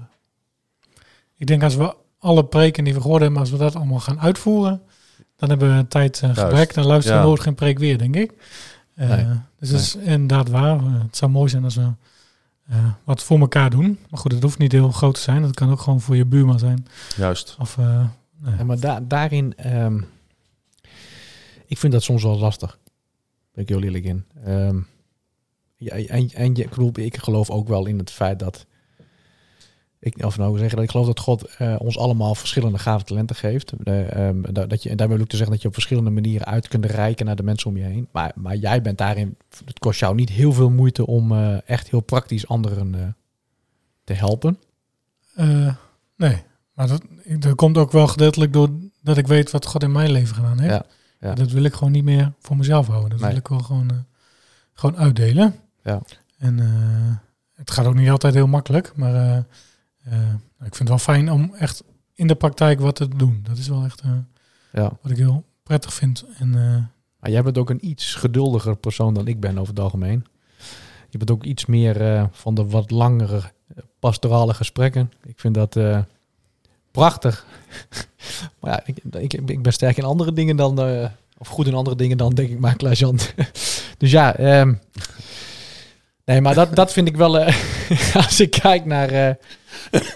Ik 1.37 1.47
denk 1.47 1.63
als 1.63 1.75
we 1.75 1.95
alle 2.23 2.45
preken 2.45 2.83
die 2.83 2.93
we 2.93 3.01
gehoord 3.01 3.21
hebben, 3.21 3.39
als 3.39 3.49
we 3.51 3.57
dat 3.57 3.75
allemaal 3.75 3.99
gaan 3.99 4.19
uitvoeren, 4.19 4.81
dan 5.35 5.49
hebben 5.49 5.77
we 5.77 5.87
tijd 5.87 6.21
eh, 6.21 6.35
gebrek. 6.35 6.73
Dan 6.73 6.85
luisteren 6.85 7.17
we 7.17 7.23
Ja. 7.23 7.29
nooit 7.29 7.41
geen 7.41 7.55
preek 7.55 7.79
weer, 7.79 7.97
denk 7.97 8.15
ik. 8.15 8.31
Eh, 8.95 9.09
Nee. 9.09 9.25
Dus 9.59 9.69
dat 9.71 9.79
is 9.79 9.95
inderdaad 9.95 10.49
waar. 10.49 10.77
Eh, 10.77 11.01
Het 11.01 11.17
zou 11.17 11.31
mooi 11.31 11.49
zijn 11.49 11.63
als 11.63 11.75
we 11.75 11.89
eh, 12.69 12.85
wat 13.03 13.23
voor 13.23 13.39
elkaar 13.39 13.69
doen. 13.69 13.99
Maar 14.09 14.19
goed, 14.19 14.31
het 14.31 14.43
hoeft 14.43 14.57
niet 14.57 14.71
heel 14.71 14.91
groot 14.91 15.15
te 15.15 15.21
zijn. 15.21 15.41
Dat 15.41 15.53
kan 15.53 15.71
ook 15.71 15.79
gewoon 15.79 16.01
voor 16.01 16.15
je 16.15 16.25
buurman 16.25 16.59
zijn. 16.59 16.87
Juist. 17.17 17.55
Of, 17.59 17.77
eh, 17.77 18.05
nee. 18.37 18.55
Ja, 18.57 18.63
maar 18.63 18.79
da- 18.79 18.99
daarin, 18.99 19.55
ehm, 19.57 20.01
ik 21.65 21.77
vind 21.77 21.93
dat 21.93 22.03
soms 22.03 22.23
wel 22.23 22.37
lastig. 22.39 22.79
Ben 23.53 23.63
ik 23.63 23.69
heel 23.69 23.81
eerlijk 23.83 24.03
in. 24.05 24.25
Ehm, 24.45 24.79
ja, 25.75 25.91
en, 25.95 26.29
en 26.33 26.55
je- 26.55 26.63
ik, 26.63 26.69
bedoel, 26.69 26.91
ik 26.93 27.17
geloof 27.17 27.49
ook 27.49 27.67
wel 27.67 27.85
in 27.85 27.97
het 27.97 28.11
feit 28.11 28.39
dat, 28.39 28.65
ik, 30.03 30.25
of 30.25 30.37
nou 30.37 30.57
zeggen 30.57 30.75
dat 30.75 30.85
ik 30.85 30.91
geloof 30.91 31.05
dat 31.05 31.19
God 31.19 31.43
eh, 31.57 31.75
ons 31.79 31.97
allemaal 31.97 32.35
verschillende 32.35 32.77
gave 32.77 33.03
talenten 33.03 33.35
geeft. 33.35 33.73
Eh, 33.83 34.27
ehm, 34.27 34.41
dat, 34.51 34.83
je, 34.83 34.89
en 34.89 34.97
daarmee 34.97 35.15
wil 35.15 35.25
ik 35.25 35.31
te 35.31 35.37
zeggen 35.37 35.53
dat 35.53 35.61
je 35.61 35.67
op 35.67 35.73
verschillende 35.73 36.09
manieren 36.09 36.47
uit 36.47 36.67
kunt 36.67 36.85
reiken 36.85 37.25
naar 37.25 37.35
de 37.35 37.43
mensen 37.43 37.69
om 37.69 37.77
je 37.77 37.83
heen. 37.83 38.07
Maar, 38.11 38.31
maar 38.35 38.55
jij 38.55 38.81
bent 38.81 38.97
daarin, 38.97 39.37
het 39.65 39.79
kost 39.79 39.99
jou 39.99 40.15
niet 40.15 40.29
heel 40.29 40.53
veel 40.53 40.69
moeite 40.69 41.05
om 41.05 41.31
eh, 41.31 41.57
echt 41.65 41.89
heel 41.89 41.99
praktisch 42.01 42.47
anderen 42.47 43.15
te 44.03 44.13
helpen. 44.13 44.59
Nee, 46.15 46.43
maar 46.73 46.87
dat, 46.87 47.01
dat 47.39 47.55
komt 47.55 47.77
ook 47.77 47.91
wel 47.91 48.07
gedeeltelijk 48.07 48.53
door 48.53 48.69
dat 49.01 49.17
ik 49.17 49.27
weet 49.27 49.51
wat 49.51 49.65
God 49.65 49.83
in 49.83 49.91
mijn 49.91 50.11
leven 50.11 50.35
gedaan 50.35 50.59
heeft. 50.59 50.73
Ja, 50.73 50.85
ja. 51.19 51.33
Dat 51.33 51.51
wil 51.51 51.63
ik 51.63 51.73
gewoon 51.73 51.91
niet 51.93 52.03
meer 52.03 52.33
voor 52.39 52.57
mezelf 52.57 52.87
houden. 52.87 53.09
Dat 53.09 53.19
Nee. 53.19 53.29
wil 53.29 53.37
ik 53.39 53.47
wel 53.47 53.59
gewoon, 53.59 54.05
gewoon 54.73 54.97
uitdelen. 54.97 55.55
Ja. 55.83 56.01
En 56.37 56.57
het 57.55 57.71
gaat 57.71 57.85
ook 57.85 57.95
niet 57.95 58.09
altijd 58.09 58.33
heel 58.33 58.47
makkelijk, 58.47 58.91
maar 58.95 59.45
ik 60.65 60.75
vind 60.75 60.77
het 60.79 60.87
wel 60.87 60.97
fijn 60.97 61.31
om 61.31 61.53
echt 61.53 61.83
in 62.13 62.27
de 62.27 62.35
praktijk 62.35 62.79
wat 62.79 62.95
te 62.95 63.07
doen. 63.07 63.39
Dat 63.43 63.57
is 63.57 63.67
wel 63.67 63.83
echt 63.83 64.01
eh, 64.01 64.11
Ja. 64.71 64.91
wat 65.01 65.11
ik 65.11 65.17
heel 65.17 65.43
prettig 65.63 65.93
vind. 65.93 66.25
En 66.37 66.55
eh, 66.55 66.83
Maar 67.19 67.31
jij 67.31 67.43
bent 67.43 67.57
ook 67.57 67.69
een 67.69 67.87
iets 67.89 68.15
geduldiger 68.15 68.75
persoon 68.75 69.13
dan 69.13 69.27
ik 69.27 69.39
ben 69.39 69.57
over 69.57 69.73
het 69.73 69.83
algemeen. 69.83 70.25
Je 71.09 71.17
bent 71.17 71.31
ook 71.31 71.43
iets 71.43 71.65
meer 71.65 72.01
eh, 72.01 72.23
van 72.31 72.55
de 72.55 72.65
wat 72.65 72.91
langere 72.91 73.37
eh, 73.37 73.83
pastorale 73.99 74.53
gesprekken. 74.53 75.11
Ik 75.25 75.39
vind 75.39 75.53
dat 75.53 75.75
eh, 75.75 75.99
prachtig. 76.91 77.45
maar 78.59 78.71
ja, 78.71 78.83
ik, 78.85 79.33
ik, 79.33 79.33
ik 79.49 79.61
ben 79.61 79.73
sterk 79.73 79.97
in 79.97 80.03
andere 80.03 80.33
dingen 80.33 80.55
dan... 80.55 80.79
eh, 80.81 81.09
of 81.37 81.47
goed 81.47 81.67
in 81.67 81.73
andere 81.73 81.95
dingen 81.95 82.17
dan, 82.17 82.33
denk 82.33 82.49
ik 82.49 82.59
maar, 82.59 82.75
Klaas 82.75 82.99
Jan. 82.99 83.19
dus 83.97 84.11
ja, 84.11 84.35
ehm, 84.35 84.73
nee, 86.25 86.41
maar 86.41 86.53
dat, 86.55 86.75
dat 86.75 86.93
vind 86.93 87.07
ik 87.07 87.17
wel... 87.17 87.39
eh, 87.39 87.55
als 88.25 88.39
ik 88.39 88.49
kijk 88.51 88.85
naar... 88.85 89.09
eh 89.09 89.29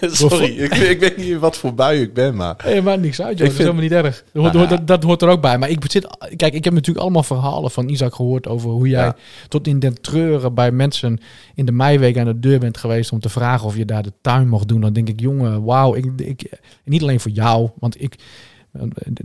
Sorry, 0.00 0.44
ik, 0.58 0.74
ik 0.74 1.00
weet 1.00 1.16
niet 1.16 1.38
wat 1.38 1.56
voor 1.56 1.74
bui 1.74 2.00
ik 2.02 2.14
ben, 2.14 2.36
maar... 2.36 2.54
Hey, 2.62 2.82
maakt 2.82 3.00
niks 3.00 3.20
uit, 3.20 3.38
joh. 3.38 3.46
Ik 3.46 3.52
dat 3.54 3.60
is 3.60 3.64
vind- 3.64 3.76
helemaal 3.76 3.82
niet 3.82 3.92
erg. 4.14 4.24
Dat 4.32 4.42
hoort, 4.42 4.54
Nou 4.54 4.66
hoort- 4.66 4.78
dat, 4.78 4.86
dat 4.86 5.02
hoort 5.02 5.22
er 5.22 5.28
ook 5.28 5.40
bij. 5.40 5.58
Maar 5.58 5.68
ik 5.70 5.84
zit, 5.90 6.06
kijk, 6.36 6.54
ik 6.54 6.64
heb 6.64 6.72
natuurlijk 6.72 7.00
allemaal 7.04 7.22
verhalen 7.22 7.70
van 7.70 7.88
Isaac 7.88 8.14
gehoord 8.14 8.46
over 8.48 8.70
hoe 8.70 8.88
jij 8.88 9.04
Ja. 9.04 9.16
tot 9.48 9.66
in 9.66 9.78
den 9.78 10.00
treuren 10.00 10.54
bij 10.54 10.70
mensen 10.70 11.18
in 11.54 11.64
de 11.66 11.72
meiweek 11.72 12.18
aan 12.18 12.24
de 12.24 12.38
deur 12.38 12.58
bent 12.58 12.76
geweest 12.78 13.12
om 13.12 13.20
te 13.20 13.28
vragen 13.28 13.66
of 13.66 13.76
je 13.76 13.84
daar 13.84 14.02
de 14.02 14.12
tuin 14.20 14.48
mocht 14.48 14.68
doen. 14.68 14.80
Dan 14.80 14.92
denk 14.92 15.08
ik, 15.08 15.20
jongen, 15.20 15.64
wauw. 15.64 15.94
Ik, 15.94 16.04
ik, 16.16 16.50
niet 16.84 17.02
alleen 17.02 17.20
voor 17.20 17.30
jou, 17.30 17.70
want 17.78 18.02
ik, 18.02 18.14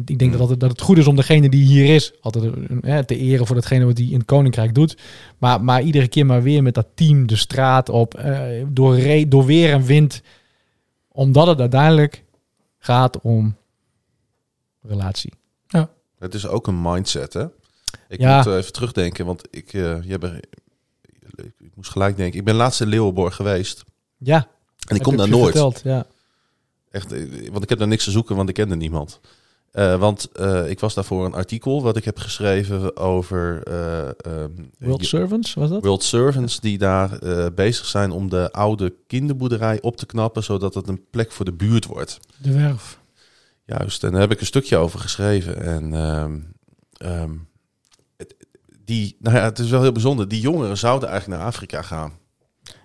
ik 0.06 0.20
denk 0.20 0.38
dat, 0.38 0.50
het, 0.50 0.60
dat 0.60 0.70
het 0.72 0.82
goed 0.82 0.98
is 0.98 1.08
om 1.08 1.16
degene 1.16 1.50
die 1.50 1.66
hier 1.66 1.96
is 1.96 2.14
altijd 2.22 2.54
eh, 2.82 2.98
te 3.00 3.18
eren 3.18 3.46
voor 3.46 3.56
datgene 3.56 3.86
wat 3.86 3.98
hij 3.98 4.08
in 4.08 4.18
het 4.18 4.26
koninkrijk 4.26 4.76
doet. 4.76 4.98
Maar, 5.38 5.64
maar 5.64 5.82
iedere 5.82 6.08
keer 6.08 6.26
maar 6.26 6.44
weer 6.44 6.64
met 6.64 6.74
dat 6.74 6.88
team 6.96 7.28
de 7.28 7.36
straat 7.36 7.90
op, 7.90 8.16
eh, 8.16 8.66
door, 8.68 8.98
re- 9.00 9.28
door 9.28 9.46
weer 9.46 9.72
en 9.72 9.84
wind. 9.84 10.22
Omdat 11.08 11.48
het 11.48 11.60
uiteindelijk 11.60 12.24
gaat 12.78 13.22
om 13.22 13.56
relatie. 14.82 15.34
Het 16.20 16.34
is 16.34 16.48
ook 16.48 16.68
een 16.68 16.82
mindset, 16.82 17.34
hè? 17.34 17.44
Ik 18.08 18.20
Ja. 18.20 18.38
moet 18.38 18.48
eh, 18.48 18.56
even 18.56 18.74
terugdenken, 18.74 19.26
want 19.26 19.42
ik, 19.52 19.72
je 19.72 20.00
hebt, 20.08 20.24
ik 21.38 21.72
moest 21.76 21.90
gelijk 21.92 22.18
denken. 22.18 22.40
Ik 22.40 22.46
ben 22.46 22.56
laatst 22.56 22.82
in 22.82 22.88
Leeuwenborg 22.88 23.36
geweest. 23.36 23.84
Ja. 24.18 24.48
En 24.88 24.96
ik 24.96 25.02
kom 25.02 25.18
daar 25.18 25.30
nooit. 25.30 25.44
Verteld, 25.44 25.82
ja. 25.84 26.06
Echt, 26.94 27.12
eh, 27.12 27.50
want 27.52 27.64
ik 27.64 27.70
heb 27.70 27.80
daar 27.80 27.88
niks 27.88 28.04
te 28.04 28.12
zoeken, 28.12 28.36
want 28.36 28.50
ik 28.50 28.56
kende 28.56 28.76
niemand. 28.76 29.20
Eh, 29.72 30.00
want 30.00 30.32
eh, 30.32 30.70
ik 30.70 30.80
was 30.80 30.94
daarvoor 30.94 31.26
een 31.26 31.34
artikel 31.34 31.84
wat 31.84 31.98
ik 31.98 32.06
heb 32.06 32.18
geschreven 32.18 32.98
over 32.98 33.64
ehm, 33.64 34.50
World 34.80 35.06
Servants, 35.06 35.54
was 35.54 35.70
dat? 35.70 35.84
World 35.84 36.04
Servants 36.04 36.60
die 36.60 36.78
daar 36.78 37.20
bezig 37.56 37.86
zijn 37.86 38.12
om 38.12 38.30
de 38.30 38.52
oude 38.52 38.94
kinderboerderij 39.08 39.82
op 39.82 39.98
te 39.98 40.06
knappen, 40.06 40.44
zodat 40.44 40.74
het 40.74 40.88
een 40.88 41.06
plek 41.10 41.32
voor 41.32 41.46
de 41.46 41.54
buurt 41.54 41.86
wordt. 41.86 42.20
de 42.38 42.54
werf. 42.54 43.00
Juist, 43.66 44.04
en 44.04 44.12
daar 44.12 44.22
heb 44.22 44.32
ik 44.32 44.40
een 44.40 44.46
stukje 44.46 44.78
over 44.78 45.00
geschreven. 45.00 45.62
En 45.62 45.94
ehm, 45.94 46.40
ehm, 46.98 47.32
die, 48.86 49.16
nou 49.20 49.36
ja, 49.36 49.44
het 49.44 49.60
is 49.60 49.70
wel 49.70 49.82
heel 49.82 49.92
bijzonder. 49.92 50.28
Die 50.28 50.42
jongeren 50.42 50.78
zouden 50.78 51.10
eigenlijk 51.10 51.40
naar 51.40 51.50
Afrika 51.50 51.82
gaan. 51.82 52.12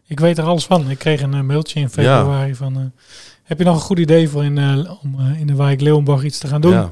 Ik 0.06 0.20
weet 0.20 0.38
er 0.38 0.44
alles 0.44 0.66
van. 0.66 0.90
Ik 0.90 0.98
kreeg 0.98 1.22
een 1.22 1.46
mailtje 1.46 1.80
in 1.80 1.90
februari 1.90 2.54
van... 2.54 2.92
heb 3.49 3.59
je 3.59 3.64
nog 3.64 3.74
een 3.74 3.80
goed 3.80 3.99
idee 3.99 4.28
voor 4.28 4.44
in, 4.44 4.59
eh, 4.59 4.90
om 5.03 5.20
eh, 5.20 5.40
in 5.40 5.46
de 5.46 5.55
wijk 5.55 5.80
Leeuwenborg 5.80 6.22
iets 6.24 6.38
te 6.38 6.46
gaan 6.46 6.61
doen? 6.61 6.72
Ja. 6.72 6.90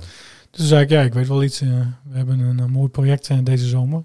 Dus 0.51 0.59
toen 0.61 0.67
zei 0.67 0.83
ik, 0.83 0.91
ja, 0.91 1.01
ik 1.03 1.15
weet 1.15 1.29
wel 1.29 1.43
iets. 1.43 1.61
eh, 1.61 1.69
we 2.11 2.17
hebben 2.17 2.39
een, 2.41 2.71
mooi 2.71 2.89
project 2.89 3.31
deze 3.47 3.67
zomer. 3.67 4.03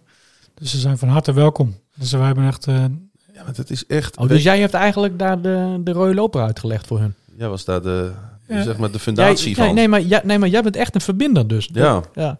Dus 0.53 0.71
ze 0.71 0.77
zijn 0.79 0.97
van 0.97 1.07
harte 1.07 1.33
welkom. 1.33 1.75
Dus 1.95 2.11
wij 2.11 2.25
hebben 2.25 2.47
echt... 2.47 2.67
eh, 2.67 2.75
ja, 3.33 3.43
maar 3.45 3.55
het 3.55 3.69
is 3.69 3.85
echt. 3.85 4.17
Oh, 4.17 4.27
dus 4.27 4.43
jij 4.43 4.59
hebt 4.59 4.73
eigenlijk 4.73 5.19
daar 5.19 5.41
de, 5.41 5.79
de 5.83 5.91
rode 5.91 6.13
loper 6.13 6.41
uitgelegd 6.41 6.87
voor 6.87 6.99
hun. 6.99 7.13
Jij 7.37 7.47
was 7.49 7.65
daar 7.65 7.81
de, 7.81 8.11
Ja. 8.47 8.63
zeg 8.63 8.77
maar 8.77 8.91
de 8.91 8.99
fundatie 8.99 9.45
Jij- 9.45 9.55
van. 9.55 9.65
nee, 9.65 9.73
nee, 9.73 9.87
maar, 9.87 10.01
ja, 10.01 10.21
nee, 10.23 10.39
maar 10.39 10.49
jij 10.49 10.61
bent 10.63 10.75
echt 10.75 10.95
een 10.95 11.01
verbinder 11.01 11.47
dus. 11.47 11.69
Ja. 11.73 12.01
ja. 12.13 12.39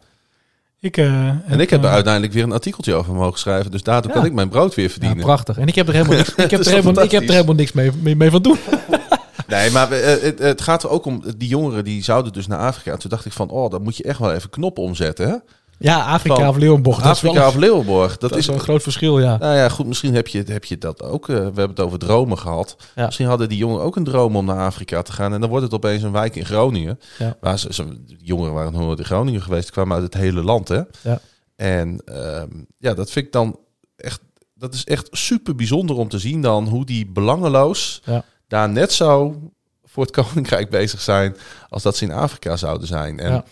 ik, 0.79 0.97
eh, 0.97 1.27
En 1.27 1.59
ik 1.59 1.69
heb 1.69 1.83
er 1.83 1.89
uiteindelijk 1.89 2.33
weer 2.33 2.43
een 2.43 2.51
artikeltje 2.51 2.93
over 2.93 3.13
mogen 3.13 3.39
schrijven. 3.39 3.71
Dus 3.71 3.83
daardoor 3.83 4.11
Ja. 4.11 4.17
kan 4.17 4.25
ik 4.25 4.33
mijn 4.33 4.49
brood 4.49 4.75
weer 4.75 4.85
Ja, 4.85 4.91
verdienen. 4.91 5.17
prachtig. 5.23 5.57
En 5.57 5.67
ik 5.67 5.75
heb 5.75 5.87
er 5.87 5.93
helemaal 5.93 6.17
niks, 6.17 6.29
ik 6.35 6.51
heb 6.51 6.59
er 6.59 6.69
helemaal, 6.71 7.03
ik 7.03 7.11
heb 7.11 7.21
er 7.21 7.27
fantastisch. 7.27 7.29
helemaal 7.35 7.55
niks 7.55 7.71
mee, 7.71 7.91
mee, 8.01 8.15
mee 8.15 8.29
van 8.31 8.41
doen. 8.41 8.57
nee, 9.51 9.71
maar 9.71 9.89
we- 9.89 9.95
eh, 9.99 10.23
het, 10.23 10.39
het 10.39 10.61
gaat 10.61 10.83
er 10.83 10.89
ook 10.89 11.05
om. 11.05 11.23
Die 11.37 11.49
jongeren 11.49 11.83
die 11.83 12.03
zouden 12.03 12.33
dus 12.33 12.47
naar 12.47 12.59
Afrika. 12.59 12.97
Toen 12.97 13.09
dacht 13.09 13.25
ik 13.25 13.31
van, 13.31 13.49
oh, 13.49 13.69
dan 13.69 13.81
moet 13.81 13.97
je 13.97 14.03
echt 14.03 14.19
wel 14.19 14.33
even 14.33 14.49
knoppen 14.49 14.83
omzetten. 14.83 15.29
Hè? 15.29 15.35
Ja, 15.77 16.05
Afrika 16.05 16.35
Van 16.35 16.47
of 16.47 16.57
Leeuwenborg. 16.57 17.01
Afrika 17.03 17.33
wel, 17.33 17.47
of 17.47 17.55
Leeuwenborg. 17.55 18.17
Dat, 18.17 18.29
dat 18.29 18.39
is 18.39 18.47
een 18.47 18.59
groot 18.59 18.83
verschil, 18.83 19.19
ja. 19.19 19.37
Nou 19.37 19.55
ja, 19.55 19.69
goed, 19.69 19.85
misschien 19.87 20.13
heb 20.15 20.27
je, 20.27 20.43
heb 20.47 20.63
je 20.65 20.77
dat 20.77 21.03
ook. 21.03 21.29
eh, 21.29 21.35
we 21.35 21.41
hebben 21.41 21.69
het 21.69 21.79
over 21.79 21.99
dromen 21.99 22.37
gehad. 22.37 22.75
Ja. 22.95 23.05
Misschien 23.05 23.27
hadden 23.27 23.49
die 23.49 23.57
jongeren 23.57 23.85
ook 23.85 23.95
een 23.95 24.03
droom 24.03 24.35
om 24.35 24.45
naar 24.45 24.65
Afrika 24.65 25.01
te 25.01 25.11
gaan. 25.11 25.33
En 25.33 25.39
dan 25.41 25.49
wordt 25.49 25.65
het 25.65 25.73
opeens 25.73 26.03
een 26.03 26.11
wijk 26.11 26.35
in 26.35 26.45
Groningen. 26.45 26.99
Ja. 27.17 27.37
Waar 27.39 27.59
ze, 27.59 27.73
ze- 27.73 28.03
jongeren 28.17 28.53
waren 28.53 28.73
nooit 28.73 28.99
in 28.99 29.05
Groningen 29.05 29.41
geweest. 29.41 29.71
kwamen 29.71 29.93
uit 29.95 30.03
het 30.03 30.13
hele 30.13 30.43
land, 30.43 30.67
hè. 30.67 30.81
Ja. 31.01 31.19
En 31.55 32.01
ehm, 32.05 32.47
ja, 32.77 32.93
dat 32.93 33.11
vind 33.11 33.25
ik 33.25 33.31
dan 33.31 33.59
echt... 33.95 34.21
Dat 34.55 34.73
is 34.73 34.83
echt 34.83 35.07
super 35.11 35.55
bijzonder 35.55 35.95
om 35.95 36.09
te 36.09 36.19
zien 36.19 36.41
dan 36.41 36.67
hoe 36.67 36.85
die 36.85 37.05
belangeloos 37.11 38.01
Ja. 38.05 38.23
Daar 38.51 38.69
net 38.69 38.91
zo 38.91 39.39
voor 39.83 40.03
het 40.05 40.11
koninkrijk 40.25 40.69
bezig 40.69 41.01
zijn 41.01 41.35
als 41.69 41.83
dat 41.83 41.97
ze 41.97 42.03
in 42.05 42.11
Afrika 42.11 42.55
zouden 42.57 42.87
zijn. 42.87 43.19
En 43.19 43.31
Ja. 43.31 43.43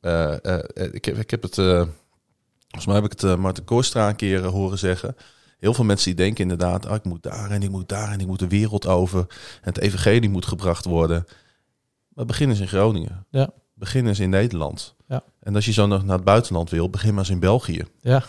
eh, 0.00 0.56
eh, 0.58 0.94
ik, 0.94 1.04
heb, 1.04 1.16
ik 1.18 1.30
heb 1.30 1.42
het, 1.42 1.58
eh, 1.58 1.82
volgens 2.60 2.86
mij 2.86 2.94
heb 2.94 3.04
ik 3.04 3.10
het 3.10 3.22
uh, 3.22 3.36
Martin 3.36 3.64
Koorstra 3.64 4.08
een 4.08 4.16
keer 4.16 4.44
eh, 4.44 4.50
horen 4.50 4.78
zeggen. 4.78 5.16
Heel 5.58 5.74
veel 5.74 5.84
mensen 5.84 6.06
die 6.06 6.24
denken 6.24 6.42
inderdaad, 6.42 6.86
ah, 6.86 6.94
ik 6.94 7.04
moet 7.04 7.22
daar 7.22 7.50
en 7.50 7.62
ik 7.62 7.70
moet 7.70 7.88
daar 7.88 8.10
en 8.12 8.20
ik 8.20 8.26
moet 8.26 8.38
de 8.38 8.48
wereld 8.48 8.86
over. 8.86 9.20
En 9.20 9.72
het 9.72 9.78
evangelie 9.78 10.28
moet 10.30 10.46
gebracht 10.46 10.84
worden. 10.84 11.26
Maar 12.08 12.24
begin 12.24 12.50
is 12.50 12.60
in 12.60 12.68
Groningen. 12.68 13.26
Ja. 13.30 13.50
begin 13.74 14.06
eens 14.06 14.18
in 14.20 14.30
Nederland. 14.30 14.94
Ja. 15.08 15.22
En 15.40 15.54
als 15.54 15.64
je 15.64 15.72
zo 15.72 15.86
nog 15.86 16.04
naar 16.04 16.16
het 16.16 16.24
buitenland 16.24 16.70
wil, 16.70 16.90
begin 16.90 17.10
maar 17.10 17.18
eens 17.18 17.30
in 17.30 17.40
België. 17.40 17.84
Ja. 18.00 18.24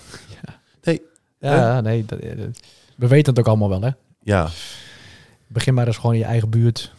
Nee. 0.82 1.02
Ja, 1.40 1.82
nee. 1.82 2.06
Dat, 2.06 2.20
eh, 2.20 2.38
dat- 2.38 2.60
we 2.96 3.08
weten 3.08 3.30
het 3.30 3.40
ook 3.40 3.48
allemaal 3.48 3.70
wel, 3.70 3.82
hè. 3.82 3.90
Ja, 4.22 4.50
Begin 5.48 5.74
maar 5.74 5.88
eens 5.88 5.96
gewoon 5.98 6.14
in 6.14 6.20
je 6.20 6.26
eigen 6.26 6.50
buurt. 6.50 6.92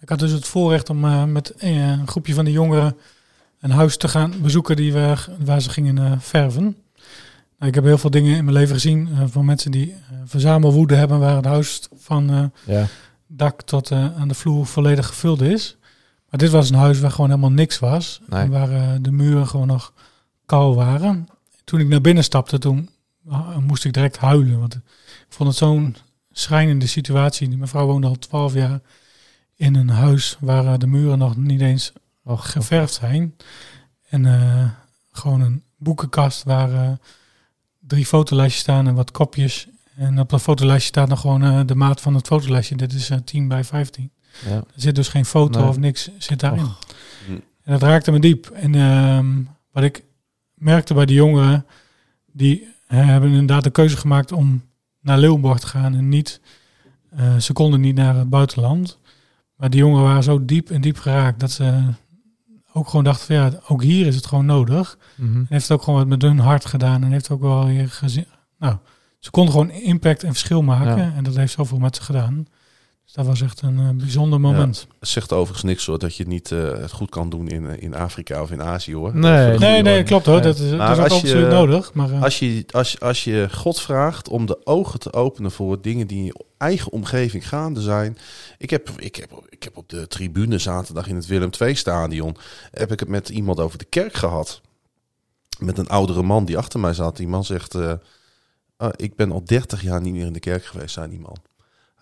Ik 0.00 0.08
had 0.08 0.18
dus 0.18 0.30
het 0.30 0.46
voorrecht 0.46 0.90
om 0.90 1.04
eh, 1.04 1.24
met 1.24 1.50
eh, 1.50 1.90
een 1.90 2.08
groepje 2.08 2.34
van 2.34 2.44
de 2.44 2.50
jongeren 2.52 2.96
een 3.60 3.70
huis 3.70 3.96
te 3.96 4.08
gaan 4.08 4.34
bezoeken 4.42 4.76
die 4.76 4.92
we, 4.92 5.14
waar 5.44 5.60
ze 5.60 5.70
gingen 5.70 5.98
eh, 5.98 6.12
verven. 6.18 6.62
Nou, 7.58 7.68
ik 7.68 7.74
heb 7.74 7.84
heel 7.84 7.98
veel 7.98 8.10
dingen 8.10 8.36
in 8.36 8.44
mijn 8.44 8.56
leven 8.56 8.74
gezien 8.74 9.08
van 9.30 9.44
mensen 9.44 9.70
die 9.70 9.94
verzamelwoede 10.24 10.94
hebben 10.94 11.18
waar 11.18 11.36
het 11.36 11.44
huis 11.44 11.88
van 11.96 12.52
Ja. 12.64 12.86
dak 13.26 13.62
tot 13.62 13.92
aan 13.92 14.28
de 14.28 14.34
vloer 14.34 14.66
volledig 14.66 15.06
gevuld 15.06 15.40
is. 15.40 15.76
Maar 16.30 16.40
dit 16.40 16.50
was 16.50 16.70
een 16.70 16.76
huis 16.76 17.00
waar 17.00 17.10
gewoon 17.10 17.30
helemaal 17.30 17.50
niks 17.50 17.78
was. 17.78 18.20
Nee. 18.26 18.40
En 18.40 18.50
waar 18.50 19.02
de 19.02 19.12
muren 19.12 19.46
gewoon 19.46 19.66
nog 19.66 19.92
kaal 20.46 20.74
waren. 20.74 21.28
Toen 21.64 21.80
ik 21.80 21.88
naar 21.88 22.00
binnen 22.00 22.24
stapte, 22.24 22.58
toen 22.58 22.88
ah, 23.28 23.56
moest 23.56 23.84
ik 23.84 23.92
direct 23.92 24.16
huilen. 24.18 24.58
Want 24.58 24.74
ik 24.74 24.82
vond 25.28 25.48
het 25.48 25.58
zo'n 25.58 25.96
schrijnende 26.32 26.86
situatie. 26.86 27.48
Die 27.48 27.58
mevrouw 27.58 27.86
woonde 27.86 28.06
al 28.06 28.18
twaalf 28.18 28.54
jaar 28.54 28.80
in 29.56 29.74
een 29.74 29.88
huis 29.88 30.36
waar 30.40 30.66
eh, 30.66 30.78
de 30.78 30.86
muren 30.86 31.18
nog 31.18 31.36
niet 31.36 31.60
eens 31.60 31.92
Och, 32.24 32.52
geverfd 32.52 32.94
zijn. 32.94 33.36
En 34.08 34.26
eh, 34.26 34.70
gewoon 35.12 35.40
een 35.40 35.62
boekenkast 35.76 36.42
waar 36.42 36.72
eh, 36.72 36.92
drie 37.80 38.06
fotolijstjes 38.06 38.62
staan 38.62 38.86
en 38.86 38.94
wat 38.94 39.10
kopjes. 39.10 39.68
En 39.96 40.20
op 40.20 40.30
dat 40.30 40.42
fotolijstje 40.42 40.88
staat 40.88 41.08
nog 41.08 41.20
gewoon 41.20 41.66
de 41.66 41.74
maat 41.74 42.00
van 42.00 42.14
het 42.14 42.26
fotolijstje. 42.26 42.76
Dit 42.76 42.92
is 42.92 43.10
eh 43.10 43.18
10 43.24 43.48
bij 43.48 43.64
15. 43.64 44.10
ja. 44.44 44.50
Er 44.50 44.64
zit 44.76 44.94
dus 44.94 45.08
geen 45.08 45.24
foto 45.24 45.60
Nee. 45.60 45.68
of 45.68 45.78
niks 45.78 46.10
zit 46.18 46.40
daarin. 46.40 46.64
Och. 46.64 46.78
Hm. 47.26 47.32
En 47.32 47.72
dat 47.72 47.82
raakte 47.82 48.10
me 48.10 48.20
diep. 48.20 48.46
En 48.46 48.74
ehm, 48.74 49.42
wat 49.70 49.82
ik 49.82 50.04
merkte 50.54 50.94
bij 50.94 51.06
de 51.06 51.12
jongeren, 51.12 51.66
die 52.26 52.68
hebben 52.86 53.30
inderdaad 53.30 53.64
de 53.64 53.70
keuze 53.70 53.96
gemaakt 53.96 54.32
om 54.32 54.62
naar 55.02 55.18
Leeuwenborg 55.18 55.58
te 55.58 55.66
gaan 55.66 55.94
en 55.94 56.08
niet, 56.08 56.40
eh, 57.10 57.36
ze 57.36 57.52
konden 57.52 57.80
niet 57.80 57.94
naar 57.94 58.16
het 58.16 58.28
buitenland. 58.30 58.98
Maar 59.56 59.70
die 59.70 59.80
jongeren 59.80 60.04
waren 60.04 60.22
zo 60.22 60.44
diep 60.44 60.70
en 60.70 60.80
diep 60.80 60.98
geraakt 60.98 61.40
dat 61.40 61.50
ze 61.50 61.82
ook 62.72 62.88
gewoon 62.88 63.04
dachten 63.04 63.26
van 63.26 63.36
ja, 63.36 63.50
ook 63.68 63.82
hier 63.82 64.06
is 64.06 64.14
het 64.16 64.26
gewoon 64.26 64.46
nodig. 64.46 64.98
Mhm. 65.14 65.42
Heeft 65.48 65.68
het 65.68 65.78
ook 65.78 65.82
gewoon 65.82 65.98
wat 65.98 66.08
met 66.08 66.22
hun 66.22 66.38
hart 66.38 66.64
gedaan 66.64 67.04
en 67.04 67.12
heeft 67.12 67.30
ook 67.30 67.40
wel 67.40 67.66
weer 67.66 67.88
gezien. 67.88 68.26
Nou, 68.58 68.76
ze 69.18 69.30
konden 69.30 69.52
gewoon 69.52 69.70
impact 69.70 70.22
en 70.22 70.30
verschil 70.30 70.62
maken 70.62 70.96
Ja. 70.96 71.12
en 71.16 71.24
dat 71.24 71.36
heeft 71.36 71.52
zoveel 71.52 71.78
met 71.78 71.96
ze 71.96 72.02
gedaan. 72.02 72.46
Dus 73.12 73.24
dat 73.24 73.32
was 73.32 73.42
echt 73.42 73.62
een 73.62 73.78
eh, 73.78 73.88
bijzonder 73.90 74.40
moment. 74.40 74.86
het 75.00 75.08
zegt 75.08 75.32
overigens 75.32 75.62
niks 75.62 75.86
hoor, 75.86 75.98
dat 75.98 76.16
je 76.16 76.26
niet 76.26 76.52
eh, 76.52 76.72
het 76.72 76.92
goed 76.92 77.10
kan 77.10 77.30
doen 77.30 77.48
in, 77.48 77.66
eh, 77.66 77.82
in 77.82 77.94
Afrika 77.94 78.42
of 78.42 78.50
in 78.50 78.62
Azië 78.62 78.94
hoor. 78.94 79.16
Nee, 79.16 79.58
Nee, 79.58 79.82
nee, 79.82 80.02
klopt 80.02 80.26
hoor. 80.26 80.34
Nee. 80.34 80.44
Dat 80.44 80.58
is, 80.58 80.70
Maar 80.70 80.96
dat 80.96 81.06
is 81.06 81.12
ook 81.12 81.18
absoluut 81.18 81.48
nodig. 81.48 81.94
Maar, 81.94 82.10
eh, 82.10 82.22
Als 82.22 82.38
je, 82.38 82.64
als, 82.70 83.00
als 83.00 83.24
je 83.24 83.48
God 83.50 83.80
vraagt 83.80 84.28
om 84.28 84.46
de 84.46 84.66
ogen 84.66 85.00
te 85.00 85.12
openen 85.12 85.50
voor 85.50 85.82
dingen 85.82 86.06
die 86.06 86.18
in 86.18 86.24
je 86.24 86.44
eigen 86.58 86.92
omgeving 86.92 87.48
gaande 87.48 87.80
zijn. 87.80 88.18
Ik 88.58 88.70
heb, 88.70 88.90
ik 88.96 89.16
heb, 89.16 89.30
ik 89.48 89.62
heb 89.62 89.76
op 89.76 89.88
de 89.88 90.06
tribune 90.06 90.58
zaterdag 90.58 91.06
in 91.06 91.16
het 91.16 91.26
Willem 91.26 91.50
II 91.60 91.74
stadion. 91.74 92.36
heb 92.70 92.92
ik 92.92 93.00
het 93.00 93.08
met 93.08 93.28
iemand 93.28 93.60
over 93.60 93.78
de 93.78 93.84
kerk 93.84 94.14
gehad. 94.14 94.60
Met 95.58 95.78
een 95.78 95.88
oudere 95.88 96.22
man 96.22 96.44
die 96.44 96.58
achter 96.58 96.80
mij 96.80 96.94
zat. 96.94 97.16
Die 97.16 97.28
man 97.28 97.44
zegt: 97.44 97.74
eh, 97.74 97.92
ah, 98.76 98.92
Ik 98.96 99.16
ben 99.16 99.32
al 99.32 99.44
30 99.44 99.82
jaar 99.82 100.00
niet 100.00 100.12
meer 100.12 100.26
in 100.26 100.32
de 100.32 100.40
kerk 100.40 100.64
geweest, 100.64 100.94
zei 100.94 101.08
die 101.08 101.20
man. 101.20 101.36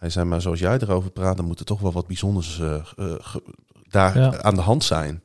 Hij 0.00 0.10
zei: 0.10 0.24
Maar 0.26 0.40
zoals 0.40 0.58
jij 0.58 0.78
erover 0.78 1.10
praat, 1.10 1.36
dan 1.36 1.46
moet 1.46 1.58
er 1.58 1.64
toch 1.64 1.80
wel 1.80 1.92
wat 1.92 2.06
bijzonders 2.06 2.60
eh, 2.60 2.74
eh, 2.96 3.14
daar 3.88 4.18
Ja. 4.18 4.42
aan 4.42 4.54
de 4.54 4.60
hand 4.60 4.84
zijn. 4.84 5.22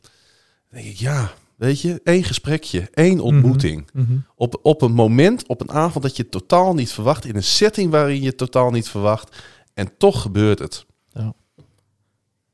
Dan 0.70 0.82
denk 0.82 0.86
ik: 0.86 0.96
Ja, 0.98 1.32
weet 1.56 1.82
je, 1.82 2.02
één 2.04 2.24
gesprekje, 2.24 2.90
één 2.94 3.20
ontmoeting 3.20 3.90
Mhm. 3.94 4.18
op, 4.36 4.60
op 4.62 4.82
een 4.82 4.94
moment, 4.94 5.48
op 5.48 5.62
een 5.62 5.72
avond 5.72 6.04
dat 6.04 6.18
je 6.18 6.30
totaal 6.30 6.74
niet 6.74 6.92
verwacht, 6.92 7.26
in 7.26 7.36
een 7.36 7.44
setting 7.44 7.92
waarin 7.92 8.22
je 8.22 8.36
totaal 8.36 8.72
niet 8.72 8.90
verwacht. 8.90 9.36
En 9.74 9.98
toch 9.98 10.22
gebeurt 10.22 10.60
het. 10.60 10.86
ja, 11.14 11.34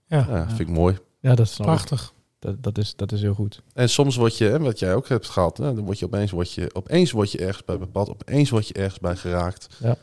Ja, 0.07 0.45
vind 0.47 0.59
ik 0.59 0.69
mooi. 0.69 0.97
Ja, 1.19 1.35
dat 1.35 1.47
ik. 1.49 1.55
prachtig. 1.65 2.13
Dat, 2.39 2.63
dat, 2.63 2.77
is, 2.77 2.95
dat 2.95 3.11
is 3.11 3.21
heel 3.21 3.33
goed. 3.33 3.61
En 3.73 3.89
soms 3.89 4.15
word 4.15 4.37
je, 4.37 4.45
hè, 4.45 4.59
wat 4.59 4.79
jij 4.79 4.95
ook 4.95 5.07
hebt 5.09 5.29
gehad, 5.29 5.57
hè, 5.57 5.73
dan 5.73 5.83
word 5.83 5.99
je 5.99 6.05
opeens, 6.05 6.31
word 6.31 6.53
je, 6.53 6.69
opeens 6.73 7.11
word 7.11 7.31
je 7.31 7.37
ergens 7.37 7.65
bij 7.65 7.77
bepaald, 7.77 8.09
opeens 8.09 8.49
word 8.49 8.67
je 8.67 8.73
ergens 8.73 8.99
bij 8.99 9.15
geraakt. 9.15 9.67
Ja. 9.79 9.95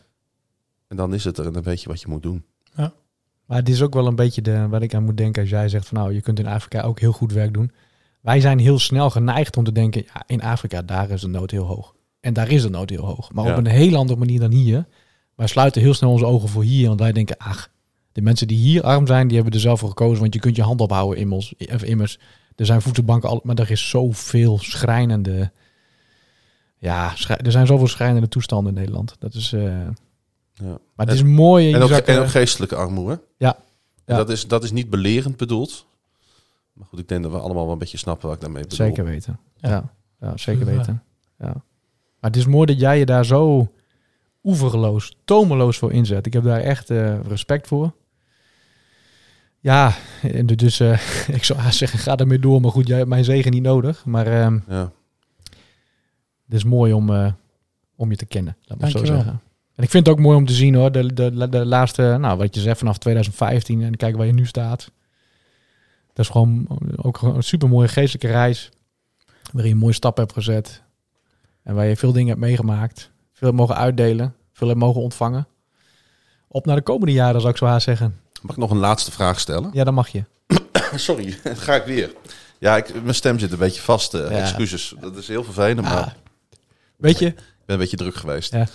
En 0.89 0.97
dan 0.97 1.15
is 1.15 1.25
het 1.25 1.39
er 1.39 1.47
en 1.47 1.53
dan 1.53 1.63
weet 1.63 1.83
je 1.83 1.89
wat 1.89 2.01
je 2.01 2.09
moet 2.09 2.23
doen. 2.23 2.45
Maar 3.47 3.59
het 3.59 3.69
is 3.69 3.83
ook 3.83 3.95
wel 3.95 4.07
een 4.07 4.15
beetje 4.17 4.43
de, 4.43 4.69
waar 4.69 4.83
ik 4.83 4.95
aan 4.95 5.05
moet 5.05 5.17
denken 5.17 5.41
als 5.43 5.51
jij 5.51 5.69
zegt 5.69 5.87
van 5.89 5.99
nou, 5.99 6.15
je 6.15 6.21
kunt 6.21 6.39
in 6.39 6.47
Afrika 6.47 6.83
ook 6.83 7.01
heel 7.01 7.13
goed 7.13 7.33
werk 7.33 7.55
doen. 7.55 7.71
Wij 8.21 8.41
zijn 8.41 8.59
heel 8.59 8.79
snel 8.79 9.11
geneigd 9.11 9.57
om 9.57 9.65
te 9.65 9.73
denken, 9.73 10.03
ja, 10.15 10.23
in 10.27 10.43
Afrika, 10.43 10.83
daar 10.83 11.11
is 11.11 11.21
de 11.21 11.29
nood 11.29 11.51
heel 11.51 11.65
hoog. 11.65 11.95
En 12.21 12.33
daar 12.33 12.51
is 12.51 12.63
de 12.63 12.71
nood 12.71 12.91
heel 12.91 13.05
hoog. 13.05 13.33
Maar 13.33 13.45
Ja. 13.45 13.51
op 13.51 13.57
een 13.59 13.67
heel 13.67 13.97
andere 13.97 14.19
manier 14.19 14.41
dan 14.41 14.51
hier. 14.51 14.87
Wij 15.35 15.47
sluiten 15.47 15.81
heel 15.83 15.95
snel 15.95 16.11
onze 16.11 16.25
ogen 16.27 16.49
voor 16.49 16.63
hier, 16.63 16.87
want 16.89 17.01
wij 17.01 17.13
denken, 17.13 17.37
ach, 17.37 17.69
de 18.13 18.23
mensen 18.23 18.47
die 18.47 18.59
hier 18.59 18.83
arm 18.83 19.07
zijn, 19.07 19.27
die 19.27 19.37
hebben 19.37 19.55
er 19.55 19.61
zelf 19.61 19.79
voor 19.81 19.89
gekozen. 19.89 20.21
Want 20.21 20.35
je 20.35 20.41
kunt 20.41 20.57
je 20.57 20.63
hand 20.63 20.81
ophouden, 20.81 21.19
immers. 21.19 21.53
Immers. 21.85 22.19
Er 22.57 22.67
zijn 22.67 22.83
voedselbanken, 22.83 23.29
al, 23.29 23.41
maar 23.45 23.57
er 23.59 23.71
is 23.71 23.89
zoveel 23.89 24.59
schrijnende... 24.59 25.53
Ja, 26.79 27.13
schrij- 27.15 27.39
er 27.39 27.51
zijn 27.53 27.67
zoveel 27.67 27.89
schrijnende 27.89 28.29
toestanden 28.29 28.73
in 28.75 28.79
Nederland. 28.79 29.17
Dat 29.19 29.35
is... 29.35 29.53
eh, 29.53 29.89
Ja. 30.63 30.79
Maar 30.95 31.07
het 31.07 31.15
is 31.15 31.23
mooi. 31.23 31.73
En 31.73 31.79
je 31.79 31.85
ook, 31.85 31.91
en 31.91 32.29
geestelijke 32.29 32.77
armoede. 32.77 33.21
Ja. 33.37 33.57
Dat, 34.05 34.31
is, 34.31 34.47
dat 34.47 34.65
is 34.65 34.71
niet 34.73 34.91
belerend 34.91 35.37
bedoeld. 35.37 35.87
Maar 36.73 36.87
goed, 36.87 36.99
ik 36.99 37.09
denk 37.09 37.23
dat 37.23 37.33
we 37.33 37.39
allemaal 37.39 37.63
wel 37.65 37.73
een 37.73 37.79
beetje 37.79 37.99
snappen 37.99 38.27
wat 38.27 38.37
ik 38.37 38.43
daarmee 38.43 38.63
bedoel. 38.63 38.77
Zeker 38.87 39.05
weten. 39.05 39.39
Ja. 39.57 39.93
Ja, 40.21 40.37
zeker 40.37 40.67
weten. 40.67 41.03
Ja. 41.39 41.53
Maar 42.21 42.31
het 42.31 42.37
is 42.37 42.47
mooi 42.47 42.67
dat 42.67 42.81
jij 42.81 42.99
je 42.99 43.07
daar 43.07 43.25
zo 43.25 43.73
oeverloos, 44.45 45.17
tomeloos 45.25 45.79
voor 45.79 45.93
inzet. 45.93 46.27
Ik 46.27 46.33
heb 46.33 46.43
daar 46.45 46.61
echt 46.61 46.91
eh, 46.91 47.21
respect 47.21 47.67
voor. 47.67 47.93
Ja, 49.61 49.93
dus 50.45 50.81
eh, 50.81 51.01
ik 51.39 51.45
zou 51.45 51.59
haast 51.59 51.79
zeggen, 51.79 51.99
ga 51.99 52.17
ermee 52.17 52.39
door. 52.39 52.61
Maar 52.61 52.71
goed, 52.71 52.87
jij 52.87 52.97
hebt 52.97 53.09
mijn 53.09 53.25
zegen 53.25 53.51
niet 53.53 53.63
nodig. 53.63 54.05
Maar 54.05 54.27
ehm, 54.27 54.59
Ja. 54.69 54.93
het 56.45 56.55
is 56.55 56.65
mooi 56.65 56.93
om, 56.93 57.11
eh, 57.11 57.33
om 57.97 58.11
je 58.11 58.17
te 58.17 58.27
kennen, 58.27 58.57
laat 58.65 58.79
me 58.79 58.87
zo 58.87 58.93
Dankjewel. 58.93 59.23
zeggen. 59.23 59.41
En 59.79 59.85
ik 59.85 59.91
vind 59.91 60.07
het 60.07 60.15
ook 60.17 60.21
mooi 60.23 60.37
om 60.37 60.47
te 60.47 60.53
zien 60.53 60.75
hoor, 60.75 60.93
de, 60.93 61.15
de, 61.15 61.49
de 61.49 61.65
laatste, 61.67 62.17
nou 62.21 62.39
wat 62.39 62.55
je 62.55 62.61
zegt 62.61 62.79
vanaf 62.79 62.99
2015 62.99 63.83
en 63.83 63.97
kijken 63.97 64.19
waar 64.19 64.27
je 64.27 64.33
nu 64.33 64.47
staat. 64.47 64.91
Dat 66.13 66.25
is 66.25 66.31
gewoon 66.33 66.67
ook 66.97 67.23
een 67.23 67.43
super 67.43 67.69
mooie 67.69 67.89
geestelijke 67.89 68.29
reis. 68.29 68.71
Waarin 69.53 69.73
je 69.73 69.79
mooie 69.79 69.93
stappen 69.93 70.23
hebt 70.23 70.35
gezet. 70.37 70.83
En 71.63 71.75
waar 71.75 71.87
je 71.87 71.97
veel 71.97 72.13
dingen 72.13 72.29
hebt 72.29 72.41
meegemaakt. 72.41 73.11
Veel 73.33 73.47
hebt 73.49 73.61
mogen 73.61 73.77
uitdelen. 73.77 74.35
Veel 74.53 74.69
hebt 74.69 74.81
mogen 74.81 75.01
ontvangen. 75.01 75.47
Op 76.49 76.67
naar 76.67 76.77
de 76.77 76.83
komende 76.83 77.13
jaren 77.13 77.41
zou 77.41 77.53
ik 77.53 77.59
zo 77.59 77.67
haast 77.67 77.85
zeggen. 77.85 78.21
Mag 78.43 78.51
ik 78.57 78.61
nog 78.63 78.71
een 78.71 78.77
laatste 78.79 79.11
vraag 79.13 79.41
stellen? 79.41 79.71
Ja, 79.73 79.85
dan 79.85 79.95
mag 79.95 80.09
je. 80.09 80.25
Sorry, 80.95 81.31
ga 81.67 81.75
ik 81.75 81.85
weer. 81.85 82.13
Ja, 82.59 82.77
ik, 82.77 83.03
mijn 83.03 83.15
stem 83.15 83.39
zit 83.39 83.53
een 83.53 83.59
beetje 83.59 83.81
vast. 83.83 84.15
eh, 84.15 84.31
Ja. 84.31 84.39
Excuses. 84.39 84.95
Dat 85.01 85.17
is 85.17 85.29
heel 85.29 85.45
vervelend, 85.45 85.81
maar 85.81 86.03
Ah. 86.03 86.11
Weet 86.97 87.19
je? 87.19 87.27
ik 87.27 87.35
ben 87.35 87.75
een 87.75 87.79
beetje 87.79 87.97
druk 87.97 88.15
geweest. 88.15 88.53
Ja. 88.53 88.67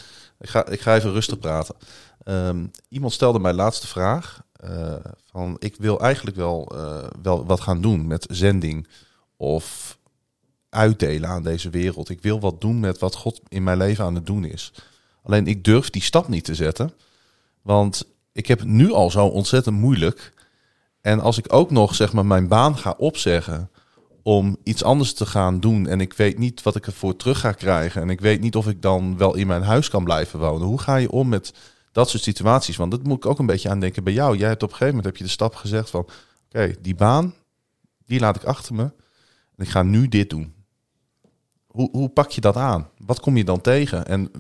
Ik, 0.43 0.49
ga, 0.49 0.67
ik 0.67 0.81
ga 0.81 0.95
even 0.95 1.11
rustig 1.11 1.39
praten. 1.39 1.75
Ehm, 2.23 2.65
iemand 2.89 3.13
stelde 3.13 3.39
mij 3.39 3.53
laatste 3.53 3.87
vraag. 3.87 4.41
eh, 4.53 4.95
van, 5.31 5.55
ik 5.59 5.75
wil 5.77 5.99
eigenlijk 5.99 6.35
wel, 6.35 6.71
eh, 6.75 7.07
wel 7.21 7.45
wat 7.45 7.61
gaan 7.61 7.81
doen 7.81 8.07
met 8.07 8.25
zending 8.29 8.87
of 9.37 9.97
uitdelen 10.69 11.29
aan 11.29 11.43
deze 11.43 11.69
wereld. 11.69 12.09
Ik 12.09 12.21
wil 12.21 12.39
wat 12.39 12.61
doen 12.61 12.79
met 12.79 12.99
wat 12.99 13.15
God 13.15 13.41
in 13.47 13.63
mijn 13.63 13.77
leven 13.77 14.05
aan 14.05 14.15
het 14.15 14.25
doen 14.25 14.45
is. 14.45 14.73
Alleen 15.23 15.47
ik 15.47 15.63
durf 15.63 15.89
die 15.89 16.01
stap 16.01 16.27
niet 16.27 16.43
te 16.43 16.55
zetten. 16.55 16.93
Want 17.61 18.05
ik 18.31 18.47
heb 18.47 18.59
het 18.59 18.67
nu 18.67 18.91
al 18.91 19.11
zo 19.11 19.25
ontzettend 19.25 19.75
moeilijk. 19.75 20.33
En 21.01 21.19
als 21.19 21.37
ik 21.37 21.53
ook 21.53 21.71
nog 21.71 21.95
zeg 21.95 22.13
maar 22.13 22.25
mijn 22.25 22.47
baan 22.47 22.77
ga 22.77 22.95
opzeggen 22.97 23.69
om 24.23 24.57
iets 24.63 24.83
anders 24.83 25.13
te 25.13 25.25
gaan 25.25 25.59
doen 25.59 25.87
en 25.87 26.01
ik 26.01 26.13
weet 26.13 26.37
niet 26.37 26.63
wat 26.63 26.75
ik 26.75 26.85
ervoor 26.85 27.15
terug 27.15 27.39
ga 27.39 27.51
krijgen 27.51 28.01
en 28.01 28.09
ik 28.09 28.21
weet 28.21 28.41
niet 28.41 28.55
of 28.55 28.67
ik 28.67 28.81
dan 28.81 29.17
wel 29.17 29.35
in 29.35 29.47
mijn 29.47 29.61
huis 29.61 29.89
kan 29.89 30.03
blijven 30.03 30.39
wonen. 30.39 30.67
Hoe 30.67 30.79
ga 30.79 30.95
je 30.95 31.11
om 31.11 31.29
met 31.29 31.53
dat 31.91 32.09
soort 32.09 32.23
situaties? 32.23 32.75
Want 32.75 32.91
dat 32.91 33.03
moet 33.03 33.17
ik 33.17 33.25
ook 33.25 33.39
een 33.39 33.45
beetje 33.45 33.69
aan 33.69 33.79
denken 33.79 34.03
bij 34.03 34.13
jou. 34.13 34.37
Jij 34.37 34.47
hebt 34.47 34.63
op 34.63 34.69
een 34.69 34.75
gegeven 34.75 34.95
moment 34.95 35.13
heb 35.13 35.17
je 35.17 35.23
de 35.23 35.35
stap 35.35 35.55
gezegd 35.55 35.89
van 35.89 36.07
oké, 36.47 36.75
die 36.81 36.95
baan 36.95 37.33
die 38.05 38.19
laat 38.19 38.35
ik 38.35 38.43
achter 38.43 38.75
me 38.75 38.83
en 39.55 39.65
ik 39.65 39.69
ga 39.69 39.83
nu 39.83 40.07
dit 40.07 40.29
doen. 40.29 40.53
Hoe, 41.67 41.89
hoe 41.91 42.09
pak 42.09 42.29
je 42.29 42.41
dat 42.41 42.55
aan? 42.55 42.89
Wat 42.97 43.19
kom 43.19 43.37
je 43.37 43.43
dan 43.43 43.61
tegen? 43.61 44.07
En 44.07 44.31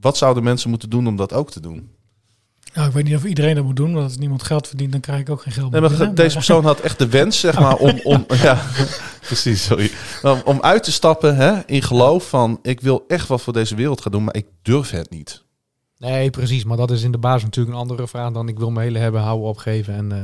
wat 0.00 0.16
zouden 0.16 0.42
mensen 0.42 0.70
moeten 0.70 0.90
doen 0.90 1.06
om 1.06 1.16
dat 1.16 1.32
ook 1.32 1.50
te 1.50 1.60
doen? 1.60 1.90
Nou, 2.74 2.88
ik 2.88 2.92
weet 2.94 3.04
niet 3.04 3.16
of 3.16 3.24
iedereen 3.24 3.54
dat 3.54 3.64
moet 3.64 3.76
doen, 3.76 3.92
want 3.92 4.04
als 4.04 4.16
niemand 4.16 4.42
geld 4.42 4.68
verdient, 4.68 4.92
dan 4.92 5.00
krijg 5.00 5.20
ik 5.20 5.30
ook 5.30 5.42
geen 5.42 5.52
geld 5.52 5.70
Nee, 5.70 5.80
meer 5.80 5.90
maar 5.90 5.98
binnen. 5.98 6.16
deze 6.16 6.34
persoon 6.36 6.64
had 6.64 6.80
echt 6.80 6.98
de 6.98 7.08
wens, 7.08 7.40
zeg 7.40 7.58
maar, 7.60 7.76
om, 7.76 8.00
om 8.02 8.24
ja, 8.42 8.62
precies, 9.26 9.64
sorry, 9.64 9.90
om, 10.22 10.40
om 10.44 10.60
uit 10.60 10.82
te 10.82 10.92
stappen 10.92 11.36
hè, 11.36 11.52
in 11.66 11.82
geloof 11.82 12.28
van, 12.28 12.58
ik 12.62 12.80
wil 12.80 13.04
echt 13.08 13.28
wat 13.28 13.42
voor 13.42 13.52
deze 13.52 13.74
wereld 13.74 14.00
gaan 14.00 14.12
doen, 14.12 14.24
maar 14.24 14.36
ik 14.36 14.46
durf 14.62 14.90
het 14.90 15.10
niet. 15.10 15.44
Nee, 15.98 16.30
precies. 16.30 16.64
Maar 16.64 16.76
dat 16.76 16.90
is 16.90 17.02
in 17.02 17.12
de 17.12 17.18
basis 17.18 17.42
natuurlijk 17.42 17.74
een 17.74 17.80
andere 17.80 18.06
vraag 18.08 18.32
dan 18.32 18.48
ik 18.48 18.58
wil 18.58 18.70
mijn 18.70 18.86
hele 18.86 18.98
hebben, 18.98 19.20
houden, 19.20 19.48
opgeven. 19.48 19.94
En, 19.94 20.12
eh, 20.12 20.18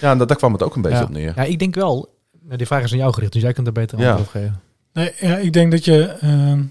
Ja, 0.00 0.10
en 0.10 0.18
dat, 0.18 0.28
daar 0.28 0.36
kwam 0.36 0.52
het 0.52 0.62
ook 0.62 0.76
een 0.76 0.82
beetje 0.82 0.98
ja. 0.98 1.04
op 1.04 1.10
neer. 1.10 1.32
Ja, 1.36 1.42
ik 1.42 1.58
denk 1.58 1.74
wel, 1.74 2.14
die 2.56 2.66
vraag 2.66 2.82
is 2.82 2.92
aan 2.92 2.98
jou 2.98 3.12
gericht, 3.12 3.32
dus 3.32 3.42
jij 3.42 3.52
kunt 3.52 3.66
er 3.66 3.72
beter 3.72 3.98
Ja. 3.98 4.08
antwoord 4.08 4.26
op 4.28 4.34
geven. 4.34 4.60
Nee, 4.92 5.12
ja, 5.20 5.36
ik 5.36 5.52
denk 5.52 5.70
dat 5.70 5.84
je... 5.84 6.02
ehm, 6.04 6.62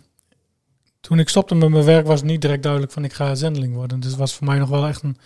toen 1.01 1.19
ik 1.19 1.29
stopte 1.29 1.55
met 1.55 1.69
mijn 1.69 1.83
werk 1.85 2.05
was 2.07 2.19
het 2.19 2.29
niet 2.29 2.41
direct 2.41 2.63
duidelijk 2.63 2.91
van 2.91 3.03
ik 3.03 3.13
ga 3.13 3.35
zendeling 3.35 3.73
worden. 3.73 3.99
Dus 3.99 4.09
het 4.09 4.19
was 4.19 4.33
voor 4.35 4.47
mij 4.47 4.57
nog 4.59 4.69
wel 4.69 4.87
echt 4.87 5.03
een 5.03 5.17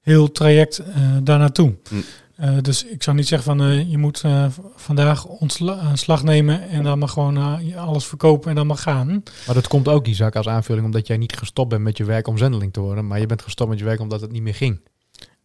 heel 0.00 0.32
traject 0.32 0.78
eh 0.78 1.16
daar 1.22 1.38
naartoe. 1.38 1.74
Hm. 1.88 1.94
Eh, 2.36 2.56
dus 2.60 2.84
ik 2.84 3.02
zou 3.02 3.16
niet 3.16 3.28
zeggen 3.28 3.56
van 3.56 3.66
eh, 3.68 3.90
je 3.90 3.98
moet 3.98 4.18
v- 4.18 4.58
vandaag 4.76 5.24
ontslag 5.24 6.22
nemen 6.22 6.68
en 6.68 6.82
dan 6.82 6.98
maar 6.98 7.08
gewoon 7.08 7.36
alles 7.76 8.04
verkopen 8.06 8.50
en 8.50 8.56
dan 8.56 8.66
maar 8.66 8.76
gaan. 8.76 9.22
Maar 9.46 9.54
dat 9.54 9.68
komt 9.68 9.88
ook, 9.88 10.06
Isaac, 10.06 10.36
als 10.36 10.48
aanvulling 10.48 10.86
omdat 10.86 11.06
jij 11.06 11.16
niet 11.16 11.36
gestopt 11.36 11.68
bent 11.68 11.82
met 11.82 11.96
je 11.96 12.04
werk 12.04 12.26
om 12.28 12.38
zendeling 12.38 12.72
te 12.72 12.80
worden. 12.80 13.06
Maar 13.06 13.20
je 13.20 13.26
bent 13.26 13.42
gestopt 13.42 13.70
met 13.70 13.78
je 13.78 13.84
werk 13.84 14.00
omdat 14.00 14.20
het 14.20 14.32
niet 14.32 14.42
meer 14.42 14.54
ging. 14.54 14.80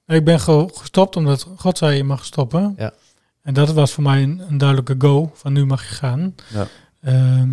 Ik 0.07 0.24
ben 0.26 0.39
gestopt 0.39 1.15
omdat 1.15 1.47
God 1.55 1.78
zei 1.78 1.95
je 1.97 2.03
mag 2.03 2.26
stoppen. 2.26 2.74
Ja. 2.78 2.93
En 3.41 3.53
dat 3.53 3.71
was 3.74 3.91
voor 3.93 4.03
mij 4.03 4.24
een, 4.24 4.41
een 4.49 4.57
duidelijke 4.57 4.95
go 4.97 5.32
van 5.34 5.53
nu 5.53 5.65
mag 5.65 5.89
je 5.89 5.95
gaan. 5.95 6.36
Ja. 6.53 6.67
Ehm, 7.01 7.49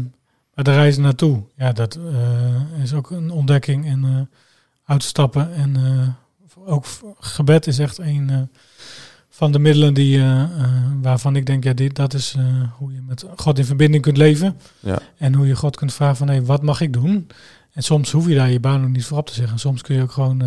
maar 0.61 0.74
de 0.74 0.80
reis 0.80 0.96
naartoe, 0.96 1.42
ja, 1.56 1.72
dat 1.72 1.94
eh, 1.94 2.82
is 2.82 2.92
ook 2.92 3.11
een 3.11 3.30
ontdekking 3.30 3.86
en 3.86 4.04
eh, 4.04 4.36
uitstappen. 4.84 5.54
En 5.54 5.76
eh, 5.76 6.08
ook 6.68 6.86
gebed 7.20 7.66
is 7.66 7.78
echt 7.78 7.98
een 7.98 8.50
van 9.28 9.52
de 9.52 9.58
middelen 9.58 9.94
die, 9.94 10.22
waarvan 11.02 11.36
ik 11.36 11.46
denk, 11.46 11.64
ja, 11.64 11.72
dit, 11.72 11.96
dat 11.96 12.14
is 12.14 12.36
hoe 12.78 12.92
je 12.92 13.00
met 13.02 13.24
God 13.36 13.58
in 13.58 13.64
verbinding 13.64 14.02
kunt 14.02 14.16
leven. 14.16 14.56
Ja. 14.80 14.98
En 15.16 15.34
hoe 15.34 15.46
je 15.46 15.56
God 15.56 15.76
kunt 15.76 15.92
vragen 15.92 16.16
van, 16.16 16.28
hé, 16.28 16.44
wat 16.44 16.62
mag 16.62 16.80
ik 16.80 16.92
doen? 16.92 17.28
En 17.72 17.82
soms 17.82 18.11
hoef 18.11 18.28
je 18.28 18.34
daar 18.34 18.50
je 18.50 18.61
baan 18.61 18.84
ook 18.84 18.90
niet 18.90 19.04
voor 19.04 19.18
op 19.18 19.26
te 19.26 19.34
zeggen. 19.34 19.58
Soms 19.58 19.82
kun 19.82 19.94
je 19.96 20.02
ook 20.02 20.12
gewoon 20.12 20.42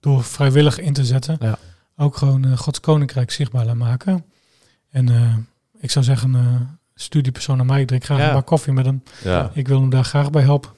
door 0.00 0.24
vrijwillig 0.24 0.78
in 0.78 0.92
te 0.92 1.04
zetten, 1.04 1.36
Ja. 1.40 1.58
ook 1.96 2.16
gewoon 2.16 2.56
Gods 2.56 2.80
koninkrijk 2.80 3.30
zichtbaar 3.30 3.64
laten 3.64 3.78
maken. 3.78 4.24
En 4.90 5.08
ik 5.80 5.90
zou 5.90 6.04
zeggen, 6.04 6.34
studiepersoon 7.02 7.56
naar 7.56 7.66
mij, 7.66 7.80
ik 7.80 7.86
drink 7.86 8.04
graag 8.04 8.18
Ja. 8.18 8.28
een 8.28 8.34
bak 8.34 8.46
koffie 8.46 8.72
met 8.72 8.84
hem. 8.86 9.02
Ja, 9.24 9.50
Ik 9.54 9.68
wil 9.68 9.80
hem 9.80 9.90
daar 9.90 10.04
graag 10.04 10.30
bij 10.30 10.42
helpen. 10.42 10.70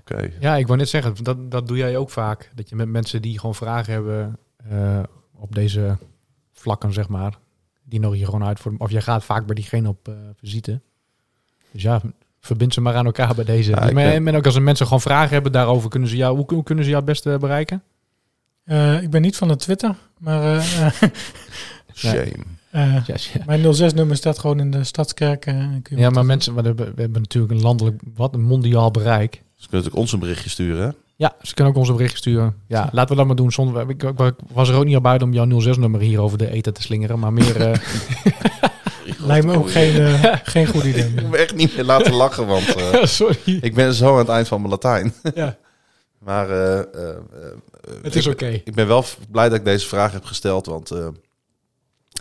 oké. 0.00 0.30
Ja, 0.40 0.56
ik 0.56 0.66
wou 0.66 0.78
net 0.78 0.88
zeggen, 0.88 1.14
dat, 1.24 1.50
dat 1.50 1.66
doe 1.68 1.76
jij 1.76 1.96
ook 1.96 2.10
vaak. 2.10 2.50
Dat 2.54 2.68
je 2.68 2.76
met 2.76 2.88
mensen 2.88 3.22
die 3.22 3.38
gewoon 3.38 3.54
vragen 3.54 3.92
hebben 3.92 4.38
eh, 4.70 4.98
op 5.36 5.54
deze 5.54 5.96
vlakken, 6.52 6.92
zeg 6.92 7.08
maar. 7.08 7.38
Die 7.82 8.00
nodig 8.00 8.18
je 8.18 8.24
gewoon 8.24 8.44
uit 8.44 8.60
voor. 8.60 8.74
Of 8.78 8.90
jij 8.90 9.00
gaat 9.02 9.24
vaak 9.24 9.46
bij 9.46 9.54
diegene 9.54 9.88
op 9.88 10.08
eh, 10.08 10.14
visite. 10.36 10.80
Dus 11.70 11.82
ja, 11.82 12.00
verbind 12.40 12.74
ze 12.74 12.80
maar 12.80 12.94
aan 12.94 13.06
elkaar 13.06 13.34
bij 13.34 13.44
deze. 13.44 13.70
Ja, 13.70 13.76
maar- 13.80 13.92
ben- 13.94 14.26
En 14.26 14.36
ook 14.36 14.46
als 14.46 14.54
er 14.54 14.62
mensen 14.62 14.86
gewoon 14.86 15.00
vragen 15.00 15.32
hebben 15.32 15.52
daarover, 15.52 15.90
kunnen 15.90 16.08
ze 16.08 16.16
jou, 16.16 16.36
hoe, 16.36 16.44
hoe 16.54 16.62
kunnen 16.62 16.84
ze 16.84 16.90
jou 16.90 17.02
het 17.02 17.12
beste 17.12 17.36
bereiken? 17.40 17.82
Eh, 18.64 19.02
ik 19.02 19.10
ben 19.10 19.22
niet 19.22 19.36
van 19.36 19.48
de 19.48 19.56
Twitter, 19.56 19.94
maar 20.18 20.62
Shame. 21.94 22.32
Eh, 22.74 23.06
ja. 23.06 23.16
mijn 23.46 23.62
06-nummer 23.62 24.16
staat 24.16 24.38
gewoon 24.38 24.60
in 24.60 24.70
de 24.70 24.84
Stadskerk. 24.84 25.46
eh, 25.46 25.54
en 25.54 25.80
kun 25.82 25.96
je 25.96 26.02
Ja, 26.02 26.10
maar 26.10 26.24
mensen, 26.24 26.54
we 26.54 26.60
hebben, 26.62 26.94
we 26.94 27.00
hebben 27.00 27.20
natuurlijk 27.22 27.52
een 27.52 27.60
landelijk, 27.62 28.02
wat 28.14 28.34
een 28.34 28.42
mondiaal 28.42 28.90
bereik. 28.90 29.32
Ze 29.34 29.40
kunnen 29.68 29.70
natuurlijk 29.70 29.96
ons 29.96 30.12
een 30.12 30.18
berichtje 30.18 30.50
sturen, 30.50 30.84
hè? 30.86 30.90
Ja, 31.16 31.34
ze 31.42 31.54
kunnen 31.54 31.72
ook 31.72 31.78
ons 31.78 31.88
een 31.88 31.96
bericht 31.96 32.16
sturen. 32.16 32.54
Ja, 32.68 32.88
laten 32.92 33.10
we 33.10 33.16
dat 33.16 33.26
maar 33.26 33.36
doen. 33.36 33.52
Zonder, 33.52 33.88
ik, 33.90 34.02
ik, 34.02 34.20
ik 34.20 34.34
was 34.52 34.68
er 34.68 34.74
ook 34.76 34.84
niet 34.84 34.94
al 34.94 35.00
buiten 35.00 35.28
om 35.28 35.34
jouw 35.34 35.60
06-nummer 35.74 36.00
hier 36.00 36.20
over 36.20 36.38
de 36.38 36.50
eten 36.50 36.74
te 36.74 36.82
slingeren. 36.82 37.18
Maar 37.18 37.32
meer... 37.32 37.56
eh, 37.60 37.78
Lijkt 39.26 39.46
me 39.46 39.56
ook 39.56 39.70
geen, 39.70 40.18
geen 40.44 40.66
goed 40.66 40.84
idee. 40.84 41.04
Ik 41.14 41.20
moet 41.20 41.30
me 41.30 41.36
echt 41.36 41.54
niet 41.54 41.74
meer 41.76 41.84
laten 41.84 42.12
lachen, 42.14 42.46
want 42.46 42.74
eh, 42.74 43.04
sorry. 43.04 43.58
ik 43.60 43.74
ben 43.74 43.94
zo 43.94 44.12
aan 44.12 44.18
het 44.18 44.28
eind 44.28 44.48
van 44.48 44.58
mijn 44.58 44.70
Latijn. 44.72 45.12
Ja, 45.34 45.56
Maar 46.18 46.50
eh, 46.50 46.78
eh, 46.78 46.84
eh, 47.08 47.16
het 48.02 48.16
is 48.16 48.26
ik- 48.26 48.32
oké. 48.32 48.46
Ik 48.64 48.74
ben 48.74 48.86
wel 48.86 49.04
blij 49.30 49.48
dat 49.48 49.58
ik 49.58 49.64
deze 49.64 49.86
vraag 49.86 50.12
heb 50.12 50.24
gesteld, 50.24 50.66
want 50.66 50.90
eh, 50.90 51.06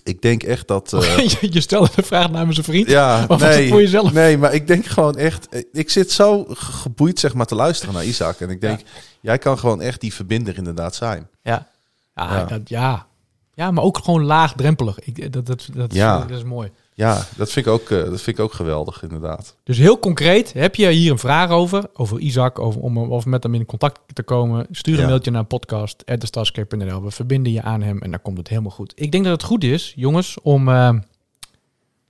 ik 0.04 0.22
denk 0.22 0.44
echt 0.44 0.68
dat... 0.68 0.94
eh, 0.94 1.18
je, 1.18 1.48
je 1.54 1.62
stelde 1.62 1.90
de 1.96 2.04
vraag 2.04 2.30
namens 2.32 2.58
een 2.58 2.64
vriend. 2.64 2.88
ja, 2.90 3.26
nee, 3.38 3.70
voor 3.70 3.82
jezelf? 3.82 4.14
nee, 4.14 4.38
maar 4.38 4.54
ik 4.54 4.68
denk 4.68 4.86
gewoon 4.86 5.18
echt... 5.18 5.50
eh, 5.50 5.64
Ik 5.74 5.90
zit 5.90 6.12
zo 6.12 6.44
ge- 6.50 6.56
geboeid 6.72 7.20
zeg 7.20 7.34
maar 7.34 7.46
te 7.46 7.56
luisteren 7.56 7.94
naar 7.94 8.06
Isaac. 8.06 8.40
En 8.40 8.50
ik 8.50 8.62
denk, 8.62 8.80
jij 9.22 9.38
kan 9.38 9.60
gewoon 9.60 9.82
echt 9.82 10.02
die 10.02 10.14
verbinder 10.14 10.58
inderdaad 10.58 10.96
zijn. 10.96 11.28
Ja. 11.42 11.68
Ja, 12.16 12.36
Ja. 12.38 12.46
Dat, 12.46 12.70
ja. 12.70 13.06
ja, 13.54 13.72
maar 13.72 13.84
ook 13.84 13.98
gewoon 13.98 14.24
laagdrempelig. 14.24 15.00
Ik, 15.00 15.34
dat, 15.34 15.46
dat, 15.46 15.68
dat, 15.74 15.94
Ja. 15.94 16.20
dat 16.20 16.38
is 16.38 16.44
mooi. 16.44 16.72
Ja, 16.96 17.26
dat 17.36 17.52
vind 17.52 17.66
ik 17.66 17.72
ook, 17.72 17.90
eh, 17.90 17.98
dat 17.98 18.22
vind 18.22 18.38
ik 18.38 18.44
ook 18.44 18.54
geweldig 18.54 19.04
inderdaad. 19.04 19.56
Dus 19.64 19.78
heel 19.78 20.00
concreet, 20.00 20.54
heb 20.54 20.76
je 20.76 20.90
hier 20.90 21.12
een 21.12 21.20
vraag 21.20 21.50
over, 21.50 21.84
over 21.94 22.20
Isaac, 22.20 22.60
over, 22.60 22.82
om 22.82 22.98
of 22.98 23.26
met 23.26 23.44
hem 23.44 23.54
in 23.56 23.66
contact 23.66 24.00
te 24.14 24.24
komen, 24.24 24.68
stuur 24.72 24.94
een 24.96 25.00
Ja. 25.02 25.08
mailtje 25.08 25.32
naar 25.32 25.44
podcast.thestadscape.nl. 25.44 27.04
We 27.04 27.12
verbinden 27.12 27.52
je 27.52 27.62
aan 27.62 27.82
hem 27.82 28.02
en 28.02 28.12
dan 28.12 28.22
komt 28.22 28.38
het 28.38 28.48
helemaal 28.48 28.72
goed. 28.72 28.92
Ik 28.96 29.12
denk 29.12 29.24
dat 29.24 29.34
het 29.34 29.44
goed 29.44 29.64
is, 29.64 29.94
jongens, 29.96 30.38
om 30.42 30.70
eh, 30.70 30.94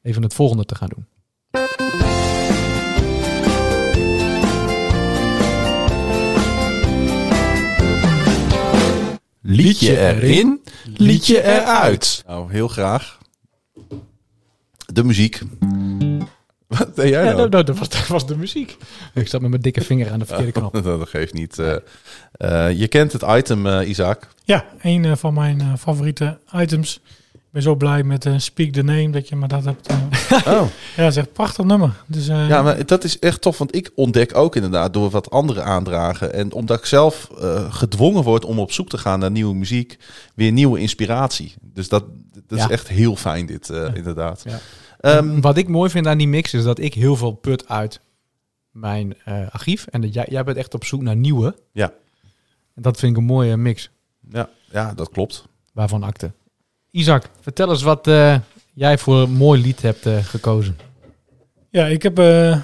even 0.02 0.24
het 0.24 0.34
volgende 0.34 0.66
te 0.66 0.76
gaan 0.76 0.90
doen. 0.96 1.06
Liedje 9.42 9.98
erin, 10.00 10.62
liedje 10.98 11.44
eruit. 11.44 12.24
Nou, 12.28 12.52
heel 12.52 12.68
graag. 12.68 13.18
De 14.94 15.04
muziek. 15.04 15.42
Wat 16.68 16.96
deed 16.96 17.10
jij 17.10 17.24
Ja, 17.26 17.32
nou? 17.34 17.50
dat, 17.50 17.66
dat, 17.68 17.78
was, 17.78 17.90
dat 17.90 18.08
was 18.08 18.28
de 18.28 18.38
muziek. 18.38 18.78
Ik 19.14 19.28
zat 19.28 19.42
met 19.42 19.50
mijn 19.50 19.62
dikke 19.62 19.82
vinger 19.82 20.12
aan 20.12 20.20
de 20.20 20.26
verkeerde 20.26 20.52
knop. 20.52 20.74
dat 20.84 21.10
geeft 21.10 21.34
niet. 21.34 21.60
eh. 21.60 21.76
Eh, 22.32 22.78
je 22.80 22.88
kent 22.88 23.12
het 23.12 23.22
item, 23.28 23.68
eh, 23.68 23.90
Isaac. 23.90 24.28
Ja, 24.44 24.66
een 24.82 25.18
van 25.18 25.34
mijn 25.34 25.78
favoriete 25.78 26.38
items. 26.56 27.02
Ik 27.34 27.40
ben 27.52 27.62
zo 27.62 27.76
blij 27.76 28.04
met 28.04 28.28
Speak 28.38 28.72
the 28.72 28.82
Name 28.84 29.10
dat 29.10 29.30
je 29.30 29.36
me 29.36 29.48
dat 29.48 29.66
hebt. 29.66 29.88
Oh. 30.34 30.44
ja, 30.96 31.04
dat 31.04 31.12
is 31.12 31.16
echt 31.18 31.28
een 31.28 31.32
prachtig 31.34 31.66
nummer. 31.66 31.92
Dus, 32.08 32.28
eh, 32.28 32.48
Ja, 32.48 32.62
maar 32.62 32.86
dat 32.86 33.04
is 33.04 33.20
echt 33.20 33.42
tof, 33.42 33.58
want 33.58 33.76
ik 33.76 33.92
ontdek 33.96 34.36
ook 34.38 34.56
inderdaad 34.56 34.94
door 34.94 35.10
wat 35.10 35.30
anderen 35.32 35.66
aandragen. 35.66 36.34
En 36.34 36.54
omdat 36.54 36.78
ik 36.80 36.86
zelf 36.86 37.30
eh, 37.42 37.74
gedwongen 37.74 38.24
word 38.24 38.46
om 38.46 38.60
op 38.60 38.72
zoek 38.72 38.90
te 38.90 38.98
gaan 38.98 39.20
naar 39.20 39.32
nieuwe 39.32 39.56
muziek, 39.56 39.98
weer 40.36 40.52
nieuwe 40.52 40.80
inspiratie. 40.80 41.54
Dus 41.62 41.90
dat, 41.90 42.04
dat 42.48 42.58
Ja. 42.60 42.66
is 42.66 42.72
echt 42.72 42.88
heel 42.88 43.16
fijn, 43.16 43.46
dit 43.46 43.70
eh, 43.70 43.88
inderdaad. 43.94 44.42
Ja. 44.48 44.60
Ehm, 45.04 45.40
Wat 45.42 45.58
ik 45.58 45.68
mooi 45.68 45.90
vind 45.90 46.08
aan 46.08 46.18
die 46.18 46.28
mix 46.28 46.54
is 46.54 46.64
dat 46.64 46.80
ik 46.80 46.94
heel 46.94 47.16
veel 47.16 47.32
put 47.32 47.68
uit 47.68 48.00
mijn 48.72 49.16
eh, 49.26 49.42
archief. 49.52 49.86
En 49.88 50.02
dat 50.02 50.14
jij, 50.14 50.26
jij 50.30 50.44
bent 50.44 50.58
echt 50.58 50.74
op 50.74 50.86
zoek 50.86 51.02
naar 51.02 51.16
nieuwe. 51.16 51.56
Ja. 51.72 51.94
En 52.76 52.82
dat 52.82 53.00
vind 53.00 53.12
ik 53.12 53.18
een 53.18 53.24
mooie 53.24 53.58
mix. 53.58 53.90
ja, 54.32 54.50
ja, 54.72 54.94
dat 54.94 55.10
klopt. 55.10 55.46
Waarvan 55.74 56.04
akte. 56.04 56.32
Isaac, 56.92 57.30
vertel 57.42 57.70
eens 57.70 57.82
wat 57.84 58.08
eh, 58.08 58.36
jij 58.74 58.98
voor 58.98 59.22
een 59.22 59.32
mooi 59.34 59.62
lied 59.62 59.82
hebt 59.82 60.06
eh, 60.06 60.18
gekozen. 60.24 60.78
Ja, 61.70 61.86
ik 61.86 62.04
heb 62.04 62.20
eh, 62.20 62.58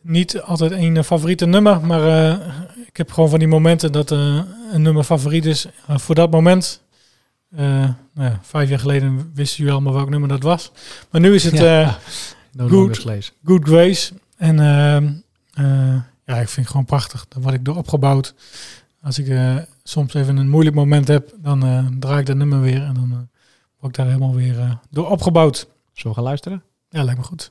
niet 0.00 0.40
altijd 0.40 0.72
één 0.72 0.96
eh, 0.96 1.02
favoriete 1.02 1.46
nummer, 1.46 1.80
maar 1.86 2.06
eh, 2.30 2.46
ik 2.86 2.96
heb 2.96 3.12
gewoon 3.12 3.30
van 3.30 3.38
die 3.38 3.48
momenten 3.48 3.92
dat 3.92 4.10
een 4.10 4.82
nummer 4.82 5.04
favoriet 5.04 5.44
is 5.44 5.66
voor 5.88 6.14
dat 6.14 6.30
moment. 6.30 6.82
Eh, 7.50 7.66
nou 8.14 8.30
ja, 8.30 8.38
vijf 8.42 8.68
jaar 8.68 8.78
geleden 8.78 9.30
wisten 9.34 9.56
jullie 9.58 9.72
allemaal 9.72 9.92
welk 9.92 10.10
nummer 10.10 10.28
dat 10.28 10.42
was. 10.42 10.72
Maar 11.10 11.20
nu 11.20 11.34
is 11.34 11.44
het 11.44 11.58
Ja. 11.58 11.82
eh, 11.82 11.94
No 12.52 12.92
Slaves. 12.92 13.32
Good 13.44 13.64
Grace. 13.64 14.12
En 14.36 14.60
ehm, 14.60 15.12
eh, 15.54 15.94
ja, 16.24 16.34
ik 16.40 16.48
vind 16.48 16.56
het 16.56 16.68
gewoon 16.68 16.84
prachtig. 16.84 17.26
Daar 17.28 17.42
word 17.42 17.54
ik 17.54 17.64
door 17.64 17.76
opgebouwd. 17.76 18.34
Als 19.02 19.18
ik 19.18 19.26
soms 19.82 20.14
even 20.14 20.36
een 20.36 20.48
moeilijk 20.50 20.76
moment 20.76 21.08
heb, 21.08 21.34
dan 21.38 21.64
eh, 21.64 21.86
draai 21.98 22.20
ik 22.20 22.26
dat 22.26 22.36
nummer 22.36 22.60
weer 22.60 22.82
en 22.82 22.94
dan 22.94 23.10
eh, 23.12 23.16
word 23.78 23.92
ik 23.92 23.94
daar 23.94 24.06
helemaal 24.06 24.34
weer 24.34 24.58
eh, 24.60 24.70
door 24.90 25.10
opgebouwd. 25.10 25.56
Zullen 25.92 26.08
we 26.08 26.14
gaan 26.14 26.22
luisteren? 26.24 26.62
Ja, 26.88 27.02
lijkt 27.04 27.20
me 27.20 27.26
goed. 27.26 27.50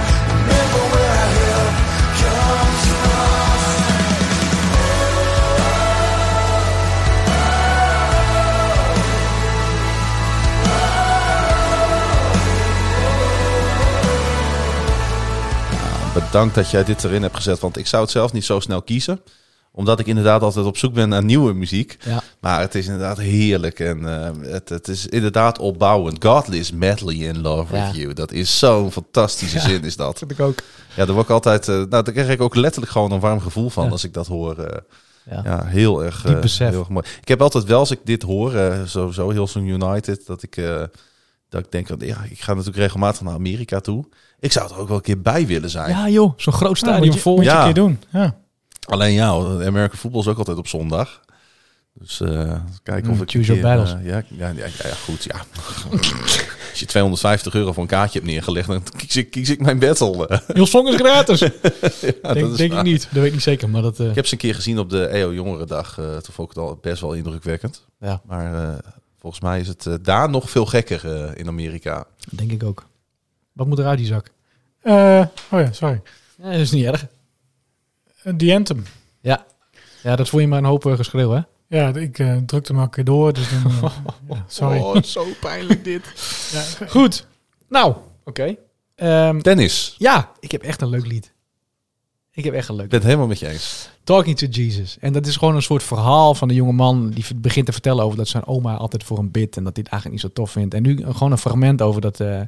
Bedankt 16.13 16.55
dat 16.55 16.69
jij 16.71 16.83
dit 16.83 17.03
erin 17.03 17.21
hebt 17.21 17.35
gezet, 17.35 17.59
want 17.59 17.77
ik 17.77 17.87
zou 17.87 18.01
het 18.03 18.11
zelf 18.11 18.33
niet 18.33 18.45
zo 18.45 18.59
snel 18.59 18.81
kiezen. 18.81 19.21
Omdat 19.71 19.99
ik 19.99 20.07
inderdaad 20.07 20.41
altijd 20.41 20.65
op 20.65 20.77
zoek 20.77 20.93
ben 20.93 21.09
naar 21.09 21.23
nieuwe 21.23 21.53
muziek. 21.53 21.97
Ja. 22.05 22.21
Maar 22.41 22.59
het 22.59 22.75
is 22.75 22.85
inderdaad 22.85 23.17
heerlijk 23.17 23.79
en 23.79 24.07
eh, 24.23 24.51
het, 24.51 24.69
het 24.69 24.87
is 24.87 25.07
inderdaad 25.07 25.59
opbouwend. 25.59 26.23
Godly 26.25 26.57
is 26.57 26.71
madly 26.71 27.23
in 27.23 27.41
love 27.41 27.75
Ja. 27.75 27.85
with 27.87 27.95
you. 28.01 28.13
Dat 28.13 28.31
is 28.31 28.59
zo'n 28.59 28.91
fantastische 28.91 29.59
zin 29.59 29.83
is 29.83 29.95
dat. 29.95 30.17
vind 30.17 30.31
ik 30.31 30.39
ook. 30.39 30.59
Ja, 30.95 31.05
daar 31.05 31.13
word 31.13 31.25
ik 31.25 31.31
altijd... 31.31 31.67
eh, 31.67 31.75
nou, 31.75 31.87
daar 31.89 32.11
krijg 32.11 32.29
ik 32.29 32.41
ook 32.41 32.55
letterlijk 32.55 32.91
gewoon 32.91 33.11
een 33.11 33.19
warm 33.19 33.39
gevoel 33.39 33.69
van 33.69 33.91
als 33.91 34.03
ik 34.03 34.13
dat 34.13 34.27
hoor. 34.27 34.57
eh. 34.59 34.77
Ja. 35.43 35.65
heel 35.65 36.03
erg, 36.03 36.21
Diep 36.21 36.41
besef. 36.41 36.69
heel 36.69 36.79
erg 36.79 36.89
mooi. 36.89 37.05
Ik 37.21 37.27
heb 37.27 37.41
altijd 37.41 37.63
wel, 37.63 37.79
als 37.79 37.91
ik 37.91 37.99
dit 38.03 38.21
hoor, 38.21 38.53
sowieso 38.85 39.29
heel 39.29 39.47
zo'n 39.47 39.65
United, 39.65 40.25
dat 40.25 40.43
ik, 40.43 40.55
dat 41.49 41.61
ik 41.65 41.71
denk, 41.71 41.87
ja, 41.87 42.17
ik 42.29 42.39
ga 42.41 42.51
natuurlijk 42.51 42.77
regelmatig 42.77 43.21
naar 43.21 43.33
Amerika 43.33 43.79
toe. 43.79 44.05
Ik 44.41 44.51
zou 44.51 44.71
er 44.71 44.77
ook 44.77 44.87
wel 44.87 44.97
een 44.97 45.03
keer 45.03 45.21
bij 45.21 45.47
willen 45.47 45.69
zijn. 45.69 45.89
Ja 45.89 46.09
joh, 46.09 46.33
zo'n 46.37 46.53
groot 46.53 46.77
stadion 46.77 47.05
moet 47.05 47.13
je, 47.13 47.19
vol. 47.19 47.35
moet 47.35 47.43
je 47.43 47.49
Ja. 47.49 47.57
een 47.59 47.73
keer 47.73 47.83
doen. 47.83 47.99
Ja. 48.09 48.35
Alleen 48.87 49.13
ja, 49.13 49.27
American 49.29 49.97
voetbal 49.99 50.21
is 50.21 50.27
ook 50.27 50.37
altijd 50.37 50.57
op 50.57 50.67
zondag. 50.67 51.21
Dus 51.93 52.21
eh 52.21 52.53
kijken 52.83 53.09
of 53.11 53.15
Mm, 53.15 53.21
ik 53.21 53.29
choose 53.29 53.53
keer, 53.53 53.65
eh, 53.65 53.75
ja, 53.75 53.99
ja, 54.03 54.23
ja, 54.37 54.47
ja, 54.47 54.65
ja, 54.83 54.93
goed, 55.05 55.23
ja. 55.23 55.35
Als 56.71 56.79
je 56.79 56.85
250 56.85 57.53
euro 57.53 57.73
voor 57.73 57.83
een 57.83 57.89
kaartje 57.89 58.19
hebt 58.19 58.31
neergelegd, 58.31 58.67
dan 58.67 58.83
kies 58.97 59.15
ik, 59.15 59.31
kies 59.31 59.49
ik 59.49 59.59
mijn 59.61 59.79
battle. 59.79 60.27
eh. 60.27 60.39
Heel 60.47 60.65
song 60.65 60.87
is 60.87 60.95
gratis. 60.95 61.39
Ja, 61.39 61.49
denk 62.33 62.51
is 62.51 62.57
denk 62.57 62.73
ik 62.73 62.81
niet. 62.83 63.01
Dat 63.01 63.11
weet 63.13 63.25
ik 63.25 63.31
niet 63.33 63.41
zeker. 63.41 63.69
Maar 63.69 63.81
dat, 63.81 63.99
eh, 63.99 64.09
Ik 64.09 64.15
heb 64.15 64.25
ze 64.27 64.33
een 64.33 64.39
keer 64.39 64.55
gezien 64.55 64.79
op 64.79 64.89
de 64.89 65.07
EO 65.07 65.33
Jongerendag. 65.33 65.97
eh 65.99 66.05
toen 66.05 66.33
vond 66.33 66.49
ik 66.49 66.55
het 66.55 66.63
al 66.65 66.77
best 66.81 67.01
wel 67.01 67.13
indrukwekkend. 67.13 67.85
Ja. 67.99 68.21
Maar 68.25 68.53
eh, 68.53 68.77
volgens 69.19 69.41
mij 69.41 69.59
is 69.59 69.67
het 69.67 69.87
daar 70.01 70.29
nog 70.29 70.49
veel 70.49 70.65
gekker 70.65 71.13
eh, 71.23 71.29
in 71.39 71.47
Amerika. 71.47 72.05
denk 72.29 72.51
ik 72.51 72.63
ook. 72.63 72.85
Wat 73.53 73.67
moet 73.67 73.79
eruit 73.79 73.97
die 73.97 74.07
zak? 74.07 74.31
Eh, 74.81 75.25
oh 75.51 75.59
ja, 75.59 75.71
sorry. 75.71 76.01
Ja, 76.35 76.51
dat 76.51 76.59
is 76.59 76.71
niet 76.71 76.85
erg. 76.85 77.07
Eh, 78.23 78.33
The 78.33 78.53
Anthem. 78.53 78.85
Ja. 79.21 79.45
Ja, 80.03 80.15
dat 80.15 80.29
voel 80.29 80.39
je 80.39 80.47
maar 80.47 80.57
een 80.57 80.65
hoop 80.65 80.85
eh, 80.85 80.95
geschreeuw, 80.95 81.31
hè? 81.31 81.41
Ja, 81.67 81.95
ik 81.95 82.19
eh, 82.19 82.37
drukte 82.45 82.73
hem 82.73 82.81
een 82.81 82.89
keer 82.89 83.03
door. 83.03 83.33
Dus 83.33 83.49
dan, 83.49 83.71
eh, 83.71 83.97
ja, 84.29 84.45
sorry. 84.47 84.79
Oh, 84.79 85.01
zo 85.01 85.25
pijnlijk 85.39 85.83
dit. 85.83 86.03
Goed. 86.87 87.27
Nou, 87.69 87.95
oké. 88.23 88.55
Ehm, 88.95 89.39
Dennis, 89.39 89.95
ja, 89.97 90.31
ik 90.39 90.51
heb 90.51 90.61
echt 90.63 90.81
een 90.81 90.89
leuk 90.89 91.05
lied. 91.05 91.30
Ik 92.33 92.43
heb 92.43 92.53
echt 92.53 92.69
een 92.69 92.75
leuk 92.75 92.83
ik 92.83 92.89
ben 92.89 92.99
het 92.99 93.07
helemaal 93.07 93.27
met 93.27 93.39
je 93.39 93.47
eens. 93.47 93.89
Talking 94.03 94.37
to 94.37 94.47
Jesus. 94.47 94.97
En 94.99 95.13
dat 95.13 95.27
is 95.27 95.35
gewoon 95.37 95.55
een 95.55 95.61
soort 95.61 95.83
verhaal 95.83 96.35
van 96.35 96.47
de 96.47 96.53
jonge 96.53 96.71
man 96.71 97.09
die 97.09 97.25
begint 97.35 97.65
te 97.65 97.71
vertellen 97.71 98.03
over 98.03 98.17
dat 98.17 98.27
zijn 98.27 98.45
oma 98.45 98.75
altijd 98.75 99.03
voor 99.03 99.17
hem 99.17 99.31
bidt 99.31 99.57
en 99.57 99.63
dat 99.63 99.75
hij 99.75 99.83
het 99.83 99.91
eigenlijk 99.91 100.23
niet 100.23 100.31
zo 100.31 100.41
tof 100.41 100.51
vindt. 100.51 100.73
En 100.73 100.81
nu 100.81 101.03
gewoon 101.11 101.31
een 101.31 101.37
fragment 101.37 101.81
over 101.81 102.01
dat, 102.01 102.19
eh, 102.19 102.41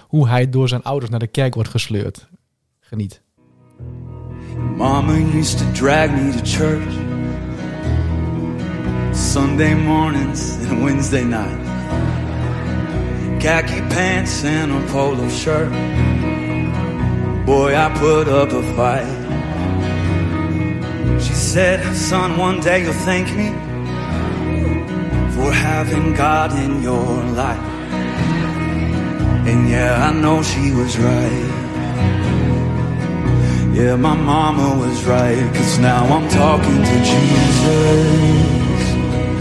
hoe 0.00 0.28
hij 0.28 0.50
door 0.50 0.68
zijn 0.68 0.82
ouders 0.82 1.10
naar 1.10 1.20
de 1.20 1.26
kerk 1.26 1.54
wordt 1.54 1.70
gesleurd. 1.70 2.28
Geniet. 2.80 3.20
Mama 4.76 5.12
used 5.12 5.58
to 5.58 5.64
drag 5.72 6.10
me 6.10 6.30
to 6.30 6.44
church 6.44 6.92
Sunday 9.14 9.74
mornings 9.74 10.50
and 10.70 10.82
Wednesday 10.82 11.22
night. 11.22 11.66
Khaki 13.38 13.82
pants 13.82 14.44
and 14.44 14.72
a 14.72 14.92
polo 14.92 15.28
shirt. 15.28 15.72
Boy, 17.48 17.74
I 17.74 17.88
put 17.96 18.28
up 18.28 18.50
a 18.52 18.62
fight. 18.76 19.08
She 21.18 21.32
said, 21.32 21.78
Son, 21.96 22.36
one 22.36 22.60
day 22.60 22.82
you'll 22.82 22.92
thank 23.08 23.26
me 23.34 23.48
for 25.34 25.50
having 25.50 26.12
God 26.12 26.52
in 26.58 26.82
your 26.82 27.24
life. 27.42 27.66
And 29.48 29.66
yeah, 29.70 30.08
I 30.08 30.12
know 30.12 30.42
she 30.42 30.72
was 30.72 30.98
right. 30.98 31.48
Yeah, 33.72 33.96
my 33.96 34.14
mama 34.14 34.76
was 34.82 35.02
right, 35.06 35.54
cause 35.54 35.78
now 35.78 36.04
I'm 36.04 36.28
talking 36.28 36.82
to 36.90 36.96
Jesus. 37.12 38.84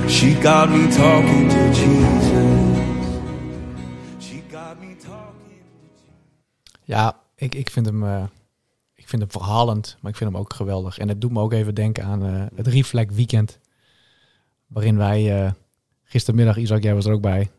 She 0.09 0.33
got 0.35 0.69
me 0.69 0.89
talking 1.03 1.49
to 1.49 1.73
Jesus. 1.73 2.77
She 4.25 4.39
got 4.49 4.79
me 4.79 4.95
talking 4.95 5.59
to 5.97 6.93
Ja, 6.93 7.26
ik, 7.37 7.55
ik, 7.55 7.69
vind 7.69 7.85
hem, 7.85 8.03
eh, 8.03 8.23
ik 8.93 9.07
vind 9.07 9.21
hem 9.21 9.31
verhalend, 9.31 9.97
maar 10.01 10.11
ik 10.11 10.17
vind 10.17 10.31
hem 10.31 10.39
ook 10.39 10.53
geweldig. 10.53 10.97
En 10.97 11.07
het 11.07 11.21
doet 11.21 11.31
me 11.31 11.39
ook 11.39 11.53
even 11.53 11.75
denken 11.75 12.03
aan 12.03 12.25
eh, 12.25 12.45
het 12.55 12.67
Reflect 12.67 13.15
Weekend. 13.15 13.59
Waarin 14.67 14.97
wij 14.97 15.45
eh, 15.45 15.51
gistermiddag, 16.03 16.57
Isaac, 16.57 16.83
jij 16.83 16.93
was 16.93 17.05
er 17.05 17.13
ook 17.13 17.21
bij. 17.21 17.51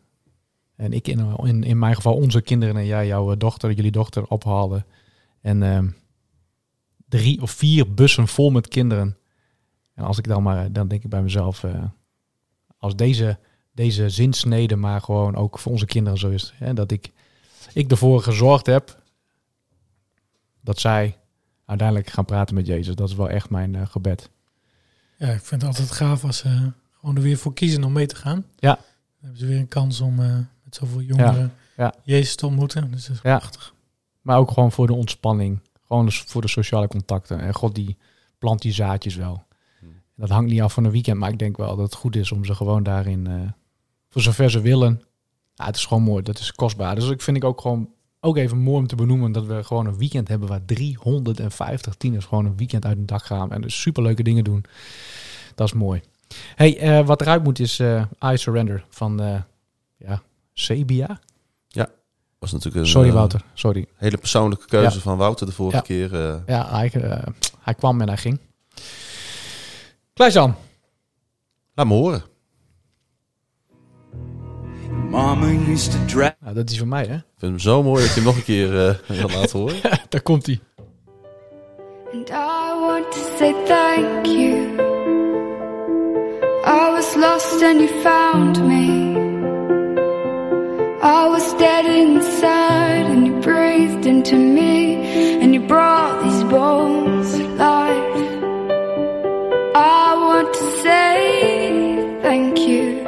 En 0.75 0.93
ik 0.93 1.07
in, 1.07 1.35
in, 1.43 1.63
in 1.63 1.79
mijn 1.79 1.95
geval 1.95 2.15
onze 2.15 2.41
kinderen 2.41 2.77
en 2.77 2.85
jij 2.85 3.07
jouw 3.07 3.35
dochter, 3.35 3.71
jullie 3.71 3.91
dochter 3.91 4.27
ophaalden. 4.27 4.85
En 5.41 5.63
ehm, 5.63 5.89
drie 7.07 7.41
of 7.41 7.51
vier 7.51 7.93
bussen 7.93 8.27
vol 8.27 8.49
met 8.49 8.67
kinderen. 8.67 9.17
En 9.93 10.03
als 10.03 10.17
ik 10.17 10.27
dan 10.27 10.43
maar, 10.43 10.71
dan 10.71 10.87
denk 10.87 11.03
ik 11.03 11.09
bij 11.09 11.21
mezelf, 11.21 11.65
als 12.77 12.95
deze, 12.95 13.37
deze 13.71 14.09
zinsnede 14.09 14.75
maar 14.75 15.01
gewoon 15.01 15.35
ook 15.35 15.59
voor 15.59 15.71
onze 15.71 15.85
kinderen 15.85 16.19
zo 16.19 16.29
is. 16.29 16.53
Hè, 16.55 16.73
dat 16.73 16.91
ik, 16.91 17.11
ik 17.73 17.91
ervoor 17.91 18.21
gezorgd 18.21 18.65
heb 18.65 18.98
dat 20.61 20.79
zij 20.79 21.17
uiteindelijk 21.65 22.09
gaan 22.09 22.25
praten 22.25 22.55
met 22.55 22.65
Jezus. 22.67 22.95
Dat 22.95 23.09
is 23.09 23.15
wel 23.15 23.29
echt 23.29 23.49
mijn 23.49 23.75
eh, 23.75 23.85
gebed. 23.87 24.29
Ja, 25.17 25.27
ik 25.27 25.41
vind 25.45 25.61
het 25.61 25.69
altijd 25.71 25.91
gaaf 25.91 26.23
als 26.23 26.37
ze 26.37 26.71
gewoon 26.99 27.15
er 27.15 27.21
weer 27.21 27.37
voor 27.37 27.53
kiezen 27.53 27.83
om 27.83 27.91
mee 27.93 28.05
te 28.05 28.15
gaan. 28.15 28.45
Ja. 28.55 28.73
Dan 28.75 28.83
hebben 29.19 29.39
ze 29.39 29.45
weer 29.45 29.57
een 29.59 29.67
kans 29.67 30.01
om 30.01 30.19
eh, 30.19 30.35
met 30.63 30.75
zoveel 30.75 31.01
jongeren 31.01 31.53
ja. 31.77 31.93
Jezus 32.03 32.35
te 32.35 32.45
ontmoeten. 32.45 32.91
Dus 32.91 33.05
dat 33.05 33.15
is 33.15 33.21
Ja. 33.23 33.37
prachtig. 33.37 33.73
Maar 34.21 34.37
ook 34.37 34.51
gewoon 34.51 34.71
voor 34.71 34.87
de 34.87 34.93
ontspanning. 34.93 35.59
Gewoon 35.87 36.05
dus 36.05 36.21
voor 36.21 36.41
de 36.41 36.47
sociale 36.47 36.87
contacten. 36.87 37.39
En 37.39 37.53
God 37.53 37.75
die 37.75 37.97
plant 38.37 38.61
die 38.61 38.71
zaadjes 38.73 39.15
wel. 39.15 39.43
Dat 40.15 40.29
hangt 40.29 40.49
niet 40.51 40.61
af 40.61 40.73
van 40.73 40.83
een 40.83 40.91
weekend. 40.91 41.17
Maar 41.17 41.29
ik 41.29 41.39
denk 41.39 41.57
wel 41.57 41.75
dat 41.75 41.85
het 41.85 41.93
goed 41.95 42.15
is 42.15 42.31
om 42.31 42.45
ze 42.45 42.55
gewoon 42.55 42.83
daarin... 42.83 43.27
eh, 43.27 43.33
voor 44.09 44.21
zover 44.21 44.49
ze 44.51 44.61
willen. 44.61 45.01
Ja, 45.53 45.65
het 45.65 45.75
is 45.75 45.85
gewoon 45.85 46.03
mooi. 46.03 46.23
Dat 46.23 46.39
is 46.39 46.51
kostbaar. 46.53 46.95
Dus 46.95 47.09
ik 47.09 47.21
vind 47.21 47.37
ik 47.37 47.43
ook 47.43 47.61
gewoon... 47.61 47.89
Ook 48.21 48.37
even 48.37 48.57
mooi 48.57 48.77
om 48.77 48.87
te 48.87 48.95
benoemen 48.95 49.31
dat 49.31 49.45
we 49.45 49.63
gewoon 49.63 49.85
een 49.85 49.97
weekend 49.97 50.27
hebben 50.27 50.47
waar 50.47 50.65
350 50.65 51.95
tieners 51.95 52.25
gewoon 52.25 52.45
een 52.45 52.57
weekend 52.57 52.85
uit 52.85 52.97
een 52.97 53.05
dak 53.05 53.23
gaan 53.23 53.51
en 53.51 53.61
dus 53.61 53.81
superleuke 53.81 54.23
dingen 54.23 54.43
doen. 54.43 54.65
Dat 55.55 55.67
is 55.67 55.73
mooi. 55.73 56.01
Hey, 56.55 56.77
eh, 56.77 57.05
wat 57.05 57.21
eruit 57.21 57.43
moet 57.43 57.59
is 57.59 57.79
eh 57.79 58.03
I 58.33 58.37
Surrender 58.37 58.85
van 58.89 59.21
eh 59.21 59.41
ja, 59.97 60.21
Sebia. 60.53 61.19
was 62.39 62.51
natuurlijk 62.51 62.85
een 62.85 62.91
Sorry 62.91 63.11
Wouter, 63.11 63.43
sorry. 63.53 63.87
hele 63.95 64.17
persoonlijke 64.17 64.65
keuze 64.65 64.95
Ja. 64.95 65.01
van 65.01 65.17
Wouter 65.17 65.45
de 65.45 65.51
vorige 65.51 65.75
Ja. 65.75 65.81
keer. 65.81 66.41
Ja, 66.45 66.69
hij, 66.69 66.91
hij 67.59 67.73
kwam 67.73 68.01
en 68.01 68.07
hij 68.07 68.17
ging. 68.17 68.39
Klaas-Jan. 70.13 70.55
laat 71.73 71.87
me 71.87 71.93
horen. 71.93 72.23
Mama 75.09 75.47
used 75.71 75.91
to 75.91 75.97
drag 76.05 76.33
Nou, 76.39 76.55
dat 76.55 76.69
is 76.69 76.77
van 76.77 76.87
mij, 76.87 77.05
hè? 77.05 77.15
Ik 77.15 77.21
vind 77.37 77.51
hem 77.51 77.59
zo 77.59 77.83
mooi 77.83 78.01
dat 78.03 78.09
je 78.13 78.15
hem 78.15 78.23
nog 78.23 78.35
een 78.35 78.43
keer 78.43 78.87
eh 78.87 78.95
wil 79.19 79.29
laten 79.29 79.59
horen. 79.59 79.75
Daar 80.09 80.21
komt 80.21 80.45
hij. 80.45 80.59
And 82.13 82.29
I 82.29 82.79
want 82.81 83.11
to 83.11 83.19
say 83.37 83.53
thank 83.65 84.25
you. 84.25 84.77
I 86.65 86.91
was 86.91 87.15
lost 87.15 87.61
and 87.63 87.79
you 87.81 87.87
found 88.01 88.61
me. 88.67 89.17
I 91.01 91.27
was 91.29 91.57
dead 91.57 91.85
inside 91.85 93.05
and 93.11 93.25
you 93.27 93.39
breathed 93.39 94.05
into 94.05 94.35
me 94.35 94.95
and 95.41 95.53
you 95.53 95.65
brought 95.65 96.21
these 96.23 96.43
bones 96.43 97.31
to 97.31 97.43
life. 97.57 98.17
I 99.75 100.15
want 100.19 100.53
to 100.53 100.81
say 100.81 102.19
thank 102.21 102.57
you. 102.59 103.07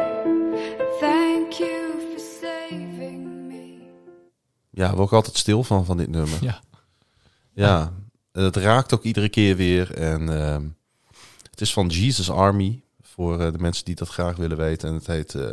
Ja, 4.81 4.95
we 4.95 5.01
ook 5.01 5.13
altijd 5.13 5.37
stil 5.37 5.63
van, 5.63 5.85
van 5.85 5.97
dit 5.97 6.09
nummer. 6.09 6.37
Ja. 6.41 6.61
Ja, 7.53 7.93
het 8.31 8.55
raakt 8.55 8.93
ook 8.93 9.03
iedere 9.03 9.29
keer 9.29 9.55
weer. 9.55 9.93
En 9.93 10.29
ehm, 10.41 10.65
het 11.49 11.61
is 11.61 11.73
van 11.73 11.87
Jesus 11.87 12.29
Army, 12.29 12.83
voor 13.01 13.39
eh, 13.39 13.51
de 13.51 13.57
mensen 13.57 13.85
die 13.85 13.95
dat 13.95 14.09
graag 14.09 14.35
willen 14.35 14.57
weten. 14.57 14.89
En 14.89 14.95
het 14.95 15.07
heet, 15.07 15.35
eh, 15.35 15.49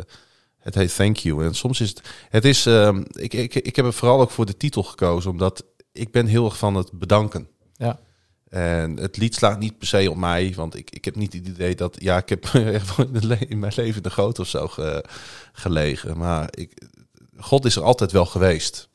het 0.57 0.75
heet 0.75 0.95
Thank 0.95 1.17
You. 1.17 1.45
En 1.45 1.55
soms 1.55 1.81
is 1.81 1.89
het... 1.89 2.01
het 2.29 2.45
is, 2.45 2.65
ehm, 2.65 3.03
ik, 3.11 3.33
ik, 3.33 3.55
ik 3.55 3.75
heb 3.75 3.85
er 3.85 3.93
vooral 3.93 4.21
ook 4.21 4.31
voor 4.31 4.45
de 4.45 4.57
titel 4.57 4.83
gekozen, 4.83 5.31
omdat 5.31 5.63
ik 5.91 6.11
ben 6.11 6.25
heel 6.25 6.45
erg 6.45 6.57
van 6.57 6.75
het 6.75 6.91
bedanken. 6.91 7.47
Ja. 7.73 7.99
En 8.47 8.97
het 8.97 9.17
lied 9.17 9.35
slaat 9.35 9.59
niet 9.59 9.77
per 9.77 9.87
se 9.87 10.09
op 10.09 10.17
mij, 10.17 10.53
want 10.55 10.75
ik, 10.75 10.89
ik 10.89 11.05
heb 11.05 11.15
niet 11.15 11.33
het 11.33 11.47
idee 11.47 11.75
dat... 11.75 11.95
Ja, 11.99 12.17
ik 12.17 12.29
heb 12.29 12.45
in, 12.53 12.65
het 12.67 13.49
mijn 13.59 13.73
leven 13.75 14.03
de 14.03 14.09
goot 14.09 14.39
of 14.39 14.47
zo 14.47 14.67
ge- 14.67 15.05
gelegen. 15.53 16.17
Maar 16.17 16.47
ik, 16.51 16.87
God 17.37 17.65
is 17.65 17.75
er 17.75 17.83
altijd 17.83 18.11
wel 18.11 18.25
geweest. 18.25 18.89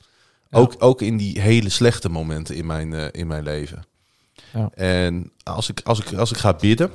Ook, 0.55 0.75
ook 0.79 1.03
in 1.03 1.17
die 1.17 1.41
hele 1.41 1.69
slechte 1.69 2.09
momenten 2.09 2.55
in 2.57 2.67
mijn, 2.67 2.95
eh, 2.95 3.07
in 3.11 3.27
mijn 3.27 3.43
leven. 3.43 3.85
Ja. 4.53 4.71
En 4.75 5.31
als 5.43 5.69
ik, 5.69 5.81
als, 5.85 6.01
ik, 6.01 6.13
als 6.19 6.31
ik 6.31 6.37
ga 6.37 6.55
bidden, 6.55 6.91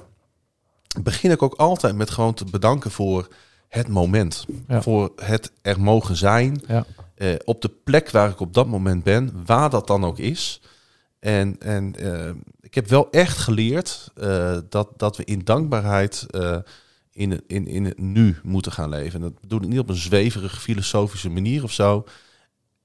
begin 1.02 1.32
ik 1.32 1.42
ook 1.42 1.54
altijd 1.56 1.96
met 1.96 2.10
gewoon 2.10 2.34
te 2.34 2.46
bedanken 2.46 2.92
voor 2.92 3.28
het 3.68 3.88
moment. 3.88 4.46
Voor 4.82 5.12
het 5.16 5.52
er 5.62 5.82
mogen 5.82 6.16
zijn. 6.16 6.62
Ja. 6.68 6.86
eh, 7.16 7.36
op 7.46 7.62
de 7.62 7.72
plek 7.84 8.10
waar 8.12 8.30
ik 8.30 8.40
op 8.40 8.54
dat 8.54 8.68
moment 8.68 9.04
ben, 9.04 9.44
waar 9.46 9.70
dat 9.70 9.88
dan 9.88 10.06
ook 10.06 10.18
is. 10.20 10.62
En, 11.20 11.56
en 11.60 11.96
eh, 11.96 12.32
ik 12.62 12.76
heb 12.76 12.88
wel 12.88 13.08
echt 13.12 13.38
geleerd 13.38 14.12
dat, 14.70 14.90
dat 14.98 15.18
we 15.18 15.24
in 15.26 15.42
dankbaarheid 15.44 16.26
eh, 16.30 16.58
in, 17.12 17.32
het- 17.32 17.44
in, 17.48 17.68
in 17.68 17.86
het 17.86 18.00
nu 18.00 18.38
moeten 18.44 18.72
gaan 18.72 18.90
leven. 18.90 19.14
En 19.14 19.22
dat 19.22 19.40
bedoel 19.42 19.62
ik 19.62 19.68
niet 19.68 19.80
op 19.80 19.90
een 19.90 19.96
zweverige 19.96 20.60
filosofische 20.60 21.30
manier 21.30 21.64
of 21.64 21.72
zo. 21.72 22.06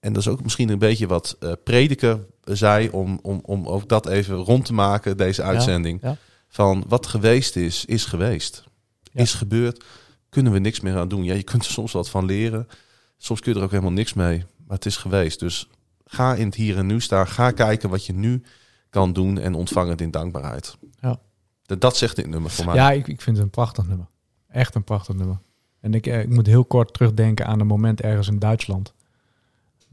En 0.04 0.12
dat 0.12 0.22
is 0.22 0.28
ook 0.28 0.42
misschien 0.42 0.68
een 0.68 0.78
beetje 0.78 1.06
wat 1.06 1.36
eh 1.40 1.52
prediker 1.64 2.26
zei 2.44 2.88
om, 2.88 3.18
om, 3.22 3.40
om 3.42 3.66
ook 3.66 3.88
dat 3.88 4.06
even 4.06 4.36
rond 4.36 4.64
te 4.64 4.72
maken, 4.74 5.16
deze 5.16 5.42
uitzending. 5.42 5.98
ja. 6.02 6.16
Van 6.48 6.84
wat 6.88 7.06
geweest 7.06 7.56
is, 7.56 7.84
is 7.84 8.04
geweest. 8.04 8.64
Ja. 9.02 9.20
Is 9.22 9.34
gebeurd, 9.34 9.84
kunnen 10.28 10.52
we 10.52 10.58
niks 10.58 10.80
meer 10.80 10.96
aan 10.96 11.08
doen. 11.08 11.24
Ja, 11.24 11.34
je 11.34 11.42
kunt 11.42 11.64
er 11.64 11.70
soms 11.70 11.92
wat 11.92 12.10
van 12.10 12.24
leren. 12.24 12.68
Soms 13.16 13.40
kun 13.40 13.52
je 13.52 13.58
er 13.58 13.64
ook 13.64 13.70
helemaal 13.70 13.92
niks 13.92 14.14
mee. 14.14 14.44
Maar 14.66 14.76
het 14.76 14.86
is 14.86 14.96
geweest. 14.96 15.40
Dus 15.40 15.68
ga 16.04 16.34
in 16.34 16.46
het 16.46 16.54
hier 16.54 16.76
en 16.76 16.86
nu 16.86 17.00
staan. 17.00 17.26
Ga 17.26 17.50
kijken 17.50 17.88
wat 17.90 18.06
je 18.06 18.12
nu 18.12 18.42
kan 18.90 19.12
doen 19.12 19.38
en 19.38 19.54
ontvang 19.54 19.90
het 19.90 20.00
in 20.00 20.10
dankbaarheid. 20.10 20.76
Ja. 21.00 21.20
Dat, 21.62 21.80
dat 21.80 21.96
zegt 21.96 22.16
dit 22.16 22.26
nummer 22.26 22.50
voor 22.50 22.64
mij. 22.64 22.74
Ja, 22.74 22.90
ik, 22.92 23.08
ik 23.08 23.20
vind 23.20 23.36
het 23.36 23.44
een 23.44 23.50
prachtig 23.50 23.86
nummer. 23.86 24.06
Echt 24.48 24.74
een 24.74 24.84
prachtig 24.84 25.14
nummer. 25.14 25.38
En 25.80 25.94
ik, 25.94 26.06
eh, 26.06 26.20
ik 26.20 26.28
moet 26.28 26.46
heel 26.46 26.64
kort 26.64 26.92
terugdenken 26.92 27.46
aan 27.46 27.60
een 27.60 27.66
moment 27.66 28.00
ergens 28.00 28.28
in 28.28 28.38
Duitsland. 28.38 28.93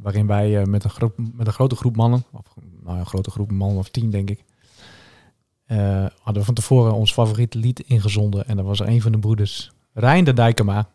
Waarin 0.02 0.28
wij 0.28 0.60
eh, 0.60 0.66
met, 0.66 0.84
een 0.84 0.90
groep, 0.90 1.14
met 1.34 1.48
een 1.48 1.54
grote 1.54 1.76
groep 1.76 1.96
mannen, 1.96 2.24
of 2.32 2.46
nou, 2.84 3.00
een 3.00 3.06
grote 3.06 3.32
groep 3.32 3.52
mannen 3.52 3.78
of 3.78 3.90
tien 3.90 4.10
denk 4.10 4.30
ik, 4.30 4.44
eh, 5.66 6.06
hadden 6.22 6.42
we 6.42 6.44
van 6.44 6.54
tevoren 6.54 6.94
ons 6.94 7.14
favoriete 7.14 7.58
lied 7.58 7.80
ingezonden. 7.80 8.48
En 8.48 8.56
dat 8.58 8.66
was 8.66 8.80
er 8.80 8.88
een 8.88 9.02
van 9.02 9.12
de 9.12 9.20
broeders, 9.20 9.72
Rijn 9.94 10.24
de 10.24 10.34
Dijkema, 10.34 10.90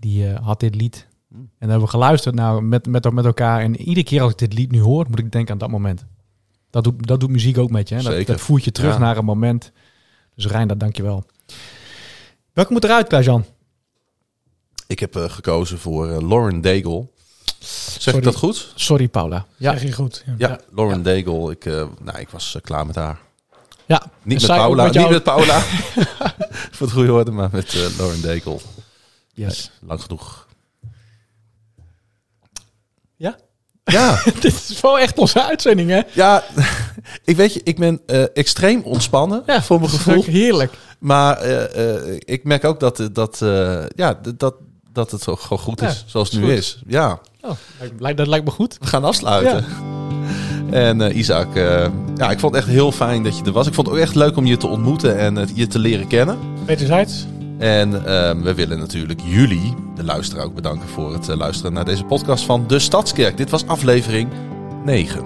die 0.00 0.28
eh, 0.28 0.46
had 0.46 0.60
dit 0.60 0.74
lied. 0.74 1.08
Hmm. 1.28 1.38
En 1.38 1.48
dan 1.58 1.68
hebben 1.68 1.86
we 1.86 1.92
geluisterd 1.92 2.34
naar, 2.34 2.62
met, 2.62 2.86
met, 2.86 3.12
met 3.12 3.24
elkaar. 3.24 3.60
En 3.60 3.76
iedere 3.76 4.06
keer 4.06 4.22
als 4.22 4.32
ik 4.32 4.38
dit 4.38 4.52
lied 4.52 4.70
nu 4.70 4.80
hoor, 4.80 5.06
moet 5.08 5.18
ik 5.18 5.32
denken 5.32 5.52
aan 5.52 5.58
dat 5.58 5.70
moment. 5.70 6.06
Dat 6.70 6.84
doet, 6.84 7.06
dat 7.06 7.20
doet 7.20 7.30
muziek 7.30 7.58
ook 7.58 7.70
met 7.70 7.88
je. 7.88 7.94
Hè? 7.94 8.24
Dat, 8.24 8.40
voert 8.40 8.64
je 8.64 8.72
terug 8.72 8.92
Ja. 8.92 8.98
naar 8.98 9.16
een 9.16 9.24
moment. 9.24 9.72
Dus 10.34 10.46
Rijn, 10.46 10.68
dat 10.68 10.80
dank 10.80 10.96
je 10.96 11.02
wel. 11.02 11.24
Welke 12.52 12.72
moet 12.72 12.84
eruit, 12.84 13.08
Klaas-Jan? 13.08 13.44
Ik 14.86 15.00
heb 15.00 15.14
gekozen 15.16 15.78
voor 15.78 16.06
Lauren 16.06 16.60
Daigle. 16.60 17.08
Zeg 17.64 18.02
Sorry. 18.02 18.18
ik 18.18 18.24
dat 18.24 18.36
goed? 18.36 18.72
Sorry, 18.74 19.08
Paula. 19.08 19.46
Ja, 19.56 19.72
Zeg 19.72 19.82
je 19.82 19.92
goed. 19.92 20.22
Ja. 20.26 20.34
Ja, 20.38 20.48
Ja. 20.48 20.60
Lauren 20.74 21.02
Daigle. 21.02 21.50
Ik, 21.50 21.64
eh, 21.64 21.84
nou, 22.02 22.18
ik 22.18 22.28
was 22.28 22.54
eh, 22.54 22.62
klaar 22.62 22.86
met 22.86 22.94
haar. 22.94 23.18
ja. 23.86 24.02
Niet 24.22 24.40
met 24.40 24.56
Paula, 24.56 24.84
met 24.84 24.94
jou? 24.94 25.04
niet 25.06 25.14
met 25.14 25.22
Paula. 25.34 25.60
voor 26.70 26.86
het 26.86 26.92
goede 26.96 27.12
orde, 27.12 27.30
maar 27.30 27.48
met 27.52 27.74
eh, 27.74 27.98
Lauren 27.98 28.22
Daigle. 28.22 28.58
Yes. 29.34 29.70
Nee, 29.80 29.88
lang 29.88 30.02
genoeg. 30.02 30.46
Ja? 33.16 33.36
Ja, 33.84 34.22
Dit 34.40 34.44
is 34.68 34.80
wel 34.80 34.98
echt 34.98 35.18
onze 35.18 35.42
uitzending, 35.42 35.90
hè? 35.90 36.00
ja. 36.12 36.44
ik 37.24 37.36
weet 37.36 37.54
je, 37.54 37.60
ik 37.64 37.78
ben 37.78 38.00
eh, 38.06 38.24
extreem 38.34 38.82
ontspannen 38.82 39.42
Ja, 39.46 39.62
voor 39.62 39.78
mijn 39.78 39.90
gevoel. 39.90 40.22
Heerlijk. 40.24 40.72
Maar 40.98 41.36
eh, 41.38 41.96
eh, 42.12 42.16
ik 42.18 42.44
merk 42.44 42.64
ook 42.64 42.80
dat, 42.80 43.08
dat, 43.12 43.42
eh, 43.42 43.84
ja, 43.96 44.20
dat, 44.36 44.54
dat 44.94 45.10
het 45.10 45.28
ook 45.28 45.40
gewoon 45.40 45.58
goed 45.58 45.82
is, 45.82 45.88
Ja, 45.88 46.02
zoals 46.06 46.28
het 46.30 46.36
is 46.38 46.44
nu 46.44 46.50
goed. 46.50 46.58
is. 46.62 46.78
Ja, 46.86 47.18
Oh, 47.40 48.16
dat 48.16 48.26
lijkt 48.26 48.44
me 48.44 48.50
goed. 48.50 48.76
we 48.80 48.86
gaan 48.86 49.04
afsluiten. 49.04 49.64
En 50.70 51.00
eh, 51.00 51.16
Isaac, 51.16 51.54
eh, 51.54 51.86
ja, 52.16 52.30
ik 52.30 52.38
vond 52.38 52.54
het 52.54 52.64
echt 52.64 52.72
heel 52.72 52.92
fijn 52.92 53.22
dat 53.22 53.38
je 53.38 53.44
er 53.44 53.52
was. 53.52 53.66
Ik 53.66 53.74
vond 53.74 53.86
het 53.86 53.96
ook 53.96 54.02
echt 54.02 54.14
leuk 54.14 54.36
om 54.36 54.46
je 54.46 54.56
te 54.56 54.66
ontmoeten 54.66 55.18
en 55.18 55.38
eh, 55.38 55.46
je 55.54 55.66
te 55.66 55.78
leren 55.78 56.06
kennen. 56.06 56.38
Wederzijds. 56.66 57.26
En 57.58 58.06
ehm, 58.06 58.40
we 58.42 58.54
willen 58.54 58.78
natuurlijk 58.78 59.20
jullie, 59.24 59.74
de 59.94 60.04
luisteraar, 60.04 60.44
ook 60.44 60.54
bedanken 60.54 60.88
voor 60.88 61.12
het 61.12 61.26
luisteren 61.26 61.72
naar 61.72 61.84
deze 61.84 62.04
podcast 62.04 62.44
van 62.44 62.64
De 62.66 62.78
Stadskerk. 62.78 63.36
Dit 63.36 63.50
was 63.50 63.66
aflevering 63.66 64.28
9. 64.84 65.24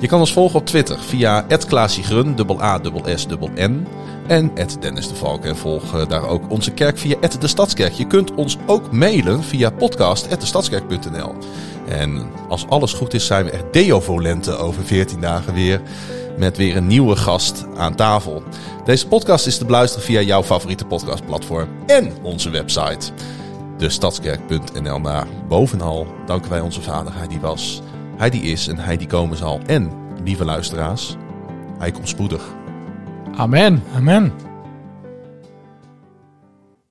Je 0.00 0.06
kan 0.06 0.20
ons 0.20 0.32
volgen 0.32 0.58
op 0.58 0.66
Twitter 0.66 0.98
via 0.98 1.46
@klaasiegrun, 1.68 2.34
dubbel 2.34 2.62
A, 2.62 2.78
dubbel 2.78 3.02
S, 3.18 3.26
dubbel 3.26 3.50
N. 3.56 3.86
En 4.28 4.52
Dennis 4.80 5.08
de 5.08 5.14
Valk. 5.14 5.44
En 5.44 5.56
volg 5.56 5.94
eh, 5.94 6.08
daar 6.08 6.28
ook 6.28 6.50
onze 6.50 6.70
kerk 6.70 6.98
via 6.98 7.16
de 7.38 7.46
Stadskerk. 7.46 7.92
Je 7.92 8.06
kunt 8.06 8.34
ons 8.34 8.56
ook 8.66 8.92
mailen 8.92 9.42
via 9.42 9.70
podcast.destadskerk.nl. 9.70 11.34
En 11.88 12.26
als 12.48 12.66
alles 12.68 12.92
goed 12.92 13.14
is, 13.14 13.26
zijn 13.26 13.44
we 13.44 13.50
echt 13.50 13.72
deovolente 13.72 14.56
over 14.56 14.84
14 14.84 15.20
dagen 15.20 15.54
weer. 15.54 15.80
Met 16.38 16.56
weer 16.56 16.76
een 16.76 16.86
nieuwe 16.86 17.16
gast 17.16 17.66
aan 17.76 17.94
tafel. 17.94 18.42
Deze 18.84 19.08
podcast 19.08 19.46
is 19.46 19.58
te 19.58 19.64
beluisteren 19.64 20.06
via 20.06 20.20
jouw 20.20 20.42
favoriete 20.42 20.84
podcastplatform 20.84 21.68
en 21.86 22.12
onze 22.22 22.50
website. 22.50 23.12
Destadskerk.nl. 23.76 24.98
Maar 24.98 25.26
bovenal 25.48 26.06
danken 26.26 26.50
wij 26.50 26.60
onze 26.60 26.82
vader, 26.82 27.16
hij 27.16 27.28
die 27.28 27.40
was, 27.40 27.82
hij 28.16 28.30
die 28.30 28.42
is 28.42 28.68
en 28.68 28.78
hij 28.78 28.96
die 28.96 29.06
komen 29.06 29.36
zal. 29.36 29.60
En, 29.66 29.90
lieve 30.24 30.44
luisteraars, 30.44 31.16
hij 31.78 31.90
komt 31.90 32.08
spoedig. 32.08 32.54
Amen. 33.38 33.82
Amen. 33.94 34.45